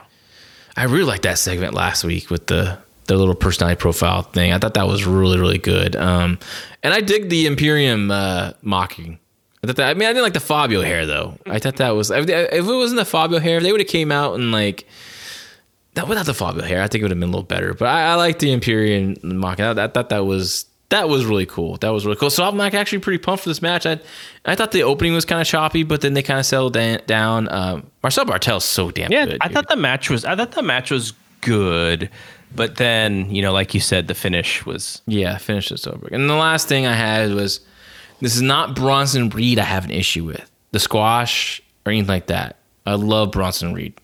[0.76, 4.52] I really liked that segment last week with the their little personality profile thing.
[4.52, 5.96] I thought that was really really good.
[5.96, 6.38] Um,
[6.82, 9.18] and I dig the Imperium uh, mocking.
[9.62, 9.90] I thought that.
[9.90, 11.38] I mean, I didn't like the Fabio hair though.
[11.46, 13.88] I thought that was if if it wasn't the Fabio hair, if they would have
[13.88, 14.86] came out and like
[15.97, 17.74] that without the Fabio hair, I think it would have been a little better.
[17.74, 19.64] But I, I like the Imperium mocking.
[19.64, 20.64] I, I thought that was.
[20.90, 21.78] That was really cool.
[21.78, 22.31] That was really cool.
[22.31, 23.86] So I'm like actually pretty pumped for this match.
[23.86, 23.98] I
[24.44, 26.74] I thought the opening was kind of choppy, but then they kind of settled
[27.09, 27.48] down.
[27.52, 29.39] Um, Marcel Barthel's so damn Yeah, good.
[29.40, 29.55] I dude.
[29.56, 32.09] thought the match was I thought the match was good,
[32.55, 36.06] but then, you know, like you said, the finish was Yeah, finish this over.
[36.12, 37.59] And the last thing I had was
[38.20, 40.48] this is not Bronson Reed I have an issue with.
[40.70, 42.59] The squash or anything like that.
[42.86, 43.94] I love Bronson Reed.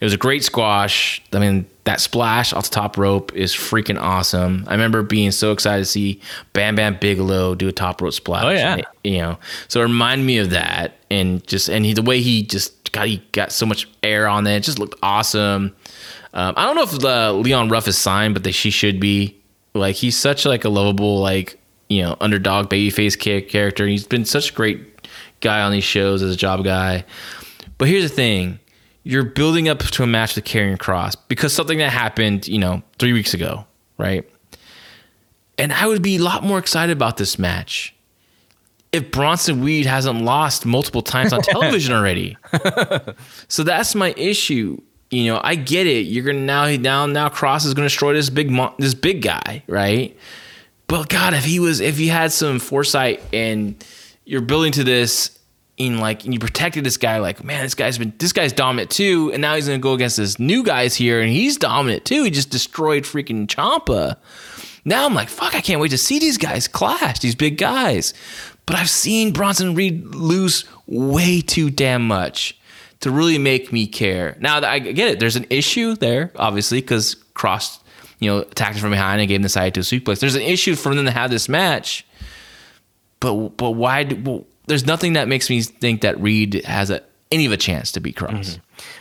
[0.00, 1.22] It was a great squash.
[1.32, 4.64] I mean, that splash off the top rope is freaking awesome.
[4.66, 6.20] I remember being so excited to see
[6.54, 8.44] Bam Bam Bigelow do a top rope splash.
[8.44, 8.76] Oh, yeah.
[8.76, 12.20] It- you know, so it reminded me of that, and just and he the way
[12.20, 15.74] he just got he got so much air on it, it just looked awesome.
[16.34, 19.36] Um, I don't know if uh, Leon Ruff is signed, but that she should be.
[19.74, 21.58] Like he's such like a lovable like
[21.88, 23.86] you know underdog babyface cha- character.
[23.86, 24.80] He's been such a great
[25.40, 27.04] guy on these shows as a job guy.
[27.78, 28.58] But here's the thing:
[29.02, 32.82] you're building up to a match with Karrion Kross because something that happened, you know,
[32.98, 33.66] three weeks ago,
[33.98, 34.28] right?
[35.58, 37.94] And I would be a lot more excited about this match
[38.92, 42.36] if Bronson Reed hasn't lost multiple times on television already.
[43.48, 44.80] so that's my issue.
[45.10, 46.06] You know, I get it.
[46.06, 49.64] You're gonna now now now Kross is gonna destroy this big mo- this big guy,
[49.66, 50.16] right?
[50.86, 53.82] But God, if he was if he had some foresight and
[54.24, 55.36] you're building to this
[55.80, 58.90] in like and you protected this guy, like man, this guy's been this guy's dominant
[58.90, 62.22] too, and now he's gonna go against this new guys here, and he's dominant too.
[62.24, 64.16] He just destroyed freaking Ciampa.
[64.84, 68.14] Now I'm like, fuck, I can't wait to see these guys clash, these big guys.
[68.66, 72.56] but I've seen Bronson Reed lose way too damn much
[73.00, 74.36] to really make me care.
[74.40, 75.18] Now I get it.
[75.18, 77.80] There's an issue there, obviously, because Kross,
[78.20, 80.20] you know, attacked him from behind and gave him the Saito suplex.
[80.20, 82.06] There's an issue for them to have this match,
[83.18, 84.04] but but why?
[84.04, 87.92] Do, there's nothing that makes me think that Reed has a any of a chance
[87.92, 88.30] to beat Kross.
[88.30, 88.60] Mm-hmm.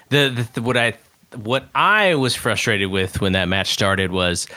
[0.10, 0.94] The, the, the, what I
[1.36, 4.48] what I was frustrated with when that match started was,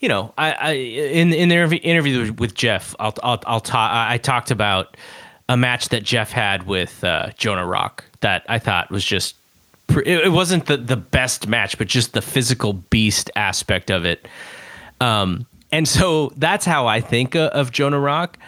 [0.00, 3.62] you know, I, I in in the interview, interview with Jeff, I'll I'll, I'll.
[3.72, 4.96] I talked about
[5.48, 9.34] a match that Jeff had with uh, Jonah Rock that I thought was just.
[10.04, 14.28] It wasn't the, the best match, but just the physical beast aspect of it.
[15.00, 18.38] Um, and so that's how I think of Jonah Rock.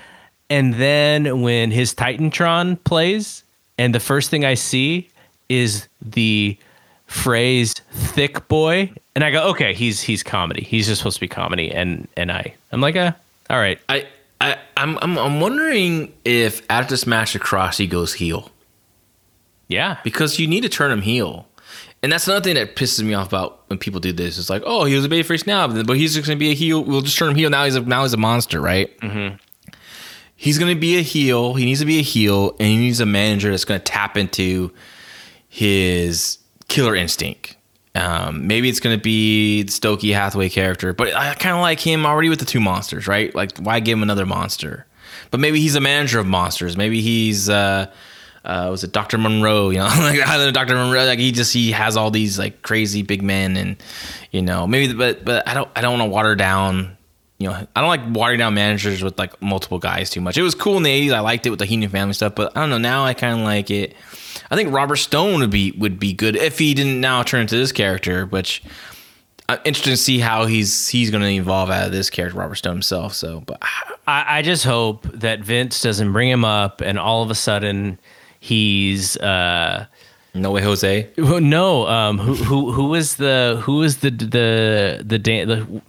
[0.51, 3.45] And then when his Titantron plays,
[3.79, 5.09] and the first thing I see
[5.49, 6.59] is the
[7.07, 10.63] phrase "thick boy," and I go, "Okay, he's he's comedy.
[10.63, 13.13] He's just supposed to be comedy." And and I I'm like, uh,
[13.49, 13.79] all right.
[13.89, 14.07] I
[14.41, 18.51] I I'm I'm, I'm wondering if after this match across he goes heel.
[19.69, 21.47] Yeah, because you need to turn him heel.
[22.03, 24.39] And that's another thing that pisses me off about when people do this.
[24.39, 26.55] It's like, oh, he was a babyface now, but he's just going to be a
[26.55, 26.83] heel.
[26.83, 27.65] We'll just turn him heel now.
[27.67, 28.99] He's a, now he's a monster, right?
[29.01, 29.37] Mm-hmm.
[30.43, 31.53] He's going to be a heel.
[31.53, 34.17] He needs to be a heel, and he needs a manager that's going to tap
[34.17, 34.73] into
[35.51, 36.39] his
[36.69, 37.59] killer instinct.
[37.95, 41.79] Um, maybe it's going to be the Stokely Hathaway character, but I kind of like
[41.79, 43.35] him already with the two monsters, right?
[43.35, 44.87] Like, why give him another monster?
[45.31, 46.75] But maybe he's a manager of monsters.
[46.75, 47.93] Maybe he's uh,
[48.43, 49.69] uh, was it Doctor Monroe?
[49.69, 51.05] You know, like Doctor Monroe.
[51.05, 53.77] Like he just he has all these like crazy big men, and
[54.31, 56.97] you know maybe, but but I don't I don't want to water down.
[57.41, 60.39] You know, I don't like watering down managers with like multiple guys too much.
[60.39, 61.13] It was cool in the '80s.
[61.13, 62.79] I liked it with the Heenan family stuff, but I don't know.
[62.79, 63.97] Now I kind of like it
[64.51, 67.57] I think Robert Stone would be would be good if he didn't now turn into
[67.57, 68.63] this character, which
[69.49, 72.57] I'm interested to see how he's he's going to evolve out of this character, Robert
[72.57, 73.15] Stone himself.
[73.15, 73.59] So, but
[74.07, 77.99] I, I, just hope that Vince doesn't bring him up and all of a sudden
[78.39, 79.17] he's.
[79.19, 79.87] uh
[80.33, 81.11] no way, Jose.
[81.17, 85.83] No, um, who who who was the who was the the the the,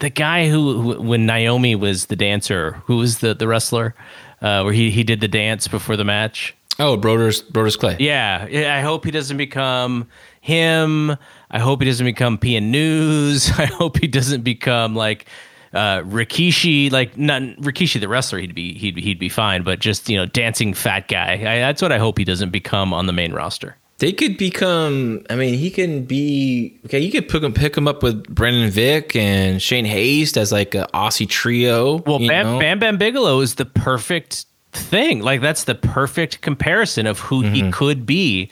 [0.00, 3.94] the, guy who, who, when Naomi was the dancer, who was the the wrestler,
[4.42, 6.54] uh, where he he did the dance before the match.
[6.78, 7.96] Oh, Broder's Brodus Clay.
[7.98, 10.08] Yeah, I hope he doesn't become
[10.40, 11.16] him.
[11.50, 13.50] I hope he doesn't become PN News.
[13.58, 15.26] I hope he doesn't become like
[15.74, 16.90] uh, Rikishi.
[16.90, 18.38] Like not Rikishi the wrestler.
[18.38, 21.34] He'd be he'd he'd be fine, but just you know dancing fat guy.
[21.34, 23.76] I, that's what I hope he doesn't become on the main roster.
[24.00, 25.24] They could become.
[25.28, 26.78] I mean, he can be.
[26.86, 30.50] Okay, you could pick him, pick him up with Brendan Vink and Shane Haste as
[30.50, 31.98] like an Aussie trio.
[31.98, 35.20] Well, Bam, Bam Bam Bigelow is the perfect thing.
[35.20, 37.54] Like that's the perfect comparison of who mm-hmm.
[37.54, 38.50] he could be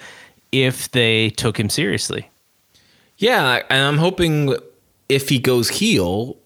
[0.53, 2.31] if they took him seriously.
[3.17, 4.55] Yeah, and I'm hoping
[5.09, 6.37] if he goes heel,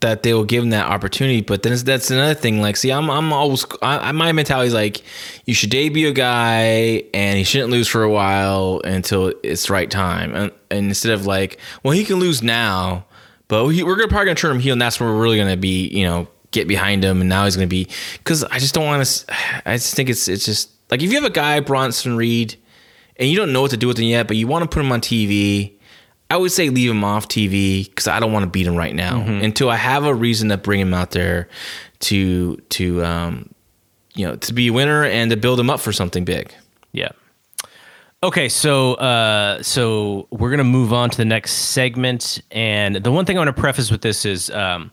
[0.00, 1.40] that they will give him that opportunity.
[1.40, 2.60] But then that's another thing.
[2.60, 5.02] Like, see, I'm I'm always I, my mentality is like
[5.46, 9.72] you should debut a guy and he shouldn't lose for a while until it's the
[9.72, 13.06] right time, and, and instead of like, well, he can lose now,
[13.48, 15.56] but he, we're gonna probably gonna turn him heel, and that's where we're really gonna
[15.56, 17.88] be, you know, get behind him, and now he's to be
[18.18, 19.34] because I just don't want to.
[19.64, 22.56] I just think it's it's just like if you have a guy Bronson Reed,
[23.16, 24.84] and you don't know what to do with him yet, but you want to put
[24.84, 25.77] him on TV.
[26.30, 28.94] I would say leave him off TV because I don't want to beat him right
[28.94, 29.44] now mm-hmm.
[29.44, 31.48] until I have a reason to bring him out there
[32.00, 33.54] to to um,
[34.14, 36.52] you know to be a winner and to build him up for something big.
[36.92, 37.10] Yeah.
[38.22, 43.24] Okay, so uh, so we're gonna move on to the next segment, and the one
[43.24, 44.90] thing I want to preface with this is um,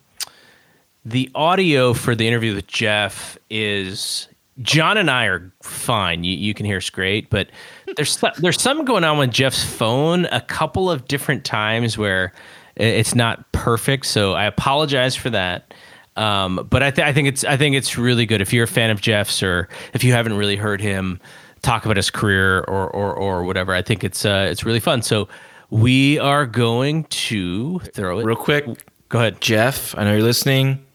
[1.03, 4.27] the audio for the interview with Jeff is
[4.61, 6.23] John and I are fine.
[6.23, 7.49] You, you can hear us great, but
[7.95, 12.33] there's there's something going on with Jeff's phone a couple of different times where
[12.75, 14.05] it's not perfect.
[14.05, 15.73] So I apologize for that.
[16.17, 18.67] Um, but I, th- I think it's I think it's really good if you're a
[18.67, 21.19] fan of Jeff's or if you haven't really heard him
[21.61, 23.73] talk about his career or or, or whatever.
[23.73, 25.01] I think it's uh, it's really fun.
[25.01, 25.27] So
[25.69, 28.65] we are going to throw it real quick.
[29.09, 29.97] Go ahead, Jeff.
[29.97, 30.85] I know you're listening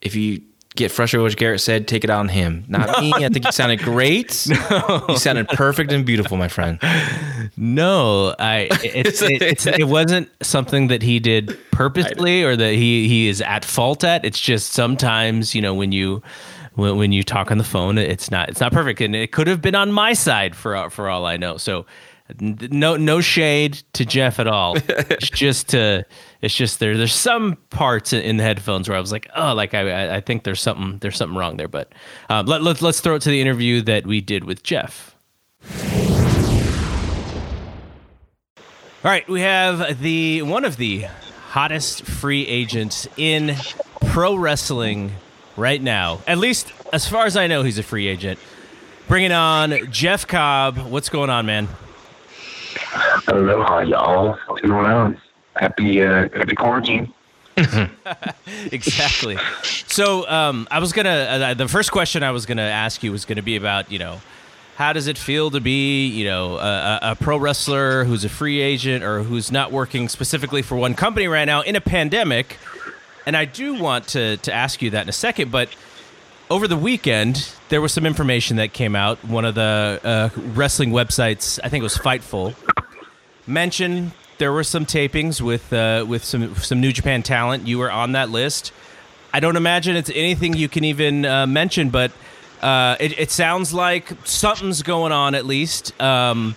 [0.00, 0.40] if you
[0.76, 3.12] get frustrated with what Garrett said, take it out on him, not no, me.
[3.12, 4.46] I think you sounded great.
[4.54, 5.04] No.
[5.08, 6.78] You sounded perfect and beautiful, my friend.
[7.56, 13.08] No, I it's, it, it's, it wasn't something that he did purposely or that he
[13.08, 14.24] he is at fault at.
[14.24, 16.22] It's just sometimes you know when you
[16.74, 19.46] when, when you talk on the phone, it's not it's not perfect, and it could
[19.46, 21.56] have been on my side for for all I know.
[21.56, 21.84] So
[22.40, 24.76] no no shade to Jeff at all.
[24.88, 26.04] it's just to
[26.40, 29.74] it's just there there's some parts in, the headphones where I was like, oh, like
[29.74, 31.68] I I think there's something there's something wrong there.
[31.68, 31.92] But
[32.28, 35.14] um, let, let let's throw it to the interview that we did with Jeff.
[39.04, 41.06] All right, we have the one of the
[41.48, 43.54] hottest free agents in
[44.06, 45.12] pro wrestling
[45.56, 46.20] right now.
[46.26, 48.38] At least as far as I know, he's a free agent.
[49.06, 50.78] Bringing on Jeff Cobb.
[50.78, 51.68] What's going on, man?
[53.28, 54.38] Aloha, y'all.
[54.46, 55.20] What's going on?
[55.56, 57.12] Happy, uh, happy quarantine.
[58.72, 59.38] exactly.
[59.62, 61.10] So um, I was gonna.
[61.10, 64.20] Uh, the first question I was gonna ask you was gonna be about you know
[64.76, 68.60] how does it feel to be you know a, a, pro wrestler who's a free
[68.60, 72.58] agent or who's not working specifically for one company right now in a pandemic
[73.26, 75.68] and i do want to, to ask you that in a second but
[76.50, 80.90] over the weekend there was some information that came out one of the uh, wrestling
[80.90, 82.54] websites i think it was fightful
[83.46, 87.90] mentioned there were some tapings with uh, with some some new japan talent you were
[87.90, 88.72] on that list
[89.32, 92.10] i don't imagine it's anything you can even uh, mention but
[92.64, 96.00] uh, it, it, sounds like something's going on at least.
[96.00, 96.56] Um,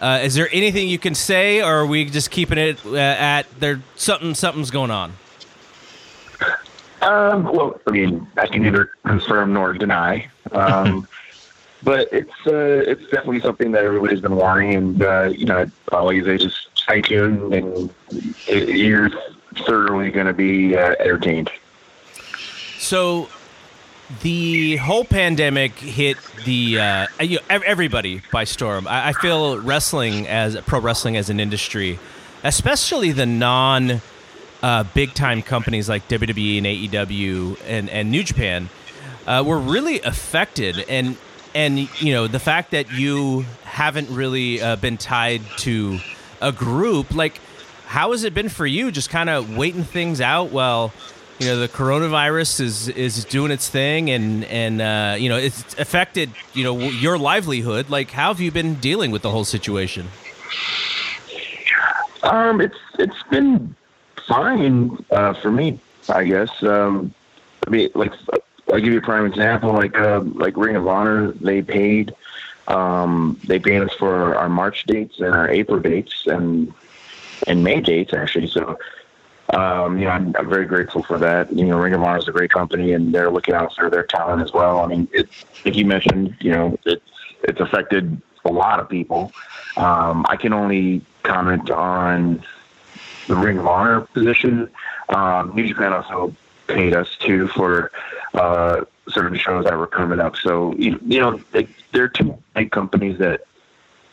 [0.00, 3.42] uh, is there anything you can say, or are we just keeping it uh, at
[3.60, 3.80] there?
[3.94, 5.12] Something, something's going on.
[7.02, 10.28] Um, well, I mean, I can neither confirm nor deny.
[10.50, 11.06] Um,
[11.84, 16.24] but it's uh, it's definitely something that everybody's been wanting, and uh, you know, always
[16.24, 17.94] they just stay tuned, and
[18.46, 19.10] you're
[19.66, 21.50] thoroughly going to be uh, entertained.
[22.78, 23.28] So
[24.22, 28.86] the whole pandemic hit the uh, you know, everybody by storm.
[28.86, 31.98] I, I, feel wrestling as pro wrestling as an industry,
[32.42, 34.02] especially the non
[34.62, 38.68] uh, big time companies like WWE and AEW and, and New Japan,
[39.26, 40.84] uh, were really affected.
[40.88, 41.16] And
[41.54, 45.98] and you know the fact that you haven't really uh, been tied to
[46.40, 47.40] a group, like
[47.86, 48.90] how has it been for you?
[48.90, 50.50] Just kind of waiting things out.
[50.50, 50.92] Well
[51.38, 55.74] you know the coronavirus is is doing its thing and and uh, you know it's
[55.78, 60.06] affected you know your livelihood like how have you been dealing with the whole situation
[62.22, 63.74] um it's it's been
[64.26, 65.78] fine uh, for me
[66.08, 67.12] i guess um
[67.66, 68.12] i mean like
[68.72, 72.14] i'll give you a prime example like uh, like ring of honor they paid
[72.68, 76.72] um they paid us for our march dates and our april dates and
[77.46, 78.78] and may dates actually so
[79.52, 81.52] um, you know, I'm, I'm, very grateful for that.
[81.52, 84.02] You know, Ring of Honor is a great company, and they're looking out for their
[84.02, 84.80] talent as well.
[84.80, 85.28] I mean, it,
[85.64, 87.04] like you mentioned, you know, it's
[87.42, 89.32] it's affected a lot of people.
[89.76, 92.42] Um, I can only comment on
[93.26, 94.70] the Ring of Honor position.
[95.10, 96.34] Um, New Japan also
[96.66, 97.92] paid us too for
[98.34, 100.36] uh, certain shows that were coming up.
[100.36, 103.42] So you, you know, they, they're two big companies that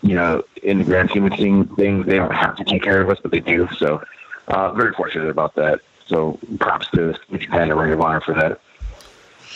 [0.01, 3.09] you know, in the grand scheme of things, they don't have to take care of
[3.09, 3.67] us, but they do.
[3.77, 4.03] So
[4.47, 5.81] uh, very fortunate about that.
[6.07, 8.59] So props to Japan and Ring of Honor for that.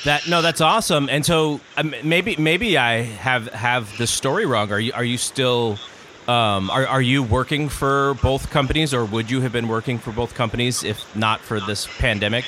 [0.03, 1.09] That no, that's awesome.
[1.09, 4.71] And so um, maybe maybe I have have the story wrong.
[4.71, 5.79] Are you are you still
[6.27, 10.11] um, are are you working for both companies, or would you have been working for
[10.11, 12.45] both companies if not for this pandemic?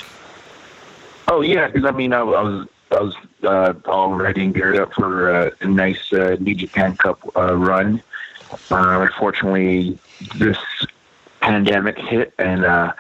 [1.27, 3.73] Oh yeah, because I mean I, I, was I was uh,
[4.35, 8.01] and geared up for uh, a nice uh, New Japan Cup uh, run.
[8.71, 9.99] Uh, unfortunately,
[10.35, 10.57] this
[11.41, 12.93] pandemic hit and uh,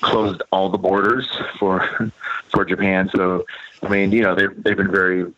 [0.00, 1.28] closed all the borders
[1.58, 2.12] for
[2.50, 3.10] for Japan.
[3.14, 3.44] So
[3.82, 5.32] I mean, you know, they've they've been very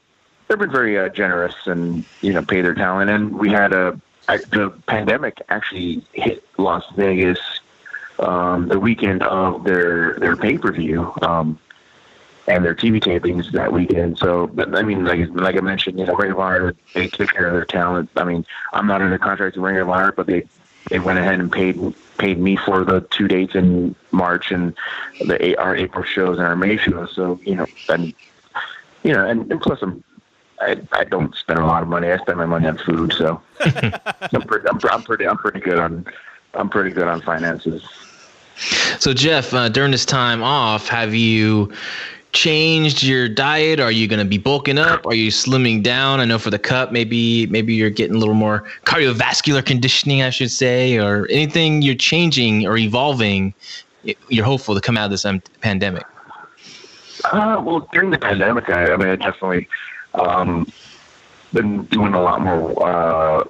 [0.48, 3.10] they've been very uh, generous and you know pay their talent.
[3.10, 7.38] And we had a the pandemic actually hit Las Vegas
[8.18, 11.12] um, the weekend of their their pay per view.
[11.22, 11.58] Um,
[12.46, 14.18] and their TV tapings that weekend.
[14.18, 17.46] So, I mean, like like I mentioned, you know, Ring of Honor, they took care
[17.46, 18.10] of their talent.
[18.16, 20.46] I mean, I'm not under contract with Ring of Honor, but they
[20.90, 21.78] they went ahead and paid
[22.18, 24.74] paid me for the two dates in March and
[25.20, 27.12] the our April shows and our May shows.
[27.14, 28.14] So you know, and
[29.02, 30.02] you know, and, and plus I'm.
[30.60, 32.10] I, I don't spend a lot of money.
[32.10, 35.80] I spend my money on food, so I'm, pretty, I'm, I'm pretty I'm pretty good
[35.80, 36.06] on
[36.54, 37.84] I'm pretty good on finances.
[39.00, 41.72] So Jeff, uh, during this time off, have you
[42.34, 43.80] changed your diet?
[43.80, 45.06] Are you going to be bulking up?
[45.06, 46.20] Are you slimming down?
[46.20, 50.30] I know for the cup, maybe maybe you're getting a little more cardiovascular conditioning, I
[50.30, 53.54] should say, or anything you're changing or evolving.
[54.28, 56.04] You're hopeful to come out of this um, pandemic.
[57.32, 59.66] Uh, well, during the pandemic, I, I mean, I definitely
[60.12, 60.70] um,
[61.54, 63.44] been doing a lot more uh,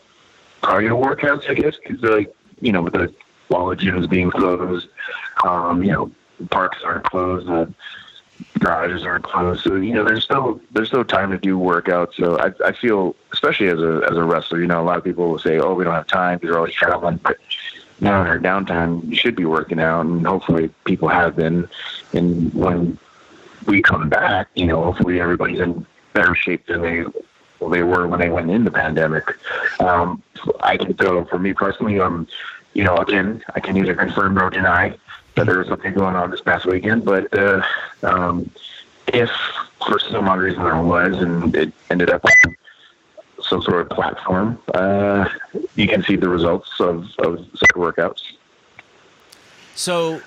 [0.63, 3.13] cardio workouts, I guess, because like you know, with the
[3.49, 4.89] while the gyms being closed,
[5.45, 6.11] um, you know,
[6.51, 7.49] parks aren't closed.
[7.49, 7.67] Uh,
[8.59, 9.63] garages aren't closed.
[9.63, 12.15] So you know, there's no there's no time to do workouts.
[12.15, 15.05] So I I feel, especially as a as a wrestler, you know, a lot of
[15.05, 17.39] people will say, oh, we don't have time because we're always traveling, but
[18.01, 21.69] now in our downtime, you should be working out, and hopefully people have been.
[22.13, 22.99] And when
[23.67, 27.05] we come back, you know, hopefully everybody's in better shape than they
[27.61, 29.25] well, they were when they went in the pandemic.
[29.81, 30.23] Um,
[30.61, 32.27] I can so for me personally, um,
[32.75, 34.97] you know, again, I can either confirm or deny
[35.35, 37.05] that there was something going on this past weekend.
[37.05, 37.63] But uh,
[38.03, 38.51] um,
[39.09, 39.31] if
[39.87, 42.57] for some odd reason there was, and it ended up on
[43.49, 44.59] some sort of platform.
[44.73, 45.29] Uh,
[45.77, 48.23] you can see the results of, of such workouts.
[49.75, 50.23] So,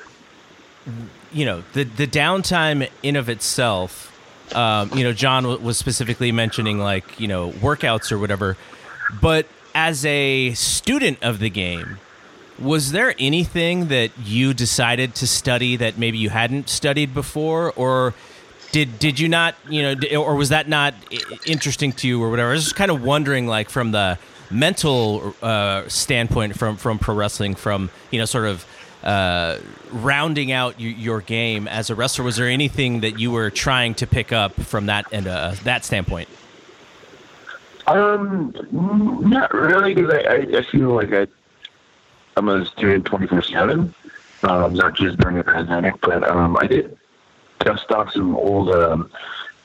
[1.31, 4.13] you know, the the downtime in of itself,
[4.55, 8.57] um, you know, John w- was specifically mentioning like you know workouts or whatever,
[9.21, 11.99] but as a student of the game,
[12.59, 18.13] was there anything that you decided to study that maybe you hadn't studied before, or
[18.71, 20.93] did did you not, you know, or was that not
[21.45, 22.49] interesting to you or whatever?
[22.49, 24.17] I was just kind of wondering, like from the
[24.49, 28.65] mental uh, standpoint from from pro wrestling, from you know, sort of
[29.03, 29.57] uh,
[29.91, 32.25] rounding out y- your game as a wrestler.
[32.25, 35.85] Was there anything that you were trying to pick up from that and uh, that
[35.85, 36.27] standpoint?
[37.85, 41.27] Um, not really, because I, I feel like I,
[42.37, 43.93] I'm a student 24 seven.
[44.43, 46.95] Um, not just during the pandemic, but um, I did
[47.59, 49.09] dust off some old, um,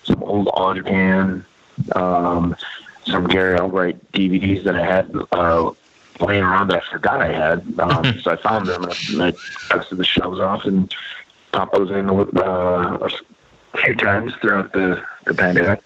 [0.02, 1.44] some old Japan,
[1.94, 2.56] um,
[3.04, 5.70] some Gary Albright DVDs that I had uh,
[6.20, 7.78] laying around that I forgot I had.
[7.78, 9.34] Um, so I found them and I,
[9.70, 10.92] I dusted the shelves off and
[11.52, 13.08] popped those in uh,
[13.74, 15.82] a few times throughout the, the pandemic.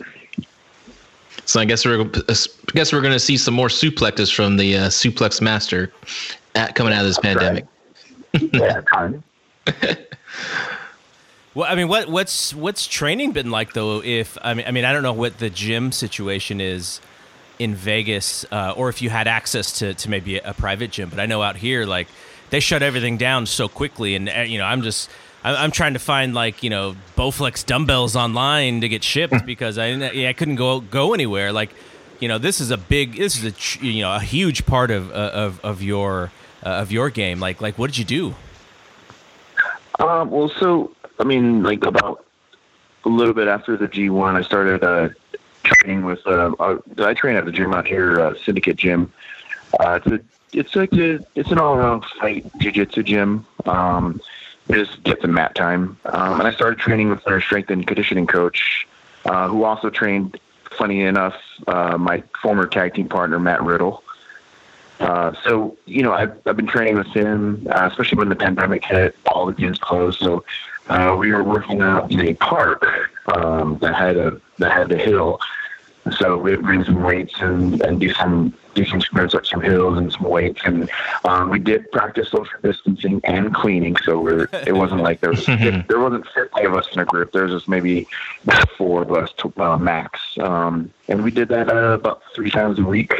[1.44, 4.86] So I guess we're I guess we're gonna see some more suplexes from the uh,
[4.88, 5.92] suplex master
[6.74, 7.66] coming out of this pandemic.
[8.52, 9.22] yeah, time.
[11.54, 14.02] Well, I mean, what what's what's training been like though?
[14.02, 17.00] If I mean, I mean, I don't know what the gym situation is
[17.58, 21.08] in Vegas, uh, or if you had access to to maybe a private gym.
[21.08, 22.08] But I know out here, like
[22.50, 25.08] they shut everything down so quickly, and uh, you know, I'm just
[25.44, 29.78] I'm, I'm trying to find like you know Bowflex dumbbells online to get shipped because
[29.78, 31.52] I didn't- yeah, I couldn't go go anywhere.
[31.52, 31.70] Like
[32.20, 33.44] you know, this is a big, this is
[33.80, 36.32] a you know a huge part of uh, of of your
[36.66, 37.38] uh, of your game.
[37.38, 38.34] Like like what did you do?
[40.00, 42.26] Um, well, so I mean, like about
[43.04, 45.08] a little bit after the G1, I started uh,
[45.62, 46.26] training with.
[46.26, 49.12] Uh, uh, I train at the gym out here, uh, Syndicate Gym.
[49.78, 50.20] Uh, it's a,
[50.52, 53.46] it's like a, it's an all-around fight jiu-jitsu gym.
[53.64, 54.20] Um,
[54.70, 58.26] just get some mat time, um, and I started training with our strength and conditioning
[58.26, 58.86] coach,
[59.24, 60.38] uh, who also trained.
[60.72, 64.02] Funny enough, uh, my former tag team partner Matt Riddle.
[65.00, 68.84] Uh, so you know, I've, I've been training with him, uh, especially when the pandemic
[68.84, 70.20] hit, all the gyms closed.
[70.20, 70.44] So
[70.88, 72.84] uh, we were working out in a park
[73.34, 75.40] um, that had a that had a hill.
[76.18, 79.98] So we'd bring some weights and, and do some do some sprints up some hills
[79.98, 80.88] and some weights, and
[81.24, 83.96] um, we did practice social distancing and cleaning.
[84.04, 85.44] So we're it wasn't like there was
[85.88, 87.32] there wasn't fifty of us in a group.
[87.32, 88.06] There was just maybe
[88.78, 92.78] four of us to, uh, max, um, and we did that uh, about three times
[92.78, 93.12] a week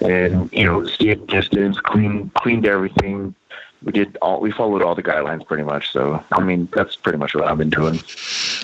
[0.00, 3.34] and you know stayed distance, clean cleaned everything.
[3.82, 5.90] We did all we followed all the guidelines pretty much.
[5.92, 8.00] So I mean that's pretty much what I've been doing.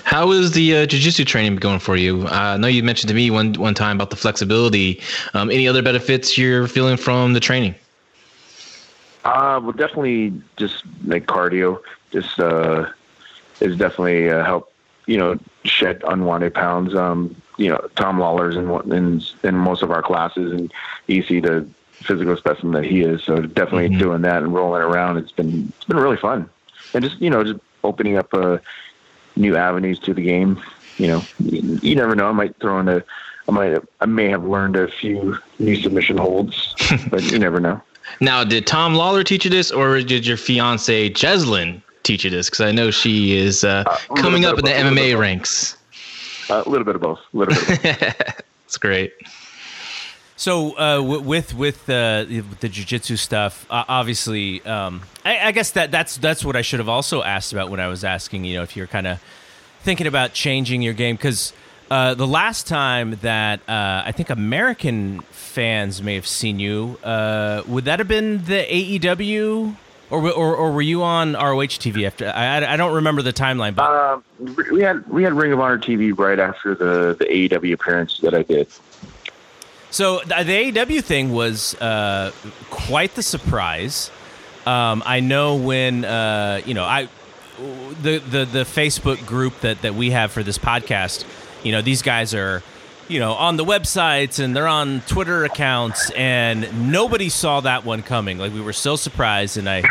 [0.03, 2.27] How is the uh, jiu-jitsu training going for you?
[2.27, 5.01] Uh, I know you mentioned to me one one time about the flexibility.
[5.33, 7.75] Um, any other benefits you're feeling from the training?
[9.25, 11.81] Uh, well, definitely just like cardio.
[12.11, 12.89] Just uh,
[13.59, 14.71] is definitely uh, help.
[15.07, 16.93] You know, shed unwanted pounds.
[16.93, 20.71] Um, you know, Tom Lawlor's in in in most of our classes, and
[21.07, 21.67] you see the
[22.03, 23.23] physical specimen that he is.
[23.23, 23.99] So definitely Mhm.
[23.99, 25.17] doing that and rolling around.
[25.17, 26.49] It's been it's been really fun,
[26.93, 28.57] and just you know just opening up uh,
[29.35, 30.59] new avenues to the game.
[30.97, 32.27] You know, you, you never know.
[32.27, 33.03] I might throw in a.
[33.47, 33.77] I might.
[34.01, 36.75] I may have learned a few new submission holds,
[37.09, 37.81] but you never know.
[38.21, 42.49] Now, did Tom Lawler teach you this, or did your fiance Jeslyn teach you this?
[42.49, 44.95] Because I know she is uh, Uh, coming up in the of both, a little
[44.95, 45.76] bit MMA ranks.
[46.49, 47.19] Uh, a little bit of both.
[47.33, 47.85] A little bit.
[47.85, 48.41] Of both.
[48.65, 49.13] It's great.
[50.35, 55.51] So uh, w- with with uh, the the jujitsu stuff, uh, obviously, um, I, I
[55.53, 58.43] guess that that's that's what I should have also asked about when I was asking.
[58.43, 59.21] You know, if you're kind of
[59.83, 61.53] thinking about changing your game, because
[61.89, 67.63] uh, the last time that uh, I think American fans may have seen you, uh,
[67.67, 69.75] would that have been the AEW,
[70.09, 72.27] or or, or were you on ROH TV after?
[72.29, 74.23] I, I don't remember the timeline, but Um,
[74.71, 78.33] we had we had Ring of Honor TV right after the the AEW appearance that
[78.33, 78.67] I did.
[79.89, 82.31] So the, the AEW thing was uh,
[82.69, 84.11] quite the surprise.
[84.65, 87.07] Um, I know when uh, you know I
[87.57, 91.25] the, the the Facebook group that that we have for this podcast.
[91.63, 92.61] You know these guys are
[93.07, 98.03] you know on the websites and they're on Twitter accounts and nobody saw that one
[98.03, 98.37] coming.
[98.37, 99.83] Like we were so surprised and I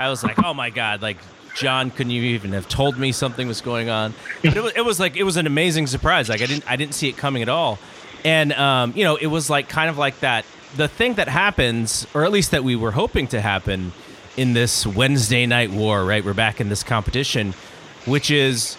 [0.00, 1.18] I was like oh my god like.
[1.56, 4.14] John, couldn't you even have told me something was going on?
[4.44, 6.28] But it was, it was like it was an amazing surprise.
[6.28, 7.80] Like I didn't I didn't see it coming at all
[8.24, 10.44] and um, you know it was like kind of like that
[10.76, 13.92] the thing that happens or at least that we were hoping to happen
[14.36, 17.52] in this wednesday night war right we're back in this competition
[18.06, 18.76] which is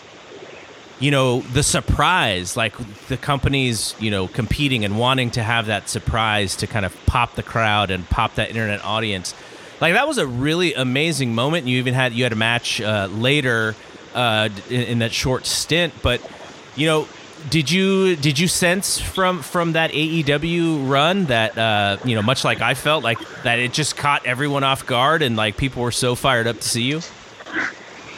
[1.00, 2.76] you know the surprise like
[3.08, 7.36] the companies you know competing and wanting to have that surprise to kind of pop
[7.36, 9.34] the crowd and pop that internet audience
[9.82, 13.08] like that was a really amazing moment you even had you had a match uh,
[13.12, 13.76] later
[14.14, 16.22] uh, in, in that short stint but
[16.76, 17.08] you know
[17.50, 22.44] did you did you sense from from that AEW run that uh, you know much
[22.44, 25.92] like I felt like that it just caught everyone off guard and like people were
[25.92, 27.02] so fired up to see you?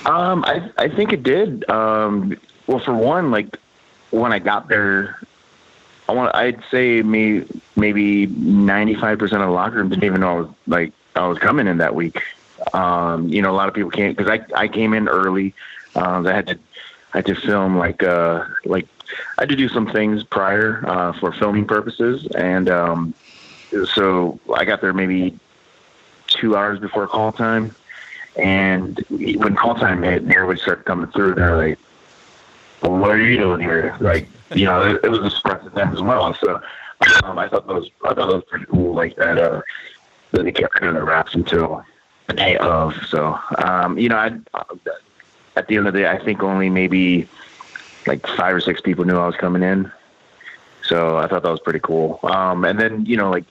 [0.06, 1.70] Um, I I think it did.
[1.70, 2.38] Um,
[2.68, 3.58] well, for one, like
[4.12, 5.20] when I got there,
[6.10, 10.22] I want I'd say maybe maybe ninety five percent of the locker room didn't even
[10.22, 12.22] know I was like I was coming in that week.
[12.74, 15.54] Um, you know, a lot of people can't because I I came in early.
[15.96, 16.60] Um, I had to
[17.14, 18.88] I had to film like uh like
[19.38, 23.14] I had to do some things prior uh, for filming purposes, and um,
[23.94, 25.38] so I got there maybe
[26.28, 27.76] two hours before call time.
[28.36, 31.80] And when call time hit, and everybody started coming through, they're like,
[32.82, 35.70] well, "What are you doing here?" Like, you know, it, it was a surprise to
[35.70, 36.34] them as well.
[36.36, 36.60] So
[37.24, 38.96] um, I thought that was I thought that was pretty cool.
[38.96, 39.62] Like that, uh,
[40.42, 41.86] they kept kind of wraps until
[42.28, 42.96] the day of.
[43.08, 44.32] So um, you know, I
[45.56, 47.28] at the end of the day, I think only maybe
[48.08, 49.92] like five or six people knew I was coming in.
[50.84, 52.20] So I thought that was pretty cool.
[52.24, 53.46] Um, and then, you know, like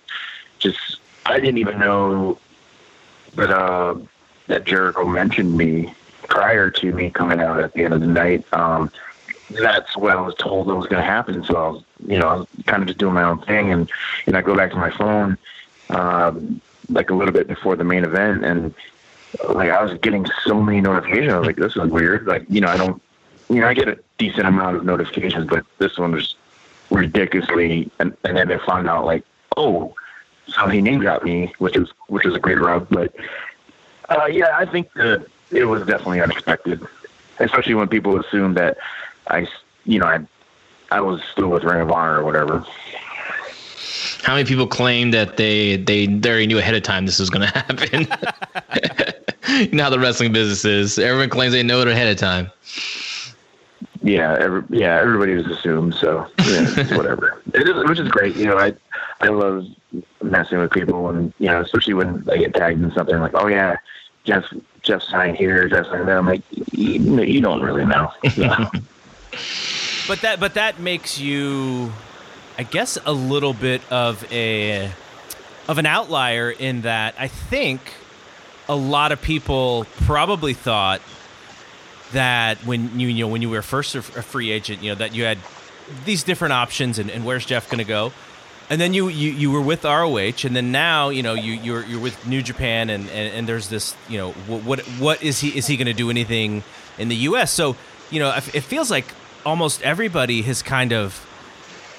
[0.58, 0.78] just,
[1.24, 2.38] I didn't even know
[3.34, 3.94] that, uh,
[4.48, 5.94] that Jericho mentioned me
[6.28, 8.44] prior to me coming out at the end of the night.
[8.52, 8.90] Um,
[9.50, 11.42] that's what I was told that was going to happen.
[11.44, 13.70] So I was, you know, I was kind of just doing my own thing.
[13.72, 13.90] And,
[14.26, 15.38] and I go back to my phone,
[15.88, 18.44] um, like a little bit before the main event.
[18.44, 18.74] And
[19.48, 21.32] like, I was getting so many notifications.
[21.32, 22.26] I was like, this is weird.
[22.26, 23.00] Like, you know, I don't,
[23.48, 26.34] you know, I get a decent amount of notifications, but this one was
[26.90, 27.90] ridiculously.
[27.98, 29.24] And, and then I found out like,
[29.56, 29.94] oh,
[30.48, 32.88] so he name dropped me, which is which is a great rub.
[32.90, 33.14] But
[34.08, 36.84] uh, yeah, I think that it was definitely unexpected,
[37.38, 38.78] especially when people assume that
[39.28, 39.46] I,
[39.84, 40.20] you know, I,
[40.90, 42.64] I was still with Ring of Honor or whatever.
[44.22, 47.30] How many people claim that they they, they already knew ahead of time this was
[47.30, 48.06] going to happen?
[49.70, 50.98] you know how the wrestling business is.
[50.98, 52.50] Everyone claims they know it ahead of time
[54.02, 55.98] yeah, every, yeah, everybody just assumes.
[55.98, 56.66] So yeah,
[56.96, 57.40] whatever.
[57.54, 58.34] It is, which is great.
[58.36, 58.74] You know, I
[59.20, 59.66] I love
[60.22, 63.46] messing with people, and you know, especially when I get tagged in something like, oh
[63.46, 63.76] yeah,
[64.24, 64.44] Jeff
[64.82, 66.18] Jeff signed here, Jeff signed there.
[66.18, 66.42] I'm like,
[66.72, 68.12] you, you don't really know.
[70.08, 71.92] but that but that makes you,
[72.62, 74.88] I guess, a little bit of a
[75.66, 77.80] of an outlier in that I think
[78.68, 81.02] a lot of people probably thought
[82.12, 85.12] that when you, you know when you were first a free agent, you know that
[85.12, 85.38] you had
[86.04, 88.12] these different options and, and where's Jeff going to go?
[88.70, 91.84] And then you, you you were with ROH, and then now you know you you're
[91.84, 95.40] you're with New Japan, and, and, and there's this you know what what, what is
[95.40, 96.62] he is he going to do anything
[96.96, 97.50] in the U.S.
[97.50, 97.74] So
[98.08, 99.06] you know it feels like
[99.44, 101.26] almost everybody has kind of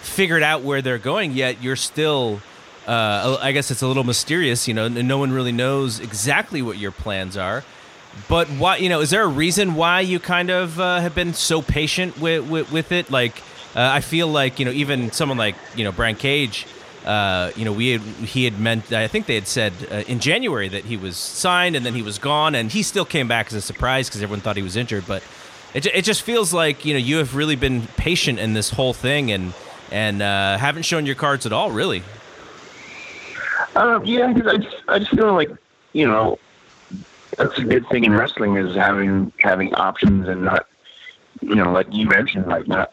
[0.04, 2.42] figured out where they're going, yet you're still.
[2.86, 4.90] Uh, I guess it's a little mysterious, you know.
[4.90, 7.64] No one really knows exactly what your plans are.
[8.28, 8.78] But why?
[8.78, 12.20] You know, is there a reason why you kind of uh, have been so patient
[12.20, 13.10] with with, with it?
[13.10, 13.40] Like,
[13.76, 16.68] uh, I feel like you know, even someone like you know Brian Cage.
[17.06, 18.94] Uh, you know, we had, he had meant.
[18.94, 22.02] I think they had said uh, in January that he was signed, and then he
[22.02, 24.78] was gone, and he still came back as a surprise because everyone thought he was
[24.78, 25.06] injured.
[25.06, 25.22] But
[25.74, 28.94] it, it just feels like you know you have really been patient in this whole
[28.94, 29.54] thing, and
[29.94, 32.02] and uh, haven't shown your cards at all, really.
[33.76, 35.52] Um, yeah, I just, I just feel like
[35.94, 36.40] you know
[37.38, 40.68] that's a good thing in wrestling is having having options and not
[41.42, 42.92] you know like you mentioned like not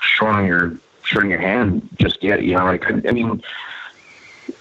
[0.00, 3.42] showing your showing your hand just yet you know like I mean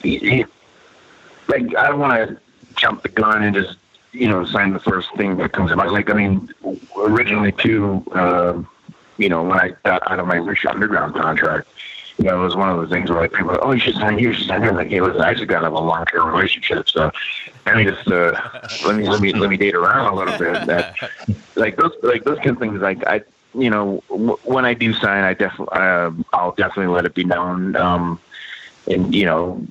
[0.03, 2.39] like I don't want to
[2.75, 3.77] jump the gun and just
[4.13, 6.53] you know sign the first thing that comes my like I mean
[6.97, 8.61] originally too uh,
[9.17, 11.67] you know when I got out of my Lucha Underground contract
[12.21, 13.95] you know, it was one of those things where like people, were, oh, you should
[13.95, 14.71] sign here, you should sign here.
[14.71, 17.11] Like, hey, listen, I actually got to have a long term relationship, so
[17.65, 18.33] let me just uh,
[18.85, 20.65] let me let me let me date around a little bit.
[20.67, 20.95] That
[21.55, 22.79] like those like those kind of things.
[22.79, 23.21] Like I,
[23.55, 27.23] you know, w- when I do sign, I definitely uh, I'll definitely let it be
[27.23, 27.75] known.
[27.75, 28.19] Um,
[28.87, 29.65] and you know,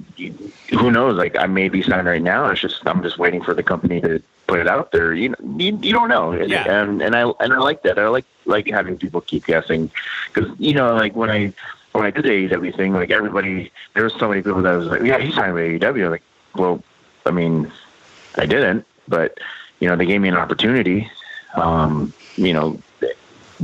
[0.71, 1.17] who knows?
[1.17, 2.47] Like I may be signed right now.
[2.47, 4.21] It's just I'm just waiting for the company to
[4.51, 5.15] put it out there.
[5.15, 6.33] You know, you, you don't know.
[6.33, 6.83] Yeah.
[6.83, 7.99] And and I and I like that.
[7.99, 9.91] I like like having people keep guessing
[10.33, 11.53] because you know, like when I
[11.93, 14.87] when I did the AEW thing, like everybody, there was so many people that was
[14.87, 16.11] like, yeah, he signed with AEW.
[16.11, 16.23] like,
[16.55, 16.83] well,
[17.27, 17.71] I mean,
[18.37, 19.39] I didn't, but
[19.81, 21.11] you know, they gave me an opportunity.
[21.55, 22.81] Um, you know,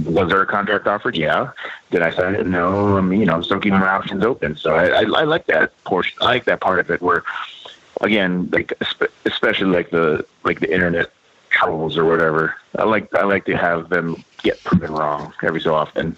[0.04, 1.16] was there a contract offered?
[1.16, 1.52] Yeah.
[1.90, 2.46] Did I sign it?
[2.46, 2.96] No.
[2.96, 4.56] I mean, you know, I'm still keeping my options open.
[4.56, 6.18] So I, I, I like that portion.
[6.20, 7.22] I like that part of it where,
[8.00, 8.72] again, like
[9.24, 11.10] especially like the like the internet
[11.50, 12.54] trolls or whatever.
[12.78, 16.16] I like I like to have them get proven wrong every so often.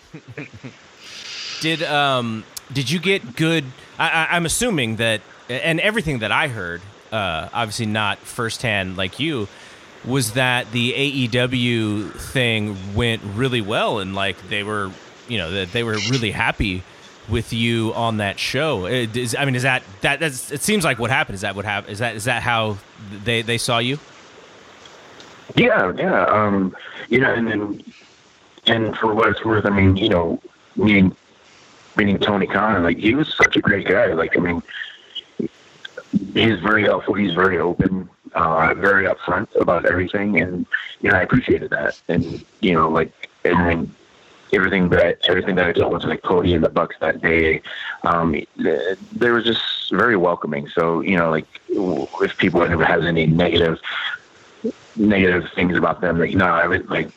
[1.61, 3.65] Did um did you get good?
[3.99, 9.49] I, I'm assuming that, and everything that I heard, uh, obviously not firsthand like you,
[10.05, 10.93] was that the
[11.29, 14.91] AEW thing went really well and like they were,
[15.29, 16.83] you know, that they were really happy
[17.29, 18.87] with you on that show.
[18.87, 20.51] Is, I mean, is that that that's?
[20.51, 21.35] It seems like what happened.
[21.35, 21.93] Is that what happened?
[21.93, 22.79] Is that is that how
[23.25, 23.99] they they saw you?
[25.57, 26.25] Yeah, yeah.
[26.25, 26.77] Um,
[27.09, 27.83] you know, and then
[28.67, 30.41] and for what it's worth, I mean, you know,
[30.77, 31.15] meeting
[31.97, 34.13] meeting Tony Khan, like he was such a great guy.
[34.13, 34.63] Like, I mean,
[36.33, 37.15] he's very helpful.
[37.15, 40.67] He's very open, uh, very upfront about everything, and
[41.01, 42.01] you know, I appreciated that.
[42.09, 43.95] And you know, like, and then
[44.53, 47.62] everything that everything that I dealt with like Cody and the Bucks that day,
[48.03, 50.69] um, they were just very welcoming.
[50.69, 53.81] So you know, like if people ever has any negative
[54.97, 57.11] negative things about them, like know, I would like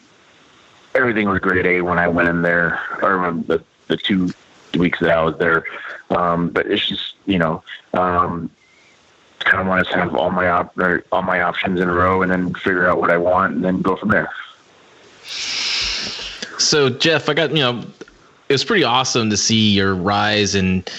[0.95, 4.32] everything was grade A when I went in there, or the the two
[4.78, 5.66] weeks that I was there.
[6.10, 7.64] Um, but it's just you know,
[7.94, 8.49] um,
[9.40, 10.78] kind of want to have all my op-
[11.12, 13.82] all my options in a row, and then figure out what I want, and then
[13.82, 14.30] go from there.
[16.64, 17.84] So Jeff, I got you know,
[18.50, 20.90] it was pretty awesome to see your rise and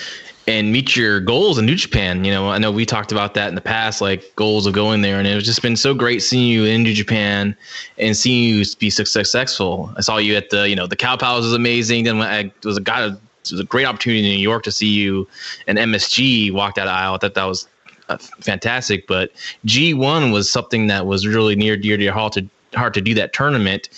[0.49, 2.25] and meet your goals in New Japan.
[2.25, 5.03] You know, I know we talked about that in the past, like goals of going
[5.03, 7.57] there, and it's just been so great seeing you in New Japan
[7.99, 9.93] and seeing you be successful.
[9.97, 12.05] I saw you at the, you know, the Cow Palace was amazing.
[12.05, 14.89] Then I was a guy, it was a great opportunity in New York to see
[14.89, 15.29] you
[15.67, 17.15] and MSG walked of aisle.
[17.15, 17.69] I thought that was
[18.09, 19.07] uh, fantastic.
[19.07, 19.33] But
[19.67, 23.15] G1 was something that was really near dear to your heart to hard to do
[23.15, 23.89] that tournament.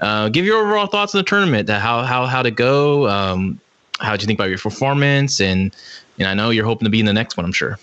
[0.00, 3.08] Uh, give your overall thoughts on the tournament, how how how to go.
[3.08, 3.60] Um,
[4.00, 5.40] how did you think about your performance?
[5.40, 5.74] And
[6.18, 7.44] and I know you're hoping to be in the next one.
[7.44, 7.78] I'm sure.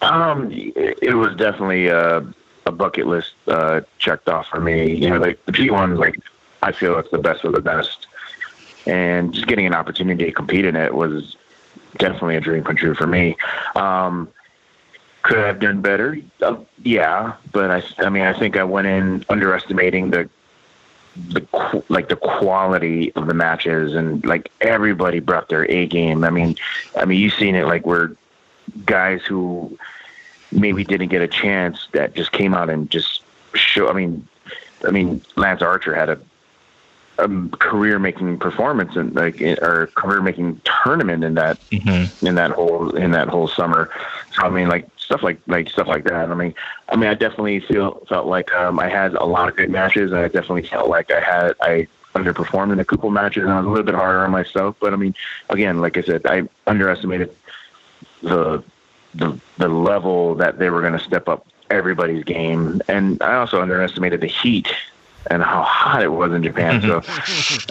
[0.00, 2.26] Um, it was definitely a,
[2.66, 4.94] a bucket list uh, checked off for me.
[4.94, 6.18] You know, like the G1, like
[6.62, 8.08] I feel it's the best of the best,
[8.86, 11.36] and just getting an opportunity to compete in it was
[11.98, 13.36] definitely a dream come true for me.
[13.76, 14.28] Um,
[15.22, 16.18] could I have done better?
[16.40, 20.28] Uh, yeah, but I, I mean, I think I went in underestimating the
[21.14, 26.24] the like the quality of the matches and like everybody brought their A game.
[26.24, 26.56] I mean,
[26.96, 28.12] I mean you've seen it like where
[28.86, 29.78] guys who
[30.50, 33.22] maybe didn't get a chance that just came out and just
[33.54, 33.88] show.
[33.88, 34.26] I mean,
[34.86, 36.18] I mean Lance Archer had a,
[37.18, 37.28] a
[37.58, 42.26] career making performance and like or career making tournament in that mm-hmm.
[42.26, 43.90] in that whole in that whole summer.
[44.34, 46.30] So I mean like stuff like like stuff like that.
[46.30, 46.54] I mean,
[46.88, 50.10] I mean, I definitely feel felt like um, I had a lot of good matches,
[50.10, 53.58] and I definitely felt like I had I underperformed in a couple matches, and I
[53.58, 54.76] was a little bit harder on myself.
[54.80, 55.14] But I mean,
[55.50, 57.34] again, like I said, I underestimated
[58.22, 58.64] the
[59.14, 63.60] the the level that they were going to step up everybody's game, and I also
[63.60, 64.72] underestimated the heat
[65.30, 66.80] and how hot it was in Japan.
[66.80, 66.96] so,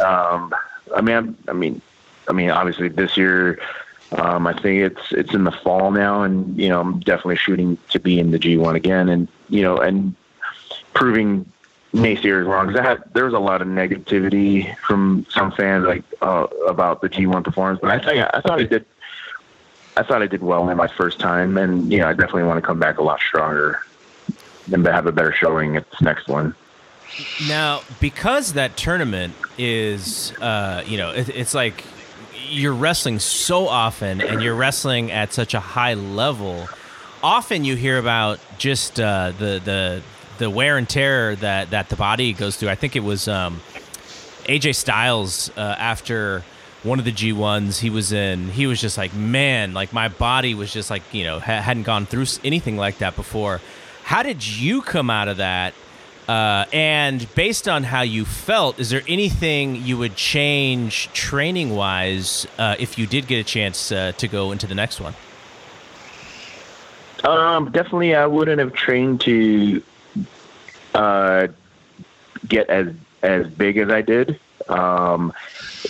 [0.06, 0.54] um,
[0.96, 1.82] I mean, I, I mean,
[2.28, 3.60] I mean, obviously this year
[4.14, 7.78] um, I think it's it's in the fall now, and you know I'm definitely shooting
[7.90, 10.16] to be in the G1 again, and you know and
[10.94, 11.50] proving
[11.94, 16.48] naysayers wrong because had there was a lot of negativity from some fans like uh,
[16.68, 18.86] about the G1 performance, but I think I thought I did
[19.96, 22.58] I thought I did well in my first time, and you know I definitely want
[22.58, 23.80] to come back a lot stronger
[24.72, 26.54] and have a better showing at this next one.
[27.48, 31.84] Now, because that tournament is, uh, you know, it, it's like
[32.52, 36.68] you're wrestling so often and you're wrestling at such a high level.
[37.24, 40.04] Often you hear about just uh, the the
[40.38, 42.70] the wear and tear that that the body goes through.
[42.70, 43.62] I think it was um,
[44.46, 46.44] AJ Styles uh, after
[46.84, 48.50] one of the G1s he was in.
[48.50, 51.84] He was just like, man, like my body was just like you know ha- hadn't
[51.84, 53.62] gone through anything like that before.
[54.04, 55.74] How did you come out of that?
[56.28, 62.48] Uh, and based on how you felt, is there anything you would change training wise
[62.58, 65.14] uh, if you did get a chance uh, to go into the next one?
[67.24, 69.84] Um, definitely, I wouldn't have trained to
[70.94, 71.48] uh,
[72.48, 74.40] get as as big as I did.
[74.70, 75.34] Um,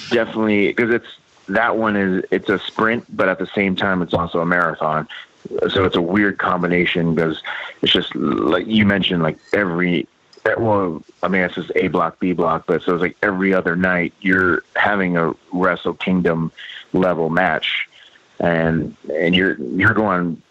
[0.09, 1.07] definitely, because it's
[1.47, 5.07] that one is it's a sprint, but at the same time, it's also a marathon.
[5.69, 7.41] So it's a weird combination because
[7.81, 10.07] it's just like you mentioned, like every
[10.45, 13.76] well, I mean, it's just A block, B block, but so it's like every other
[13.76, 16.51] night you're having a Wrestle Kingdom
[16.93, 17.88] level match,
[18.39, 20.41] and and you're you're going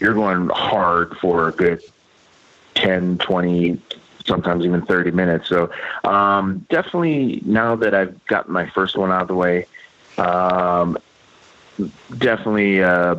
[0.00, 1.82] you're going hard for a good
[2.74, 3.80] 10, 20,
[4.26, 5.48] sometimes even 30 minutes.
[5.48, 5.70] So
[6.04, 9.66] um, definitely now that I've gotten my first one out of the way,
[10.18, 10.98] um,
[12.18, 13.16] definitely uh,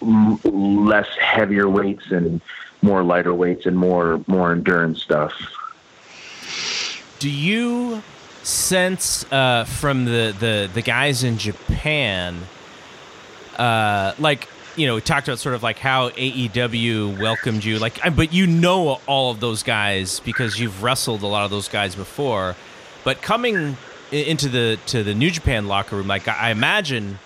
[0.00, 2.40] less heavier weights and
[2.84, 5.32] more lighter weights and more more endurance stuff.
[7.18, 8.02] Do you
[8.42, 12.38] sense uh, from the, the the guys in Japan,
[13.58, 18.00] uh, like you know, we talked about sort of like how AEW welcomed you, like,
[18.16, 21.94] but you know all of those guys because you've wrestled a lot of those guys
[21.94, 22.56] before.
[23.04, 23.76] But coming
[24.10, 27.18] into the to the New Japan locker room, like I imagine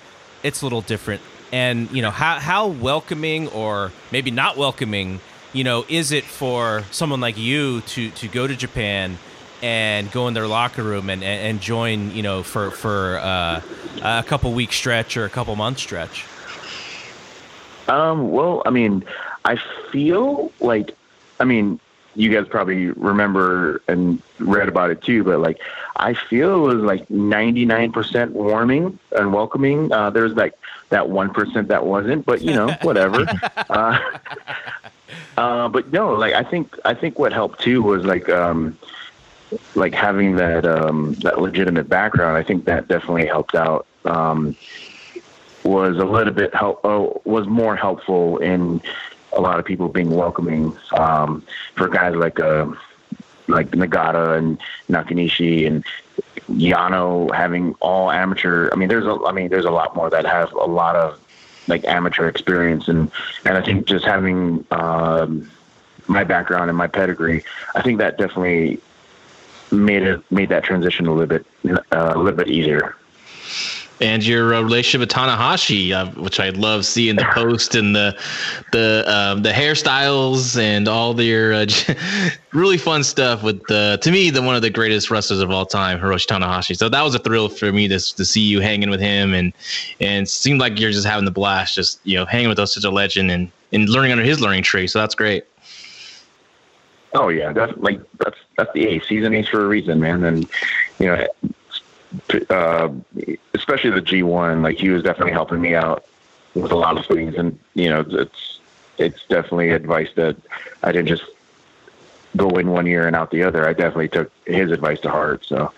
[0.43, 1.23] it's a little different.
[1.51, 5.21] And you know how how welcoming or maybe not welcoming,
[5.53, 9.19] you know, is it for someone like you to to go to Japan
[9.63, 13.61] and go in their locker room and, and, join, you know, for for uh,
[14.03, 16.27] a couple week stretch or a couple month stretch?
[17.89, 19.05] Um, well, I mean,
[19.45, 19.57] I
[19.91, 20.95] feel like,
[21.41, 21.81] I mean,
[22.15, 25.61] you guys probably remember and read about it too, but like,
[25.97, 29.91] I feel it was like 99% warming and welcoming.
[29.93, 30.55] Uh, there's like
[30.91, 33.27] that 1% that wasn't, but you know, whatever.
[33.71, 33.99] uh,
[35.37, 38.79] uh, but no, like, I think, I think what helped too was like, um,
[39.75, 42.37] like having that, um, that legitimate background.
[42.37, 43.87] I think that definitely helped out.
[44.05, 44.57] Um,
[45.65, 48.81] was a little bit help uh, was more helpful in
[49.33, 51.45] a lot of people being welcoming um,
[51.75, 52.67] for guys like uh,
[53.49, 54.59] like Nagata and
[54.89, 55.85] Nakanishi and
[56.51, 58.71] Yano having all amateur.
[58.73, 61.21] I mean, there's a I mean, there's a lot more that have a lot of
[61.69, 62.89] like amateur experience.
[62.89, 63.11] And
[63.45, 65.51] and I think just having um,
[66.07, 68.81] my background and my pedigree, I think that definitely
[69.71, 71.47] made it made that transition a little bit
[71.93, 72.97] uh, a little bit easier
[74.01, 78.19] and your uh, relationship with Tanahashi, uh, which I love seeing the post and the
[78.73, 81.67] the um, the hairstyles and all your uh,
[82.53, 85.67] really fun stuff with the to me the one of the greatest wrestlers of all
[85.67, 86.77] time, Hiroshi Tanahashi.
[86.77, 89.53] So that was a thrill for me to to see you hanging with him and
[90.01, 92.85] and seemed like you're just having the blast, just you know hanging with us such
[92.85, 94.87] a legend and and learning under his learning tree.
[94.87, 95.45] So that's great.
[97.15, 99.07] Oh yeah, that's like that's that's the ace.
[99.09, 100.25] He's an ace for a reason, man.
[100.25, 100.49] And
[100.99, 101.27] you know,
[102.51, 102.91] uh,
[103.55, 106.05] especially the G1, like he was definitely helping me out
[106.55, 107.35] with a lot of things.
[107.37, 108.61] And, you know, it's,
[108.99, 110.37] it's definitely advice that
[110.83, 111.25] I didn't just
[112.37, 113.69] go in one year and out the other.
[113.69, 115.45] I definitely took his advice to heart.
[115.45, 115.73] So,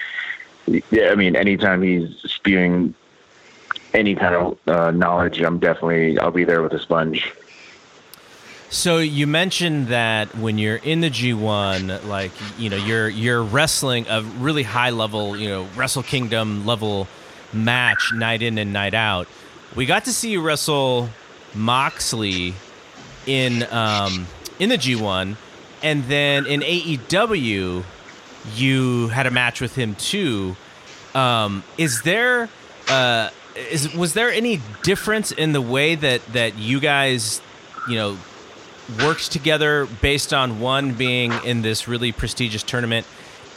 [0.90, 2.94] yeah, I mean, anytime he's spewing
[3.92, 7.32] any kind of uh, knowledge, I'm definitely, I'll be there with a sponge.
[8.72, 14.06] So you mentioned that when you're in the G1, like you know, you're you're wrestling
[14.08, 17.08] a really high level, you know, Wrestle Kingdom level
[17.52, 19.26] match night in and night out.
[19.74, 21.10] We got to see you wrestle
[21.52, 22.54] Moxley
[23.26, 24.28] in um,
[24.60, 25.34] in the G1,
[25.82, 27.84] and then in AEW,
[28.54, 30.54] you had a match with him too.
[31.12, 32.48] Um, is there
[32.88, 37.40] uh, is was there any difference in the way that that you guys,
[37.88, 38.16] you know,
[39.02, 43.06] worked together based on one being in this really prestigious tournament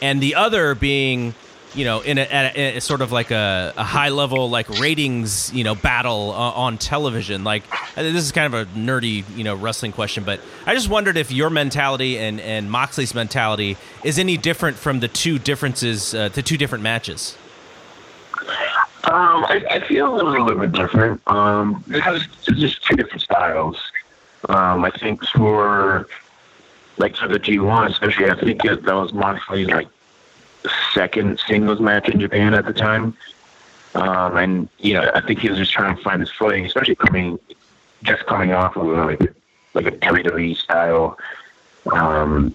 [0.00, 1.34] and the other being
[1.74, 5.52] you know in a, a, a sort of like a, a, high level like ratings
[5.52, 7.64] you know battle uh, on television like
[7.96, 11.32] this is kind of a nerdy you know wrestling question but i just wondered if
[11.32, 16.42] your mentality and and moxley's mentality is any different from the two differences uh, the
[16.42, 17.36] two different matches
[19.04, 21.20] um, I, I feel a little bit different.
[21.26, 23.76] Um, it's just two different styles.
[24.48, 26.06] Um, I think for
[26.98, 29.88] like for the G1, especially, I think that was Moxley's like
[30.92, 33.16] second singles match in Japan at the time.
[33.94, 36.96] Um, and you know, I think he was just trying to find his footing, especially
[36.96, 37.38] coming
[38.02, 39.34] just coming off of like
[39.74, 41.18] like a WWE style
[41.92, 42.54] um,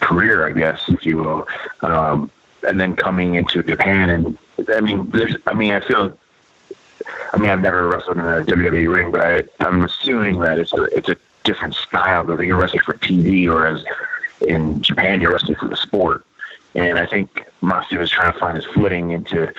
[0.00, 1.46] career, I guess, if you will.
[1.82, 2.30] Um,
[2.66, 4.38] and then coming into Japan, and
[4.74, 6.18] I mean, there's, I mean, I feel
[7.32, 10.72] I mean, I've never wrestled in a WWE ring, but I, I'm assuming that it's
[10.72, 12.24] a it's a different style.
[12.24, 13.84] Whether you're wrestling for TV or as
[14.40, 16.24] in Japan, you're wrestling for the sport.
[16.74, 19.52] And I think Moxley was trying to find his footing into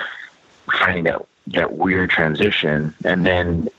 [0.80, 2.94] finding that that weird transition.
[3.03, 3.70] And then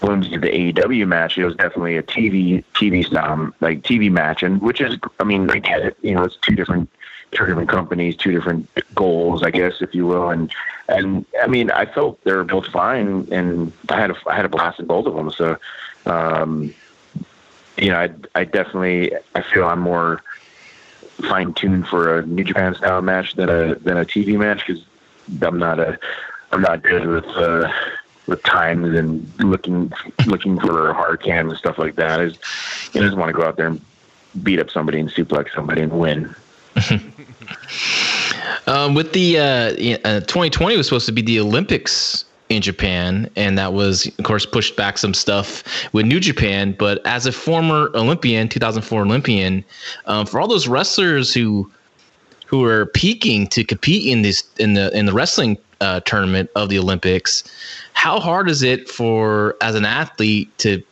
[0.00, 4.10] when we did the AEW match, it was definitely a TV TV style like TV
[4.10, 5.96] match, and which is, I mean, I get it.
[6.02, 6.88] You know, it's two different
[7.32, 10.30] two different companies, two different goals, I guess, if you will.
[10.30, 10.52] And
[10.88, 14.44] and I mean, I felt they were both fine, and I had a I had
[14.44, 15.30] a blast in both of them.
[15.30, 15.58] So,
[16.06, 16.74] um,
[17.76, 20.22] you know, I I definitely I feel I'm more
[21.22, 24.84] fine tuned for a New Japan style match than a than a TV match because
[25.42, 25.98] I'm not a
[26.52, 27.26] I'm not good with.
[27.26, 27.72] Uh,
[28.28, 29.90] with times and looking
[30.26, 32.20] looking for hard cams and stuff like that.
[32.20, 32.42] I just,
[32.92, 33.80] just want to go out there and
[34.42, 36.34] beat up somebody and suplex somebody and win.
[38.66, 43.58] um, with the uh, uh, 2020 was supposed to be the Olympics in Japan, and
[43.58, 45.62] that was, of course, pushed back some stuff
[45.92, 46.74] with New Japan.
[46.78, 49.64] But as a former Olympian, 2004 Olympian,
[50.06, 51.70] um, for all those wrestlers who
[52.46, 56.70] who are peaking to compete in this in the in the wrestling uh, tournament of
[56.70, 57.44] the Olympics,
[57.92, 60.82] how hard is it for as an athlete to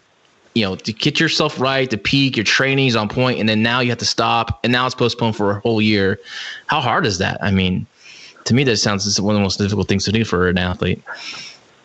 [0.57, 3.81] you know to get yourself right, to peak, your training's on point, and then now
[3.81, 6.19] you have to stop, and now it's postponed for a whole year.
[6.67, 7.37] How hard is that?
[7.45, 7.87] I mean,
[8.45, 11.03] to me, that sounds one of the most difficult things to do for an athlete.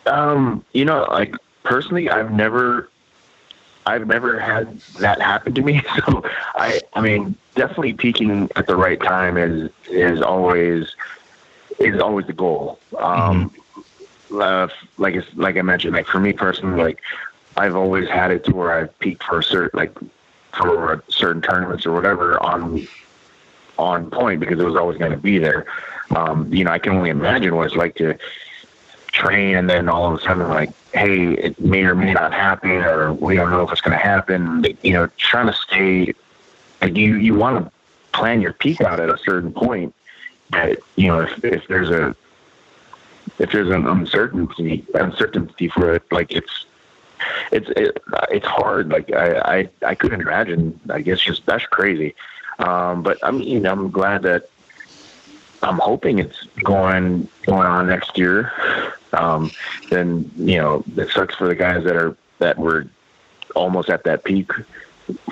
[0.06, 1.34] Um, you know, like
[1.64, 2.88] personally, I've never,
[3.84, 5.82] I've never had that happen to me.
[6.06, 6.24] So
[6.54, 10.96] I, I mean, definitely peaking at the right time is is always
[11.78, 12.78] is always the goal.
[12.98, 13.50] Um,
[14.30, 14.40] mm-hmm.
[14.40, 17.02] uh, like it's, like I mentioned, like for me personally, like
[17.56, 19.92] I've always had it to where I've peaked for a certain like
[20.52, 22.86] for certain tournaments or whatever on
[23.78, 25.66] on point because it was always going to be there.
[26.10, 28.16] Um, you know, I can only imagine what it's like to
[29.08, 32.70] train and then all of a sudden like, hey, it may or may not happen
[32.70, 34.64] or we don't know if it's going to happen.
[34.82, 36.12] You know, trying to stay
[36.80, 37.72] like you you want to
[38.12, 39.94] plan your peak out at a certain point.
[40.50, 42.14] That you know, if if there's a
[43.38, 46.66] if there's an uncertainty uncertainty for it, like it's
[47.50, 48.88] it's it, it's hard.
[48.88, 50.78] Like I, I I couldn't imagine.
[50.90, 52.14] I guess just that's crazy.
[52.58, 54.48] Um, but I mean, I'm glad that
[55.62, 58.52] I'm hoping it's going going on next year.
[59.12, 59.50] Um,
[59.90, 62.86] then you know it sucks for the guys that are that were
[63.54, 64.50] almost at that peak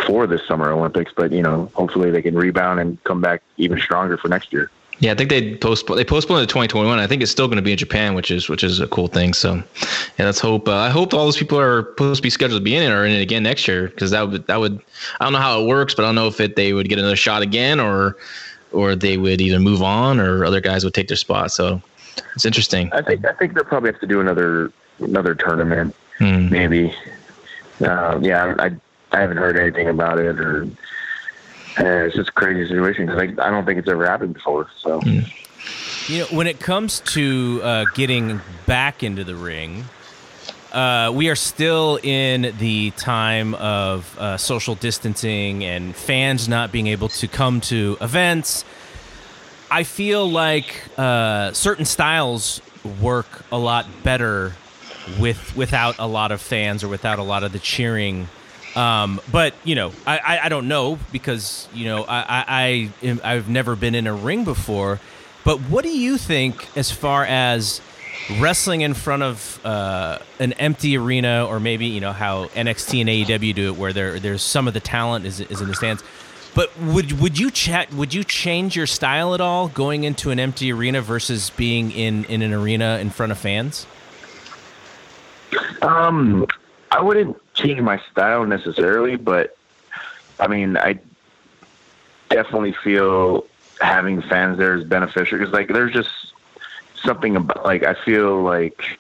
[0.07, 3.79] for this summer Olympics, but you know hopefully they can rebound and come back even
[3.79, 4.71] stronger for next year.
[5.01, 6.99] Yeah, I think they postponed they postponed it to 2021.
[6.99, 9.09] I think it's still going to be in Japan, which is which is a cool
[9.09, 9.33] thing.
[9.33, 9.55] So,
[10.19, 10.69] yeah, let's hope.
[10.69, 12.91] Uh, I hope all those people are supposed to be scheduled to be in it
[12.91, 14.79] or in it again next year because that would that would
[15.19, 16.99] I don't know how it works, but I don't know if it they would get
[16.99, 18.19] another shot again or
[18.73, 21.51] or they would either move on or other guys would take their spot.
[21.51, 21.81] So
[22.35, 22.93] it's interesting.
[22.93, 26.51] I think I think they'll probably have to do another another tournament, hmm.
[26.51, 26.95] maybe.
[27.81, 28.71] Uh, yeah, I
[29.13, 30.69] I haven't heard anything about it, or
[31.79, 34.69] uh, it's just a crazy situation because I, I don't think it's ever happened before.
[34.81, 35.01] So.
[35.01, 35.21] Hmm.
[36.07, 39.85] You know, when it comes to uh, getting back into the ring,
[40.73, 46.87] uh, we are still in the time of uh, social distancing and fans not being
[46.87, 48.65] able to come to events.
[49.71, 52.61] I feel like uh, certain styles
[53.01, 54.55] work a lot better
[55.19, 58.29] with without a lot of fans or without a lot of the cheering.
[58.77, 63.21] Um, but you know, I, I, I, don't know because you know I, I I
[63.25, 65.01] I've never been in a ring before.
[65.45, 67.81] But what do you think as far as
[68.39, 73.09] wrestling in front of uh, an empty arena, or maybe you know how NXT and
[73.09, 76.05] AEW do it, where there there's some of the talent is, is in the stands.
[76.55, 77.93] But would would you chat?
[77.93, 82.25] Would you change your style at all going into an empty arena versus being in
[82.25, 83.87] in an arena in front of fans?
[85.83, 86.47] Um,
[86.91, 89.57] I wouldn't change my style necessarily, but
[90.39, 90.99] I mean, I
[92.29, 93.47] definitely feel
[93.81, 96.35] having fans there is beneficial because like there's just
[97.03, 98.99] something about like I feel like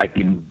[0.00, 0.50] I can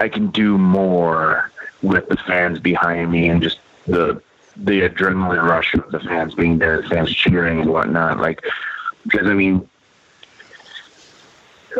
[0.00, 1.50] I can do more
[1.82, 4.22] with the fans behind me and just the
[4.56, 8.18] the adrenaline rush of the fans being there, the fans cheering and whatnot.
[8.18, 8.44] Like
[9.04, 9.68] because I mean,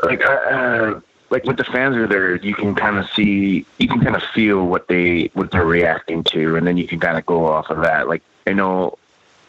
[0.03, 1.01] like I uh,
[1.33, 4.23] like when the fans are there, you can kind of see, you can kind of
[4.23, 7.71] feel what they what they're reacting to, and then you can kind of go off
[7.71, 8.07] of that.
[8.07, 8.99] Like I know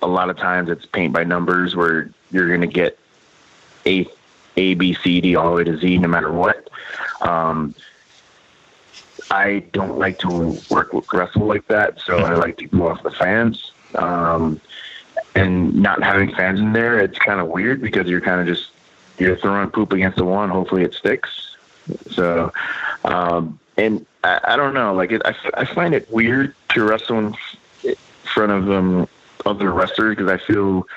[0.02, 2.98] a lot of times it's paint by numbers where you're going to get
[3.86, 4.08] a
[4.56, 6.70] A B C D all the way to Z no matter what.
[7.22, 7.76] Um,
[9.30, 13.04] I don't like to work with wrestle like that, so I like to go off
[13.04, 13.72] the fans.
[13.96, 14.62] Um,
[15.36, 18.72] and not having fans in there, it's kind of weird because you're kind of just
[19.18, 20.48] you're throwing poop against the wall.
[20.48, 21.53] Hopefully, it sticks.
[22.12, 22.52] So,
[23.04, 27.20] um, and I, I don't know, like it, I, I find it weird to wrestle
[27.20, 27.36] in
[28.24, 29.08] front of um,
[29.46, 30.88] other wrestlers because I feel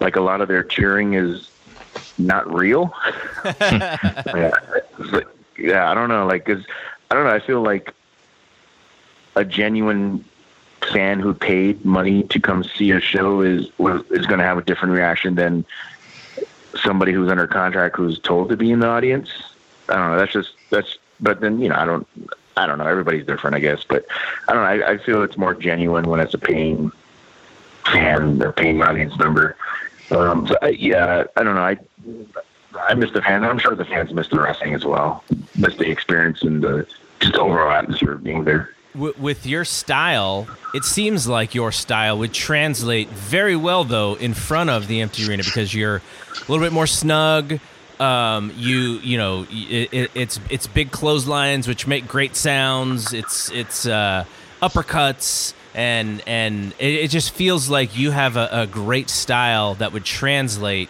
[0.00, 1.50] like a lot of their cheering is
[2.18, 2.94] not real.
[3.60, 4.50] yeah.
[5.58, 6.64] yeah, I don't know, like, cause
[7.10, 7.34] I don't know.
[7.34, 7.94] I feel like
[9.36, 10.24] a genuine
[10.92, 13.66] fan who paid money to come see a show is
[14.10, 15.64] is going to have a different reaction than
[16.82, 19.30] somebody who's under contract who's told to be in the audience.
[19.88, 20.18] I don't know.
[20.18, 20.98] That's just that's.
[21.20, 22.06] But then you know, I don't.
[22.56, 22.86] I don't know.
[22.86, 23.84] Everybody's different, I guess.
[23.84, 24.06] But
[24.48, 24.86] I don't know.
[24.86, 26.92] I, I feel it's more genuine when it's a paying
[27.86, 29.56] fan or paying audience member.
[30.10, 31.62] Um, so I, yeah, I don't know.
[31.62, 31.78] I
[32.78, 33.44] I miss the fans.
[33.44, 35.24] I'm sure the fans miss the wrestling as well.
[35.56, 36.86] Miss the experience and the
[37.20, 38.70] just overall atmosphere of being there.
[38.94, 44.70] With your style, it seems like your style would translate very well, though, in front
[44.70, 47.58] of the empty arena because you're a little bit more snug.
[48.04, 53.12] Um, you you know it, it, it's it's big clotheslines which make great sounds.
[53.12, 54.24] It's it's uh,
[54.60, 59.92] uppercuts and and it, it, just feels like you have a, a great style that
[59.92, 60.88] would translate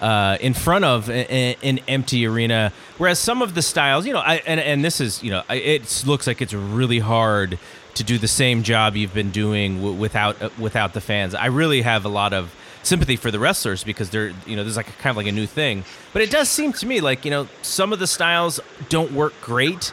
[0.00, 2.72] uh, in front of an empty arena.
[2.98, 6.04] Whereas some of the styles, you know, I, and and this is you know, it
[6.06, 7.58] looks like it's really hard
[7.94, 11.34] to do the same job you've been doing w- without uh, without the fans.
[11.34, 14.76] I really have a lot of sympathy for the wrestlers because they're you know there's
[14.76, 15.84] like a, kind of like a new thing.
[16.12, 19.34] But it does seem to me like you know some of the styles don't work
[19.40, 19.92] great,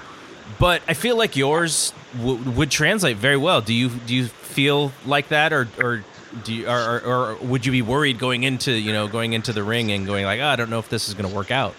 [0.59, 3.61] but I feel like yours w- would translate very well.
[3.61, 6.03] Do you do you feel like that or or
[6.43, 9.53] do you, or, or, or would you be worried going into you know going into
[9.53, 11.51] the ring and going like oh, I don't know if this is going to work
[11.51, 11.75] out?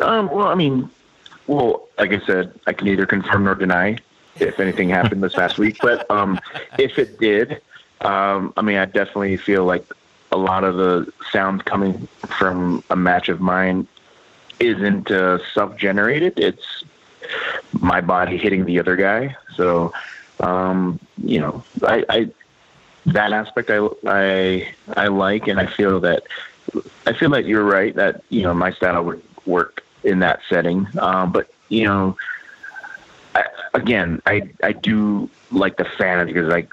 [0.00, 0.88] Um, well, I mean,
[1.46, 3.98] well, like I said, I can neither confirm nor deny
[4.36, 5.78] if anything happened this past week.
[5.82, 6.40] But um,
[6.78, 7.60] if it did,
[8.00, 9.84] um, I mean, I definitely feel like
[10.32, 12.06] a lot of the sound coming
[12.38, 13.86] from a match of mine
[14.58, 16.38] isn't uh, self-generated.
[16.38, 16.84] It's
[17.72, 19.36] my body hitting the other guy.
[19.56, 19.92] So,
[20.40, 22.30] um, you know, I, I
[23.06, 26.22] that aspect I, I I like, and I feel that
[27.06, 30.86] I feel that you're right that you know my style would work in that setting.
[30.98, 32.16] Um, but you know,
[33.34, 33.44] I,
[33.74, 36.70] again, I I do like the fan because like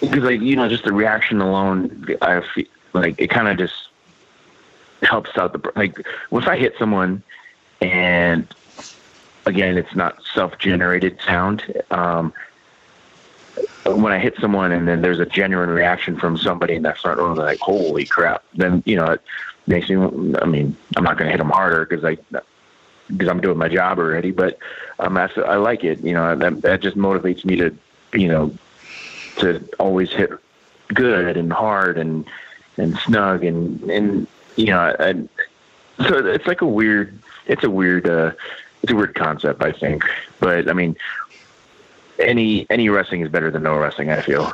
[0.00, 3.88] because like you know just the reaction alone, I feel like it kind of just
[5.02, 5.98] helps out the like
[6.30, 7.22] once I hit someone
[7.80, 8.46] and
[9.46, 11.82] again it's not self generated sound.
[11.90, 12.32] Um,
[13.86, 17.18] when I hit someone and then there's a genuine reaction from somebody in that front
[17.18, 19.22] row, they're like, "Holy crap!" Then you know it
[19.66, 19.96] makes me.
[20.40, 22.16] I mean, I'm not going to hit them harder because I
[23.08, 24.30] because I'm doing my job already.
[24.30, 24.58] But
[24.98, 26.00] um, I like it.
[26.00, 27.76] You know, that that just motivates me to
[28.12, 28.54] you know
[29.40, 30.30] to always hit
[30.88, 32.24] good and hard and
[32.76, 34.26] and snug and and
[34.56, 35.28] you know and
[35.98, 38.32] so it's like a weird it's a weird uh
[38.82, 40.04] it's a weird concept I think
[40.40, 40.96] but I mean
[42.20, 44.10] any any wrestling is better than no wrestling.
[44.10, 44.52] I feel.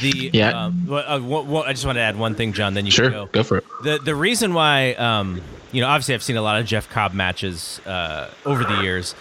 [0.00, 0.64] The yeah.
[0.64, 2.74] Um, well, uh, well, I just want to add one thing, John.
[2.74, 3.26] Then you sure go.
[3.26, 3.64] go for it.
[3.82, 5.40] The the reason why um,
[5.72, 9.14] you know obviously I've seen a lot of Jeff Cobb matches uh, over the years,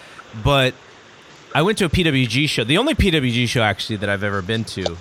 [0.44, 0.74] but
[1.54, 4.64] I went to a PWG show, the only PWG show actually that I've ever been
[4.66, 4.98] to,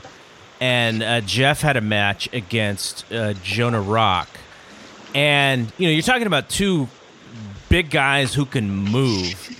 [0.60, 4.28] and uh, Jeff had a match against uh, Jonah Rock,
[5.14, 6.88] and you know you're talking about two
[7.68, 9.50] big guys who can move,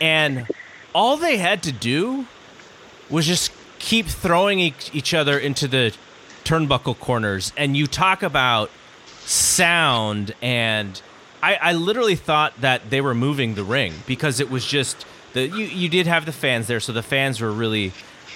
[0.00, 0.46] and
[0.94, 2.26] all they had to do
[3.10, 5.94] was just keep throwing each other into the
[6.44, 7.52] turnbuckle corners.
[7.54, 8.70] And you talk about
[9.26, 11.00] sound, and
[11.42, 15.48] I, I literally thought that they were moving the ring because it was just the
[15.48, 17.92] you, you did have the fans there, so the fans were really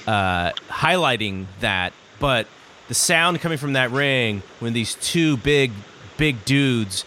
[0.07, 1.93] uh, highlighting that.
[2.21, 2.47] But
[2.89, 5.73] the sound coming from that ring when these two big
[6.17, 7.05] big dudes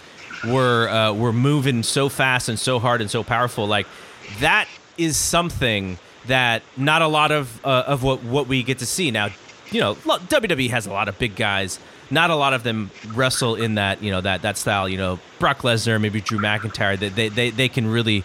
[0.47, 3.85] were uh, were moving so fast and so hard and so powerful, like
[4.39, 5.97] that is something
[6.27, 9.30] that not a lot of uh, of what what we get to see now.
[9.72, 11.80] You know, WWE has a lot of big guys.
[12.09, 14.89] Not a lot of them wrestle in that you know that that style.
[14.89, 16.97] You know, Brock Lesnar, maybe Drew McIntyre.
[16.99, 18.23] They they they, they can really.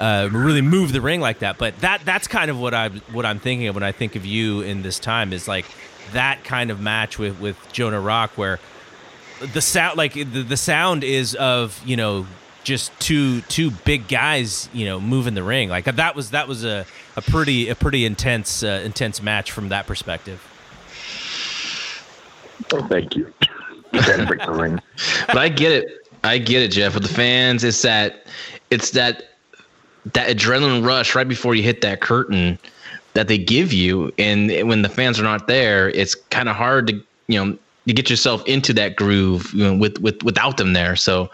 [0.00, 3.26] Uh, really move the ring like that, but that that's kind of what I what
[3.26, 5.66] I'm thinking of when I think of you in this time is like
[6.12, 8.58] that kind of match with with Jonah Rock where
[9.52, 12.26] the sound like the, the sound is of you know
[12.64, 15.68] just two two big guys, you know, moving the ring.
[15.68, 16.86] Like that was that was a,
[17.16, 20.46] a pretty a pretty intense uh, intense match from that perspective.
[22.72, 23.32] Oh, thank you.
[23.92, 26.08] but I get it.
[26.22, 26.94] I get it, Jeff.
[26.94, 28.26] With the fans, it's that
[28.70, 29.29] it's that
[30.12, 32.58] that adrenaline rush right before you hit that curtain
[33.14, 36.88] that they give you, and when the fans are not there, it's kind of hard
[36.88, 40.72] to you know to get yourself into that groove you know, with with without them
[40.72, 40.96] there.
[40.96, 41.30] So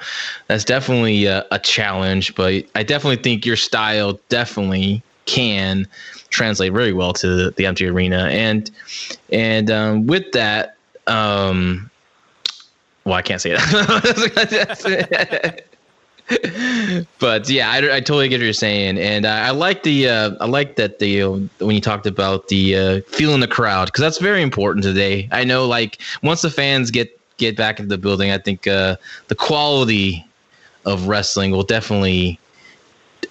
[0.46, 2.34] that's definitely a, a, challenge.
[2.34, 5.86] But I definitely think your style definitely can
[6.30, 8.28] translate very well to the empty arena.
[8.30, 8.70] And
[9.30, 10.76] and um, with that,
[11.06, 11.90] um,
[13.04, 15.62] well, I can't say that.
[17.18, 20.30] but yeah, I, I totally get what you're saying, and I, I like the uh,
[20.40, 24.18] I like that the when you talked about the uh, feeling the crowd because that's
[24.18, 25.28] very important today.
[25.30, 28.96] I know, like once the fans get get back into the building, I think uh,
[29.28, 30.24] the quality
[30.84, 32.40] of wrestling will definitely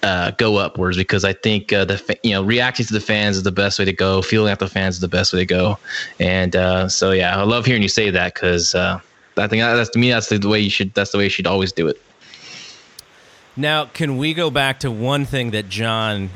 [0.02, 3.42] uh, go upwards because I think uh, the you know reacting to the fans is
[3.42, 4.22] the best way to go.
[4.22, 5.78] Feeling out the fans is the best way to go,
[6.18, 9.00] and uh, so yeah, I love hearing you say that because uh,
[9.36, 11.46] I think that's to me that's the way you should that's the way you should
[11.46, 12.00] always do it.
[13.56, 16.28] Now, can we go back to one thing that John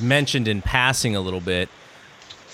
[0.00, 1.68] mentioned in passing a little bit,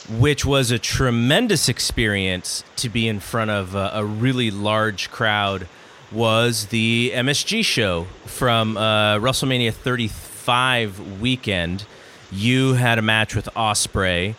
[0.09, 5.69] which was a tremendous experience to be in front of a, a really large crowd
[6.11, 11.85] was the MSG show from uh, WrestleMania 35 weekend.
[12.33, 14.37] You had a match with Ospreay,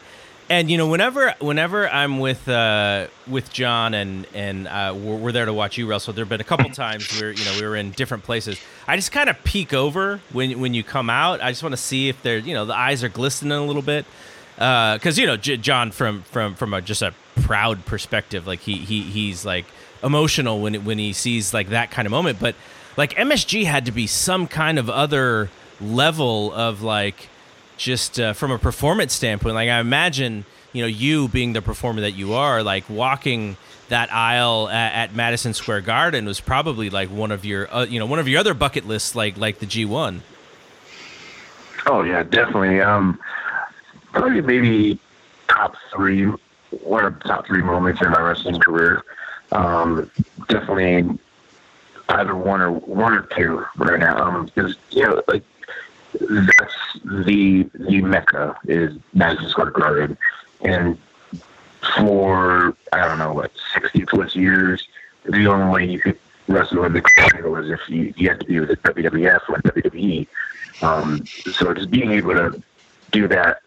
[0.50, 5.32] and you know whenever whenever I'm with uh, with John and and uh, we're, we're
[5.32, 6.14] there to watch you wrestle.
[6.14, 8.60] There've been a couple times where you know we were in different places.
[8.88, 11.42] I just kind of peek over when when you come out.
[11.42, 13.82] I just want to see if they're you know the eyes are glistening a little
[13.82, 14.06] bit
[14.56, 18.78] because you know J- John from from from a, just a proud perspective, like he
[18.78, 19.66] he he's like
[20.04, 22.40] emotional when when he sees like that kind of moment.
[22.40, 22.56] But
[22.98, 25.50] like MSG had to be some kind of other
[25.82, 27.30] level of like
[27.78, 29.56] just uh, from a performance standpoint.
[29.56, 33.58] Like I imagine you know you being the performer that you are, like walking
[33.90, 38.00] that aisle at, at Madison Square Garden was probably like one of your uh, you
[38.00, 40.24] know one of your other bucket lists, like like the G one.
[41.88, 42.82] Oh yeah, definitely.
[42.82, 43.20] Um,
[44.12, 45.00] probably maybe
[45.48, 46.26] top three,
[46.72, 49.04] one of the top three moments in my wrestling career.
[49.52, 50.10] Um,
[50.48, 51.20] definitely
[52.10, 54.18] either one or one or two right now.
[54.18, 55.44] Um, because you know, like
[56.20, 60.18] that's the the mecca is Madison Square Garden,
[60.62, 60.98] and
[61.96, 64.88] for I don't know what sixty plus years,
[65.26, 66.18] the only way you could
[66.48, 69.58] wrestle in the crowd was if you, you had to be with the WWF or
[69.62, 70.28] WWE.
[70.82, 72.62] Um, so just being able to
[73.12, 73.62] do that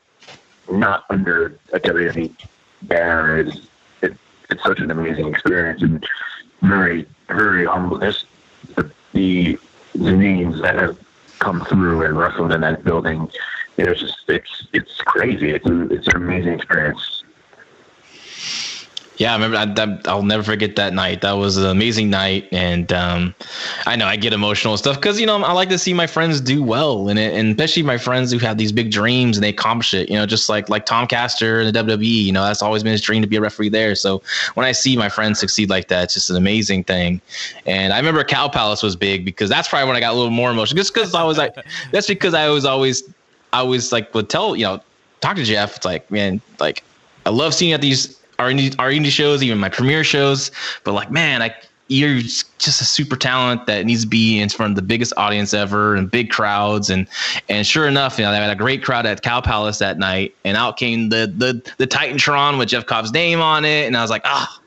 [0.71, 2.35] not under a WWE
[2.83, 3.69] banner is
[4.03, 4.17] it,
[4.51, 6.07] it's such an amazing experience and
[6.63, 7.99] very very humble.
[7.99, 8.27] Just
[8.75, 9.59] the, the
[9.95, 10.99] the names that have
[11.39, 13.31] come through and wrestled in that building,
[13.77, 15.51] it's just it's it's crazy.
[15.51, 17.25] It's a, it's an amazing experience.
[19.19, 19.57] Yeah, I remember.
[19.57, 21.23] I, I'll never forget that night.
[21.23, 23.35] That was an amazing night, and um,
[23.87, 26.07] I know I get emotional and stuff because you know I like to see my
[26.07, 29.45] friends do well in it, and especially my friends who have these big dreams and
[29.45, 30.09] they accomplish it.
[30.09, 32.25] You know, just like like Tom Castor in the WWE.
[32.25, 33.95] You know, that's always been his dream to be a referee there.
[33.95, 34.23] So
[34.55, 37.21] when I see my friends succeed like that, it's just an amazing thing.
[37.67, 40.31] And I remember Cow Palace was big because that's probably when I got a little
[40.31, 40.77] more emotional.
[40.77, 41.55] Just because I was like,
[41.93, 43.03] that's because I was always
[43.53, 44.81] I was like would tell you know
[45.21, 45.77] talk to Jeff.
[45.77, 46.83] It's like man, like
[47.27, 50.51] I love seeing at these our indie, our indie shows, even my premiere shows.
[50.85, 51.55] But like, man, I
[51.89, 55.55] you're just a super talent that needs to be in front of the biggest audience
[55.55, 57.09] ever and big crowds and
[57.49, 60.35] and sure enough, you know, they had a great crowd at Cow Palace that night,
[60.45, 64.03] and out came the the the Titantron with Jeff Cobb's name on it, and I
[64.03, 64.61] was like, ah.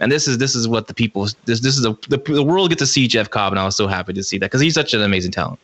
[0.00, 2.70] And this is this is what the people this this is a, the the world
[2.70, 4.74] get to see Jeff Cobb, and I was so happy to see that because he's
[4.74, 5.60] such an amazing talent.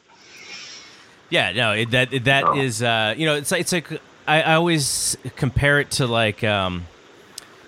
[1.31, 3.91] Yeah, no, it, that it, that is uh, you know, it's like it's like
[4.29, 6.87] I, I always compare it to like um,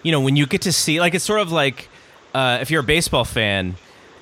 [0.03, 1.89] you know, when you get to see, like, it's sort of like
[2.35, 3.77] uh, if you're a baseball fan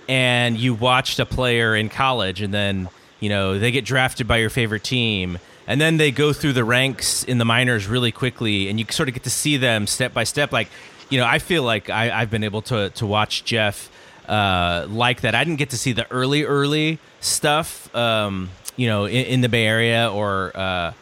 [0.08, 2.88] and you watched a player in college and then,
[3.20, 6.64] you know, they get drafted by your favorite team and then they go through the
[6.64, 10.12] ranks in the minors really quickly and you sort of get to see them step
[10.12, 10.52] by step.
[10.52, 10.68] Like,
[11.10, 13.90] you know, I feel like I, have been able to, to watch Jeff
[14.28, 15.34] uh, like that.
[15.34, 19.48] I didn't get to see the early, early stuff, um, you know, in, in, the
[19.48, 20.92] Bay Area or uh,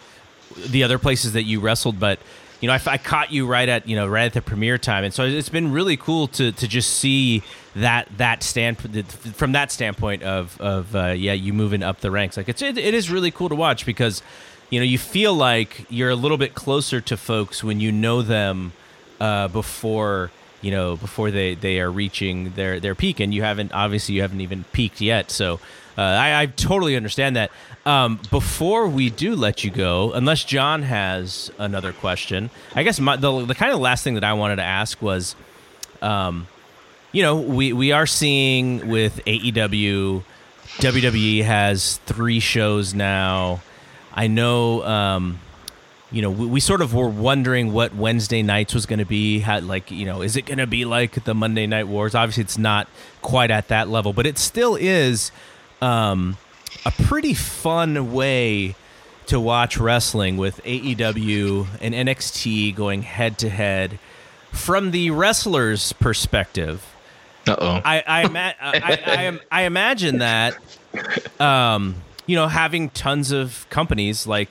[0.56, 2.18] the other places that you wrestled, but
[2.60, 5.04] you know, I, I, caught you right at you know right at the premiere time,
[5.04, 7.42] and so it's been really cool to to just see
[7.76, 8.78] that that stand
[9.36, 12.36] from that standpoint of of uh, yeah, you moving up the ranks.
[12.36, 14.22] Like it's it, it is really cool to watch because
[14.70, 18.22] you know you feel like you're a little bit closer to folks when you know
[18.22, 18.72] them
[19.20, 23.72] uh, before you know before they they are reaching their their peak, and you haven't
[23.72, 25.30] obviously you haven't even peaked yet.
[25.30, 25.60] So
[25.98, 27.50] uh, I, I totally understand that.
[27.84, 33.16] Um, before we do let you go, unless John has another question, I guess my,
[33.16, 35.34] the the kind of last thing that I wanted to ask was,
[36.00, 36.46] um,
[37.10, 40.22] you know, we we are seeing with AEW,
[40.76, 43.60] WWE has three shows now.
[44.14, 44.84] I know.
[44.84, 45.40] Um,
[46.12, 49.40] you know, we, we, sort of were wondering what Wednesday nights was going to be.
[49.40, 52.14] How, like, you know, is it going to be like the Monday Night Wars?
[52.14, 52.88] Obviously, it's not
[53.20, 55.32] quite at that level, but it still is
[55.80, 56.36] um,
[56.84, 58.74] a pretty fun way
[59.26, 63.98] to watch wrestling with AEW and NXT going head to head
[64.52, 66.84] from the wrestler's perspective.
[67.46, 67.80] Uh-oh.
[67.84, 70.56] I I, ima- I, I, I, imagine that
[71.40, 71.94] um,
[72.26, 74.50] you know having tons of companies like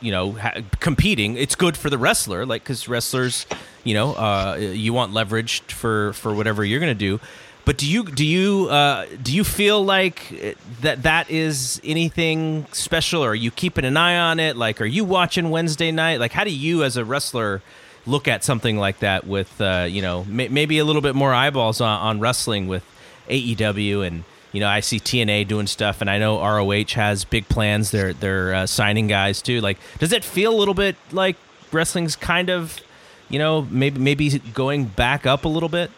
[0.00, 3.46] you know ha- competing it's good for the wrestler like because wrestlers
[3.84, 7.18] you know uh, you want leverage for for whatever you're gonna do
[7.66, 13.24] but do you do you uh, do you feel like that that is anything special,
[13.24, 14.56] or are you keeping an eye on it?
[14.56, 16.20] Like, are you watching Wednesday night?
[16.20, 17.62] Like, how do you as a wrestler
[18.06, 21.34] look at something like that with uh, you know may, maybe a little bit more
[21.34, 22.84] eyeballs on, on wrestling with
[23.28, 24.22] AEW and
[24.52, 27.90] you know I see TNA doing stuff, and I know ROH has big plans.
[27.90, 29.60] They're they're uh, signing guys too.
[29.60, 31.36] Like, does it feel a little bit like
[31.72, 32.80] wrestling's kind of
[33.28, 35.90] you know maybe maybe going back up a little bit?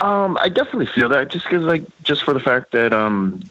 [0.00, 3.42] Um, I definitely feel that just because, like, just for the fact that um,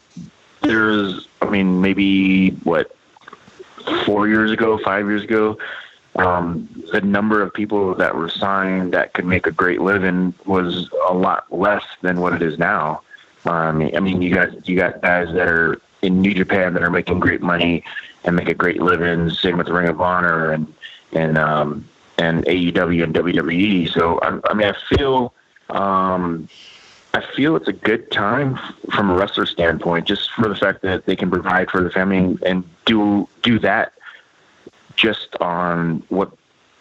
[0.62, 2.94] there's, I mean, maybe what
[4.04, 5.58] four years ago, five years ago,
[6.16, 10.90] um, the number of people that were signed that could make a great living was
[11.08, 13.02] a lot less than what it is now.
[13.44, 16.90] Um, I mean, you got you got guys that are in New Japan that are
[16.90, 17.84] making great money
[18.24, 19.30] and make a great living.
[19.30, 20.72] Same with Ring of Honor and
[21.12, 21.88] and um,
[22.18, 23.90] and AEW and WWE.
[23.92, 25.32] So I, I mean, I feel
[25.70, 26.48] um,
[27.12, 28.58] I feel it's a good time
[28.92, 32.38] from a wrestler standpoint, just for the fact that they can provide for the family
[32.46, 33.92] and do do that
[34.96, 36.30] just on what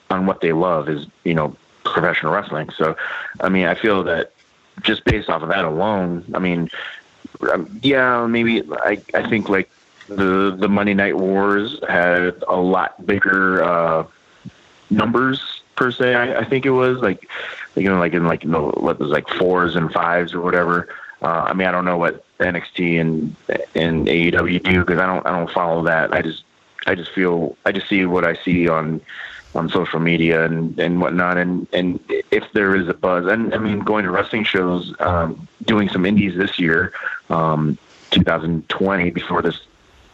[0.09, 2.69] on what they love is you know professional wrestling.
[2.77, 2.95] So,
[3.42, 4.32] I mean, I feel that
[4.82, 6.69] just based off of that alone, I mean,
[7.51, 9.69] um, yeah, maybe I I think like
[10.08, 14.06] the the Monday Night Wars had a lot bigger uh,
[14.90, 16.16] numbers per se.
[16.16, 17.27] I, I think it was like
[17.80, 20.90] you know like in like know what was like fours and fives or whatever.
[21.22, 23.35] Uh, I mean, I don't know what NXT and
[23.75, 26.14] and AEW do because I don't I don't follow that.
[26.14, 26.43] I just
[26.88, 29.01] I just feel I just see what I see on
[29.56, 31.38] on social media and and whatnot.
[31.38, 31.99] And and
[32.32, 36.06] if there is a buzz, and I mean, going to wrestling shows, um, doing some
[36.06, 36.93] indies this year,
[37.30, 37.77] um,
[38.11, 39.59] 2020 before this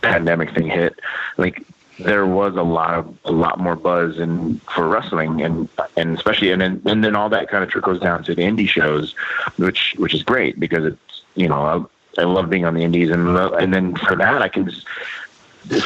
[0.01, 0.99] pandemic thing hit,
[1.37, 1.63] like
[1.99, 6.51] there was a lot of a lot more buzz and for wrestling and and especially
[6.51, 9.15] and then and then all that kind of trickles down to the indie shows,
[9.57, 13.09] which which is great because it's you know I, I love being on the indies
[13.09, 14.71] and and then for that I can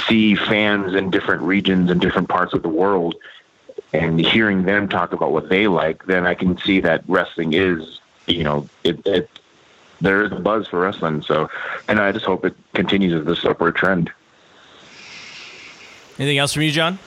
[0.07, 3.15] see fans in different regions and different parts of the world
[3.93, 7.99] and hearing them talk about what they like, then I can see that wrestling is,
[8.27, 9.29] you know, it, it
[10.01, 11.21] there is a buzz for wrestling.
[11.21, 11.49] So,
[11.87, 14.11] and I just hope it continues as this upward trend.
[16.19, 16.99] Anything else from you, John?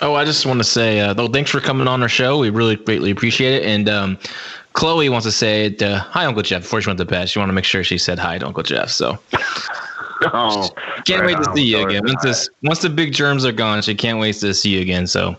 [0.00, 2.38] Oh, I just want to say, uh, though, thanks for coming on our show.
[2.38, 3.66] We really greatly appreciate it.
[3.66, 4.18] And um,
[4.72, 6.62] Chloe wants to say, uh, hi, Uncle Jeff.
[6.62, 8.62] Before she went to bed, she wanted to make sure she said hi to Uncle
[8.62, 8.90] Jeff.
[8.90, 9.18] So
[10.32, 10.70] Oh,
[11.04, 11.56] can't right wait to on.
[11.56, 12.02] see you again.
[12.04, 15.06] Once this, once the big germs are gone, she can't wait to see you again.
[15.06, 15.36] So,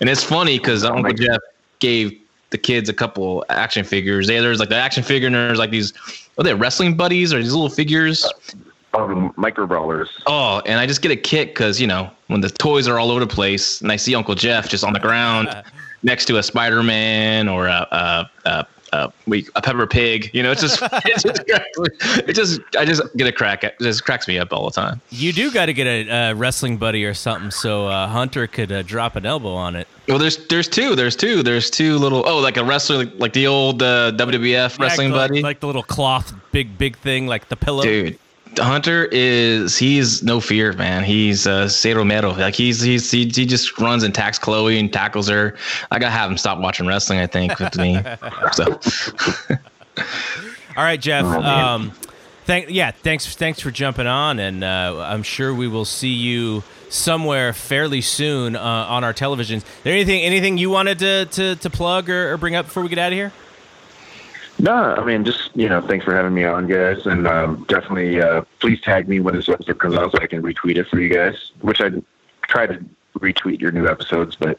[0.00, 1.40] and it's funny because Uncle my Jeff
[1.80, 2.18] gave
[2.50, 4.28] the kids a couple action figures.
[4.28, 5.92] Yeah, there's like the action figure, and there's like these,
[6.38, 8.30] are they wrestling buddies or these little figures?
[8.94, 10.08] Oh, the micro brawlers.
[10.26, 13.10] Oh, and I just get a kick because you know when the toys are all
[13.10, 15.48] over the place, and I see Uncle Jeff just on the ground
[16.02, 20.30] next to a Spider Man or a a, a, a, we- a Peppa Pig.
[20.32, 21.40] You know, it's just it just
[22.28, 23.62] it just I just get a crack.
[23.62, 25.02] It just cracks me up all the time.
[25.10, 28.72] You do got to get a, uh wrestling buddy or something so uh, Hunter could
[28.72, 29.86] uh, drop an elbow on it.
[30.08, 30.96] Well, there's there's two.
[30.96, 31.42] There's two.
[31.42, 32.26] There's two little.
[32.26, 35.42] Oh, like a wrestler, like the old uh, WWF wrestling like, buddy.
[35.42, 37.82] like the little cloth big big thing, like the pillow.
[37.82, 38.18] Dude,
[38.58, 41.04] Hunter is he's no fear, man.
[41.04, 42.36] He's uh Cero Miedo.
[42.36, 45.56] Like he's he's he, he just runs and attacks Chloe and tackles her.
[45.90, 47.18] I gotta have him stop watching wrestling.
[47.18, 48.00] I think with me.
[48.52, 48.78] So
[50.76, 51.24] All right, Jeff.
[51.24, 51.92] Oh, um,
[52.44, 56.62] thank yeah, thanks thanks for jumping on, and uh, I'm sure we will see you
[56.88, 59.64] somewhere fairly soon uh, on our televisions.
[59.82, 62.88] There anything anything you wanted to to, to plug or, or bring up before we
[62.88, 63.32] get out of here?
[64.60, 68.20] No, I mean, just you know, thanks for having me on, guys, and um, definitely
[68.20, 70.98] uh, please tag me when this episode comes out so I can retweet it for
[70.98, 71.52] you guys.
[71.60, 71.90] Which I
[72.42, 72.84] try to
[73.20, 74.58] retweet your new episodes, but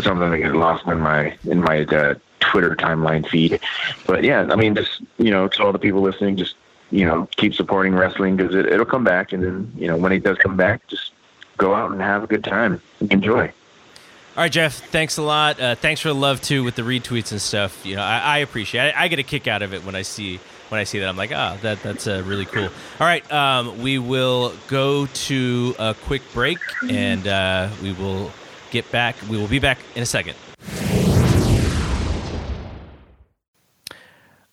[0.00, 3.60] sometimes I get lost in my in my uh, Twitter timeline feed.
[4.06, 6.54] But yeah, I mean, just you know, to all the people listening, just
[6.92, 10.12] you know, keep supporting wrestling because it, it'll come back, and then you know, when
[10.12, 11.12] it does come back, just
[11.56, 13.52] go out and have a good time, enjoy.
[14.36, 14.74] All right, Jeff.
[14.90, 15.58] Thanks a lot.
[15.58, 17.86] Uh, thanks for the love too with the retweets and stuff.
[17.86, 18.88] You know, I, I appreciate.
[18.88, 18.94] it.
[18.94, 21.08] I, I get a kick out of it when I see when I see that.
[21.08, 22.64] I'm like, ah, that that's uh, really cool.
[22.64, 22.70] All
[23.06, 28.30] right, um, we will go to a quick break, and uh, we will
[28.70, 29.16] get back.
[29.30, 30.36] We will be back in a second.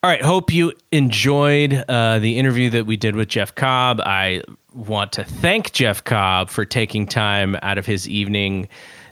[0.02, 0.22] All right.
[0.22, 4.00] Hope you enjoyed uh, the interview that we did with Jeff Cobb.
[4.00, 4.42] I
[4.74, 8.68] want to thank Jeff Cobb for taking time out of his evening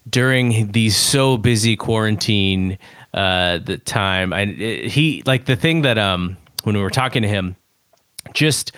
[0.09, 2.79] during the so busy quarantine
[3.15, 4.33] uh, the time.
[4.33, 7.57] I he like the thing that um when we were talking to him,
[8.33, 8.73] just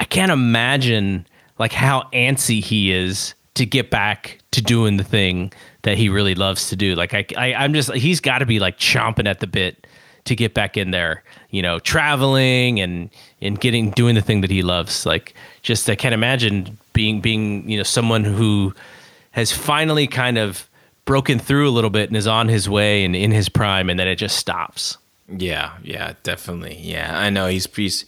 [0.00, 1.26] I can't imagine
[1.58, 6.34] like how antsy he is to get back to doing the thing that he really
[6.34, 6.94] loves to do.
[6.94, 9.86] Like I, I I'm just he's got to be like chomping at the bit
[10.24, 14.50] to get back in there, you know, traveling and and getting doing the thing that
[14.50, 15.06] he loves.
[15.06, 18.74] Like just I can't imagine being being, you know, someone who
[19.38, 20.68] has finally kind of
[21.04, 23.98] broken through a little bit and is on his way and in his prime and
[23.98, 24.98] then it just stops.
[25.34, 26.76] yeah, yeah, definitely.
[26.80, 28.04] Yeah, I know he's he's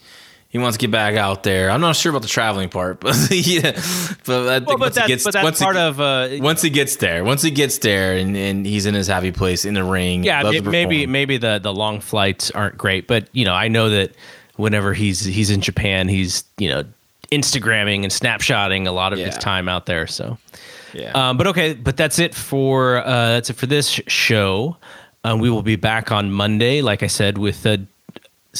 [0.50, 1.70] he wants to get back out there.
[1.70, 3.70] I'm not sure about the traveling part, but yeah,
[4.26, 6.00] but I think Well, but once he that's, gets but that's once he- part of
[6.00, 9.32] uh, once he gets there, once he gets there, and, and he's in his happy
[9.32, 10.24] place in the ring.
[10.24, 10.42] yeah.
[10.42, 14.12] to Maybe maybe the the long flights aren't great, but you know I know that
[14.56, 16.84] whenever he's he's in Japan, he's you know
[17.32, 20.06] Instagramming and snapshotting a lot of his time out there.
[20.06, 20.36] So.
[20.92, 21.12] Yeah.
[21.12, 24.76] Um, but okay, but that's it for uh, that's it for this show.
[25.24, 27.84] Um, we will be back on Monday, like I said, with a,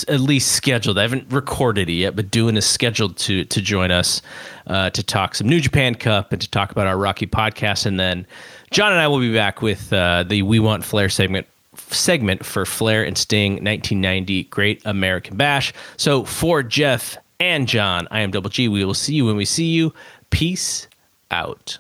[0.09, 0.99] at least scheduled.
[0.99, 4.23] I haven't recorded it yet, but Doing is scheduled to to join us
[4.67, 7.99] uh, to talk some New Japan Cup and to talk about our Rocky podcast, and
[7.99, 8.27] then
[8.71, 12.67] John and I will be back with uh, the We Want Flair segment segment for
[12.67, 15.73] Flair and Sting 1990 Great American Bash.
[15.97, 18.69] So for Jeff and John, I am Double G.
[18.69, 19.93] We will see you when we see you.
[20.31, 20.87] Peace
[21.31, 21.79] out.